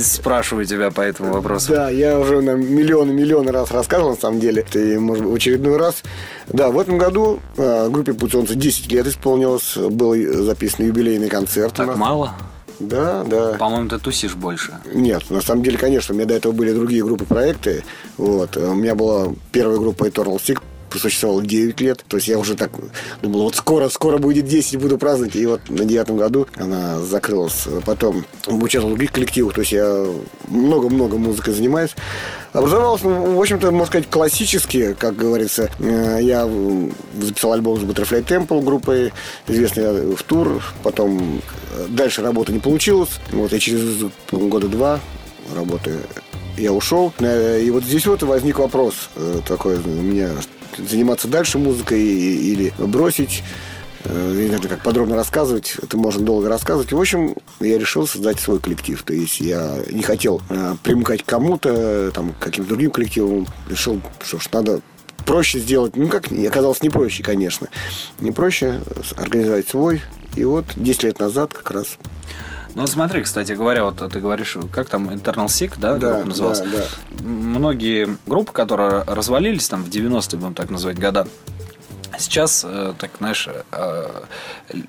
спрашиваю 0.00 0.64
тебя 0.64 0.90
по 0.90 1.00
этому 1.00 1.32
вопросу. 1.32 1.72
Да, 1.72 1.90
я 1.90 2.18
уже 2.18 2.40
на 2.40 2.52
миллионы-миллионы 2.52 3.52
раз 3.52 3.70
рассказывал, 3.70 4.10
на 4.10 4.16
самом 4.16 4.40
деле. 4.40 4.64
Ты, 4.70 4.98
может 5.00 5.24
быть, 5.24 5.32
в 5.32 5.36
очередной 5.36 5.76
раз. 5.76 6.02
Да, 6.48 6.70
в 6.70 6.78
этом 6.78 6.98
году 6.98 7.40
э, 7.56 7.88
группе 7.88 8.12
Путь 8.12 8.32
Солнца 8.32 8.54
10 8.54 8.90
лет 8.92 9.06
исполнилось. 9.06 9.76
Был 9.76 10.14
записан 10.44 10.86
юбилейный 10.86 11.28
концерт. 11.28 11.74
Так 11.74 11.96
мало? 11.96 12.34
Да, 12.88 13.24
да. 13.24 13.54
По-моему, 13.54 13.88
ты 13.88 13.98
тусишь 13.98 14.34
больше. 14.34 14.74
Нет, 14.92 15.30
на 15.30 15.40
самом 15.40 15.62
деле, 15.62 15.78
конечно, 15.78 16.14
у 16.14 16.16
меня 16.16 16.26
до 16.26 16.34
этого 16.34 16.52
были 16.52 16.72
другие 16.72 17.04
группы 17.04 17.24
проекты. 17.24 17.84
Вот. 18.16 18.56
У 18.56 18.74
меня 18.74 18.94
была 18.94 19.28
первая 19.52 19.78
группа 19.78 20.04
Eternal 20.08 20.36
Sick, 20.36 20.60
просуществовала 20.94 21.42
9 21.42 21.80
лет. 21.80 22.04
То 22.06 22.16
есть 22.16 22.28
я 22.28 22.38
уже 22.38 22.54
так 22.54 22.70
думал, 23.20 23.42
вот 23.42 23.56
скоро, 23.56 23.88
скоро 23.88 24.18
будет 24.18 24.46
10, 24.46 24.78
буду 24.78 24.96
праздновать. 24.96 25.34
И 25.34 25.44
вот 25.44 25.68
на 25.68 25.84
девятом 25.84 26.16
году 26.16 26.46
она 26.56 27.00
закрылась. 27.00 27.66
Потом 27.84 28.24
участвовал 28.46 28.94
в 28.94 28.96
других 28.96 29.12
коллективах. 29.12 29.54
То 29.54 29.62
есть 29.62 29.72
я 29.72 30.06
много-много 30.48 31.18
музыкой 31.18 31.54
занимаюсь. 31.54 31.90
Образовался, 32.54 33.08
ну, 33.08 33.34
в 33.34 33.40
общем-то, 33.40 33.72
можно 33.72 33.86
сказать, 33.86 34.08
классически, 34.08 34.94
как 34.96 35.16
говорится. 35.16 35.70
Э, 35.80 36.18
я 36.22 36.48
записал 37.20 37.52
альбом 37.52 37.80
с 37.80 37.82
Butterfly 37.82 38.24
Temple 38.24 38.62
группой, 38.62 39.12
известный 39.48 40.14
в 40.14 40.22
тур. 40.22 40.62
Потом 40.84 41.42
э, 41.72 41.86
дальше 41.88 42.22
работа 42.22 42.52
не 42.52 42.60
получилась. 42.60 43.10
Вот 43.32 43.50
я 43.50 43.58
через 43.58 44.04
года 44.30 44.68
два 44.68 45.00
работы 45.52 45.96
я 46.56 46.72
ушел. 46.72 47.12
Э, 47.18 47.60
и 47.60 47.68
вот 47.72 47.82
здесь 47.82 48.06
вот 48.06 48.22
возник 48.22 48.60
вопрос 48.60 49.10
такой 49.48 49.74
у 49.78 49.88
меня, 49.88 50.30
заниматься 50.78 51.28
дальше 51.28 51.58
музыкой 51.58 52.00
или 52.02 52.72
бросить. 52.78 53.42
Э, 54.04 54.32
я 54.36 54.42
не 54.42 54.48
знаю, 54.48 54.62
как 54.68 54.82
подробно 54.82 55.16
рассказывать, 55.16 55.76
это 55.82 55.96
можно 55.96 56.24
долго 56.24 56.48
рассказывать. 56.48 56.92
В 56.92 57.00
общем, 57.00 57.34
я 57.60 57.78
решил 57.78 58.06
создать 58.06 58.40
свой 58.40 58.60
коллектив. 58.60 59.02
То 59.02 59.14
есть 59.14 59.40
я 59.40 59.78
не 59.90 60.02
хотел 60.02 60.42
э, 60.50 60.76
примыкать 60.82 61.22
к 61.22 61.26
кому-то, 61.26 62.10
там, 62.12 62.34
каким-то 62.38 62.70
другим 62.70 62.90
коллективам. 62.90 63.46
Решил, 63.68 64.00
что 64.22 64.38
ж, 64.38 64.48
надо 64.52 64.80
проще 65.24 65.58
сделать. 65.58 65.96
Ну, 65.96 66.08
как, 66.08 66.30
оказалось, 66.30 66.82
не 66.82 66.90
проще, 66.90 67.22
конечно. 67.22 67.68
Не 68.20 68.30
проще 68.30 68.80
организовать 69.16 69.68
свой. 69.68 70.02
И 70.36 70.44
вот 70.44 70.66
10 70.76 71.04
лет 71.04 71.18
назад 71.20 71.52
как 71.52 71.70
раз 71.70 71.98
ну, 72.74 72.86
смотри, 72.86 73.22
кстати 73.22 73.52
говоря, 73.52 73.84
вот 73.84 73.96
ты 73.96 74.20
говоришь, 74.20 74.56
как 74.72 74.88
там 74.88 75.08
Internal 75.08 75.46
Sick, 75.46 75.74
да, 75.78 75.94
да 75.96 76.14
группа 76.14 76.28
называлась? 76.28 76.60
Да, 76.60 76.66
да. 76.70 77.24
Многие 77.24 78.16
группы, 78.26 78.52
которые 78.52 79.04
развалились 79.06 79.68
там 79.68 79.84
в 79.84 79.88
90-е, 79.88 80.38
будем 80.38 80.54
так 80.54 80.70
называть, 80.70 80.98
года, 80.98 81.26
Сейчас, 82.18 82.64
э, 82.66 82.94
так 82.98 83.10
знаешь, 83.18 83.48
э, 83.72 84.22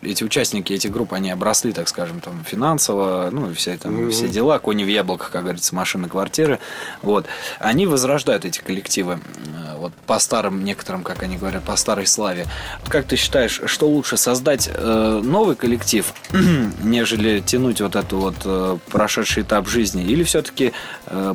эти 0.01 0.23
участники 0.23 0.73
этих 0.73 0.91
групп, 0.91 1.13
они 1.13 1.31
обросли, 1.31 1.71
так 1.71 1.87
скажем, 1.87 2.19
там 2.19 2.43
финансово, 2.43 3.29
ну, 3.31 3.53
все, 3.53 3.77
там, 3.77 3.95
mm-hmm. 3.95 4.11
все 4.11 4.27
дела, 4.27 4.59
кони 4.59 4.83
в 4.83 4.87
яблоках, 4.87 5.31
как 5.31 5.43
говорится, 5.43 5.75
машины, 5.75 6.07
квартиры. 6.09 6.59
Вот. 7.01 7.25
Они 7.59 7.87
возрождают 7.87 8.45
эти 8.45 8.59
коллективы 8.59 9.19
э, 9.19 9.77
вот 9.77 9.93
по 10.05 10.19
старым 10.19 10.63
некоторым, 10.63 11.03
как 11.03 11.23
они 11.23 11.37
говорят, 11.37 11.63
по 11.63 11.75
старой 11.75 12.07
славе. 12.07 12.45
Как 12.87 13.05
ты 13.05 13.15
считаешь, 13.15 13.61
что 13.65 13.87
лучше 13.87 14.17
создать 14.17 14.69
новый 14.75 15.55
коллектив, 15.55 16.13
нежели 16.83 17.39
тянуть 17.39 17.81
вот 17.81 17.95
эту 17.95 18.17
вот 18.17 18.81
прошедший 18.89 19.43
этап 19.43 19.67
жизни, 19.67 20.03
или 20.03 20.23
все-таки 20.23 20.73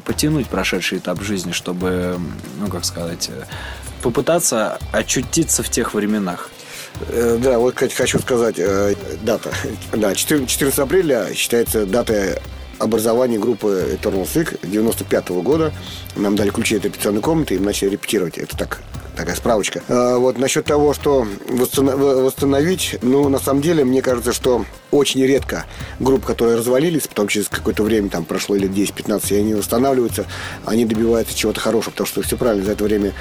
потянуть 0.04 0.48
прошедший 0.48 0.98
этап 0.98 1.20
жизни, 1.22 1.52
чтобы, 1.52 2.18
ну, 2.58 2.68
как 2.68 2.84
сказать, 2.84 3.30
попытаться 4.02 4.78
очутиться 4.92 5.62
в 5.62 5.68
тех 5.68 5.94
временах. 5.94 6.50
Э, 7.08 7.38
да, 7.42 7.58
вот, 7.58 7.76
хочу 7.76 8.18
сказать 8.18 8.56
э, 8.58 8.94
дата. 9.22 9.50
Да, 9.92 10.14
14 10.14 10.78
апреля 10.78 11.32
считается 11.34 11.86
датой 11.86 12.36
образования 12.78 13.38
группы 13.38 13.98
Eternal 14.00 14.24
Sick 14.24 14.58
95 14.62 15.30
-го 15.30 15.42
года. 15.42 15.72
Нам 16.16 16.36
дали 16.36 16.50
ключи 16.50 16.76
от 16.76 16.84
репетиционной 16.84 17.20
комнаты 17.20 17.54
и 17.54 17.58
начали 17.58 17.90
репетировать. 17.90 18.38
Это 18.38 18.56
так 18.56 18.80
такая 19.20 19.36
справочка. 19.36 19.82
А, 19.88 20.18
вот 20.18 20.38
насчет 20.38 20.64
того, 20.64 20.94
что 20.94 21.26
восстановить, 21.48 22.96
ну, 23.02 23.28
на 23.28 23.38
самом 23.38 23.62
деле, 23.62 23.84
мне 23.84 24.02
кажется, 24.02 24.32
что 24.32 24.64
очень 24.90 25.24
редко 25.24 25.66
группы, 25.98 26.26
которые 26.26 26.56
развалились, 26.56 27.06
потом 27.06 27.28
через 27.28 27.48
какое-то 27.48 27.82
время, 27.82 28.08
там 28.08 28.24
прошло 28.24 28.56
лет 28.56 28.70
10-15, 28.70 29.34
и 29.34 29.38
они 29.38 29.54
восстанавливаются, 29.54 30.26
они 30.64 30.84
добиваются 30.84 31.36
чего-то 31.36 31.60
хорошего, 31.60 31.92
потому 31.92 32.06
что 32.06 32.22
все 32.22 32.36
правильно, 32.36 32.64
за 32.64 32.72
это 32.72 32.84
время 32.84 33.12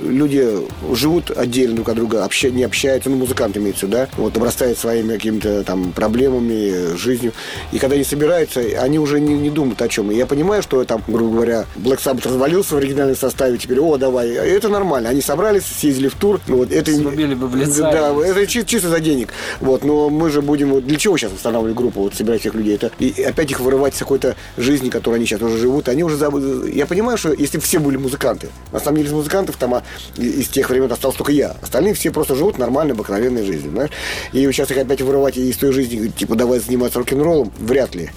люди 0.00 0.48
живут 0.92 1.30
отдельно 1.30 1.76
друг 1.76 1.88
от 1.90 1.96
друга, 1.96 2.24
обща, 2.24 2.50
не 2.50 2.64
общаются, 2.64 3.10
ну, 3.10 3.16
музыканты 3.16 3.60
имеются, 3.60 3.86
да, 3.86 4.08
вот, 4.16 4.36
обрастают 4.36 4.78
своими 4.78 5.14
какими-то 5.14 5.62
там 5.64 5.92
проблемами, 5.92 6.96
жизнью. 6.96 7.32
И 7.72 7.78
когда 7.78 7.94
они 7.94 8.04
собираются, 8.04 8.60
они 8.60 8.98
уже 8.98 9.20
не, 9.20 9.34
не 9.34 9.50
думают 9.50 9.80
о 9.82 9.88
чем. 9.88 10.10
И 10.10 10.16
я 10.16 10.26
понимаю, 10.26 10.62
что 10.62 10.82
там, 10.84 11.02
грубо 11.06 11.34
говоря, 11.34 11.66
Black 11.76 12.00
Sabbath 12.02 12.26
развалился 12.26 12.74
в 12.74 12.78
оригинальном 12.78 13.16
составе, 13.16 13.58
теперь, 13.58 13.80
о, 13.80 13.96
давай, 13.96 14.30
это 14.30 14.68
нормально. 14.68 15.10
Они 15.10 15.20
собрались, 15.20 15.41
съездили 15.60 16.08
в 16.08 16.14
тур. 16.14 16.40
Вот, 16.46 16.70
это, 16.70 16.92
Срубили 16.92 17.34
бы 17.34 17.48
в 17.48 17.56
лица. 17.56 17.90
Да, 17.90 18.14
это 18.24 18.46
чисто, 18.46 18.68
чисто 18.68 18.88
за 18.88 19.00
денег. 19.00 19.32
Вот, 19.60 19.84
но 19.84 20.10
мы 20.10 20.30
же 20.30 20.42
будем, 20.42 20.80
для 20.80 20.96
чего 20.96 21.16
сейчас 21.16 21.32
восстанавливать 21.32 21.76
группу, 21.76 22.00
вот 22.00 22.14
собирать 22.14 22.40
всех 22.40 22.54
людей? 22.54 22.74
Это 22.74 22.90
и 22.98 23.22
опять 23.22 23.50
их 23.50 23.60
вырывать 23.60 23.94
с 23.94 23.98
какой-то 23.98 24.36
жизни, 24.56 24.90
которой 24.90 25.16
они 25.16 25.26
сейчас 25.26 25.42
уже 25.42 25.58
живут. 25.58 25.88
Они 25.88 26.04
уже 26.04 26.16
забыли. 26.16 26.72
Я 26.72 26.86
понимаю, 26.86 27.18
что 27.18 27.32
если 27.32 27.58
все 27.58 27.78
были 27.78 27.96
музыканты, 27.96 28.48
на 28.72 28.80
самом 28.80 28.98
деле 28.98 29.08
из 29.08 29.12
музыкантов 29.12 29.56
там 29.56 29.74
а, 29.74 29.82
из 30.16 30.48
тех 30.48 30.68
времен 30.70 30.90
остался 30.90 31.18
только 31.18 31.32
я. 31.32 31.56
Остальные 31.62 31.94
все 31.94 32.10
просто 32.10 32.34
живут 32.34 32.58
нормальной, 32.58 32.94
обыкновенной 32.94 33.44
жизнью, 33.44 33.72
знаешь? 33.72 33.90
И 34.32 34.44
сейчас 34.52 34.70
их 34.70 34.78
опять 34.78 35.00
вырывать 35.00 35.36
из 35.36 35.56
той 35.56 35.72
жизни, 35.72 36.08
типа, 36.08 36.34
давай 36.34 36.60
заниматься 36.60 36.98
рок-н-роллом, 36.98 37.52
вряд 37.58 37.94
ли. 37.94 38.10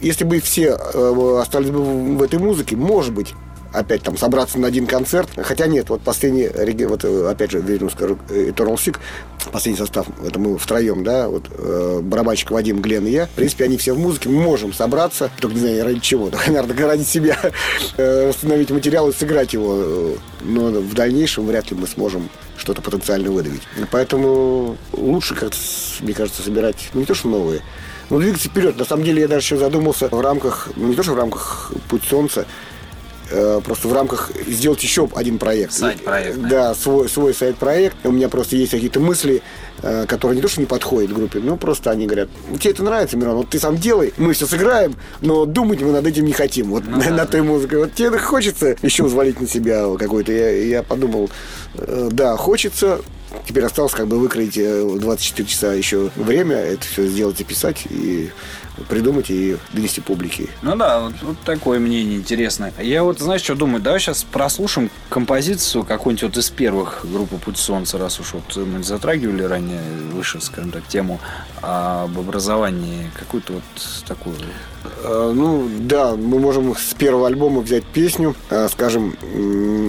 Если 0.00 0.24
бы 0.24 0.40
все 0.40 0.76
э, 0.76 1.38
остались 1.40 1.70
бы 1.70 1.80
в 2.16 2.22
этой 2.22 2.40
музыке, 2.40 2.74
может 2.74 3.12
быть, 3.12 3.34
опять 3.72 4.02
там 4.02 4.16
собраться 4.16 4.58
на 4.58 4.68
один 4.68 4.86
концерт. 4.86 5.28
Хотя 5.36 5.66
нет, 5.66 5.88
вот 5.88 6.02
последний, 6.02 6.48
вот 6.86 7.04
э, 7.04 7.28
опять 7.28 7.50
же, 7.50 7.60
верно 7.60 7.90
скажу, 7.90 8.18
э, 8.28 8.50
Eternal 8.50 8.74
Sick, 8.74 8.98
последний 9.50 9.78
состав, 9.78 10.06
это 10.24 10.38
мы 10.38 10.58
втроем, 10.58 11.04
да, 11.04 11.28
вот 11.28 11.44
э, 11.50 12.00
барабанщик 12.02 12.50
Вадим, 12.50 12.80
Глен 12.80 13.06
и 13.06 13.10
я. 13.10 13.26
В 13.26 13.30
принципе, 13.30 13.64
они 13.64 13.76
все 13.76 13.94
в 13.94 13.98
музыке, 13.98 14.28
мы 14.28 14.42
можем 14.42 14.72
собраться, 14.72 15.30
только 15.40 15.54
не 15.54 15.60
знаю 15.60 15.84
ради 15.84 16.00
чего, 16.00 16.30
только, 16.30 16.50
наверное, 16.50 16.86
ради 16.86 17.04
себя 17.04 17.38
э, 17.96 18.28
восстановить 18.28 18.70
материал 18.70 19.08
и 19.08 19.12
сыграть 19.12 19.52
его. 19.52 20.16
Но 20.42 20.70
в 20.70 20.94
дальнейшем 20.94 21.46
вряд 21.46 21.70
ли 21.70 21.76
мы 21.76 21.86
сможем 21.86 22.28
что-то 22.56 22.82
потенциально 22.82 23.30
выдавить. 23.30 23.62
Поэтому 23.90 24.76
лучше 24.92 25.34
как-то, 25.34 25.56
мне 26.00 26.14
кажется, 26.14 26.42
собирать 26.42 26.90
ну, 26.94 27.00
не 27.00 27.06
то, 27.06 27.14
что 27.14 27.28
новые, 27.28 27.62
но 28.10 28.18
двигаться 28.18 28.48
вперед. 28.48 28.78
На 28.78 28.84
самом 28.84 29.04
деле 29.04 29.22
я 29.22 29.28
даже 29.28 29.44
еще 29.44 29.56
задумался 29.56 30.08
в 30.08 30.20
рамках, 30.20 30.68
ну 30.76 30.88
не 30.88 30.94
то, 30.94 31.02
что 31.02 31.12
в 31.12 31.16
рамках 31.16 31.72
Путь 31.88 32.04
Солнца, 32.04 32.46
просто 33.64 33.88
в 33.88 33.92
рамках 33.92 34.30
сделать 34.46 34.82
еще 34.82 35.08
один 35.14 35.38
проект. 35.38 35.72
Сайт-проект. 35.72 36.38
Да, 36.38 36.74
свой, 36.74 37.08
свой 37.08 37.34
сайт-проект. 37.34 37.96
У 38.04 38.12
меня 38.12 38.28
просто 38.28 38.56
есть 38.56 38.72
какие-то 38.72 39.00
мысли, 39.00 39.42
э, 39.82 40.06
которые 40.06 40.36
не 40.36 40.42
то, 40.42 40.48
что 40.48 40.60
не 40.60 40.66
подходят 40.66 41.12
группе, 41.12 41.38
но 41.38 41.56
просто 41.56 41.90
они 41.90 42.06
говорят, 42.06 42.28
тебе 42.60 42.70
это 42.70 42.82
нравится, 42.82 43.16
Мирон, 43.16 43.36
вот 43.36 43.50
ты 43.50 43.58
сам 43.58 43.76
делай, 43.76 44.12
мы 44.16 44.32
все 44.32 44.46
сыграем, 44.46 44.94
но 45.20 45.44
думать 45.44 45.80
мы 45.80 45.92
над 45.92 46.06
этим 46.06 46.24
не 46.24 46.32
хотим, 46.32 46.70
вот 46.70 46.84
ну, 46.86 46.96
на, 46.96 47.04
да, 47.04 47.10
на 47.10 47.26
той 47.26 47.42
музыке. 47.42 47.78
Вот 47.78 47.94
тебе 47.94 48.18
хочется 48.18 48.76
еще 48.82 49.04
взвалить 49.04 49.40
на 49.40 49.48
себя 49.48 49.86
какой-то. 49.98 50.32
Я, 50.32 50.50
я 50.50 50.82
подумал, 50.82 51.30
э, 51.74 52.08
да, 52.12 52.36
хочется, 52.36 53.00
Теперь 53.46 53.64
осталось 53.64 53.92
как 53.92 54.06
бы 54.06 54.18
выкроить 54.18 54.54
24 54.54 55.48
часа 55.48 55.72
еще 55.72 56.10
время, 56.16 56.56
это 56.56 56.86
все 56.86 57.06
сделать 57.06 57.40
и 57.40 57.44
писать, 57.44 57.86
и 57.90 58.30
придумать 58.88 59.30
и 59.30 59.56
донести 59.72 60.00
публике. 60.00 60.48
Ну 60.62 60.76
да, 60.76 61.00
вот, 61.00 61.14
вот 61.22 61.36
такое 61.44 61.78
мнение 61.78 62.16
интересное. 62.16 62.72
Я 62.78 63.02
вот, 63.02 63.18
знаешь, 63.18 63.42
что 63.42 63.54
думаю, 63.54 63.82
давай 63.82 64.00
сейчас 64.00 64.24
прослушаем 64.24 64.90
композицию 65.08 65.84
какую-нибудь 65.84 66.22
вот 66.22 66.36
из 66.36 66.50
первых 66.50 67.00
группы 67.04 67.36
«Путь 67.36 67.58
солнца», 67.58 67.98
раз 67.98 68.20
уж 68.20 68.34
вот 68.34 68.56
мы 68.56 68.82
затрагивали 68.82 69.42
ранее 69.42 69.82
выше, 70.12 70.40
скажем 70.40 70.70
так, 70.70 70.86
тему 70.86 71.20
об 71.60 72.18
образовании, 72.18 73.10
какую-то 73.18 73.54
вот 73.54 73.62
такую... 74.06 74.36
А, 75.04 75.32
ну, 75.32 75.68
да, 75.80 76.16
мы 76.16 76.38
можем 76.38 76.74
с 76.74 76.94
первого 76.94 77.26
альбома 77.26 77.60
взять 77.60 77.84
песню, 77.84 78.34
а, 78.50 78.68
скажем, 78.68 79.16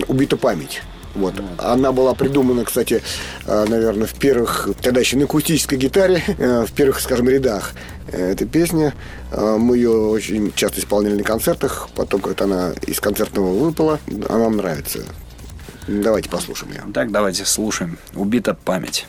«Убита 0.08 0.38
память». 0.38 0.82
Вот. 1.16 1.36
Она 1.60 1.92
была 1.92 2.14
придумана, 2.16 2.66
кстати, 2.66 3.02
э, 3.46 3.66
наверное, 3.68 4.08
в 4.08 4.14
первых, 4.16 4.70
тогда 4.82 5.00
еще 5.00 5.18
на 5.18 5.26
акустической 5.26 5.78
гитаре, 5.78 6.24
э, 6.28 6.66
в 6.66 6.72
первых, 6.74 7.00
скажем, 7.00 7.30
рядах. 7.30 7.74
Э, 8.08 8.32
эта 8.32 8.46
песня, 8.46 8.94
мы 9.32 9.78
ее 9.78 9.92
очень 9.92 10.54
часто 10.54 10.80
исполняли 10.80 11.16
на 11.16 11.24
концертах, 11.24 11.90
потом 11.96 12.22
как-то 12.22 12.44
она 12.46 12.74
из 12.86 13.00
концертного 13.00 13.52
выпала, 13.54 14.00
она 14.30 14.40
нам 14.40 14.58
нравится. 14.58 15.00
Давайте 15.88 16.30
послушаем 16.30 16.72
ее. 16.72 16.84
Так, 16.94 17.12
давайте 17.12 17.46
слушаем. 17.46 17.98
«Убита 18.14 18.54
память». 18.54 19.08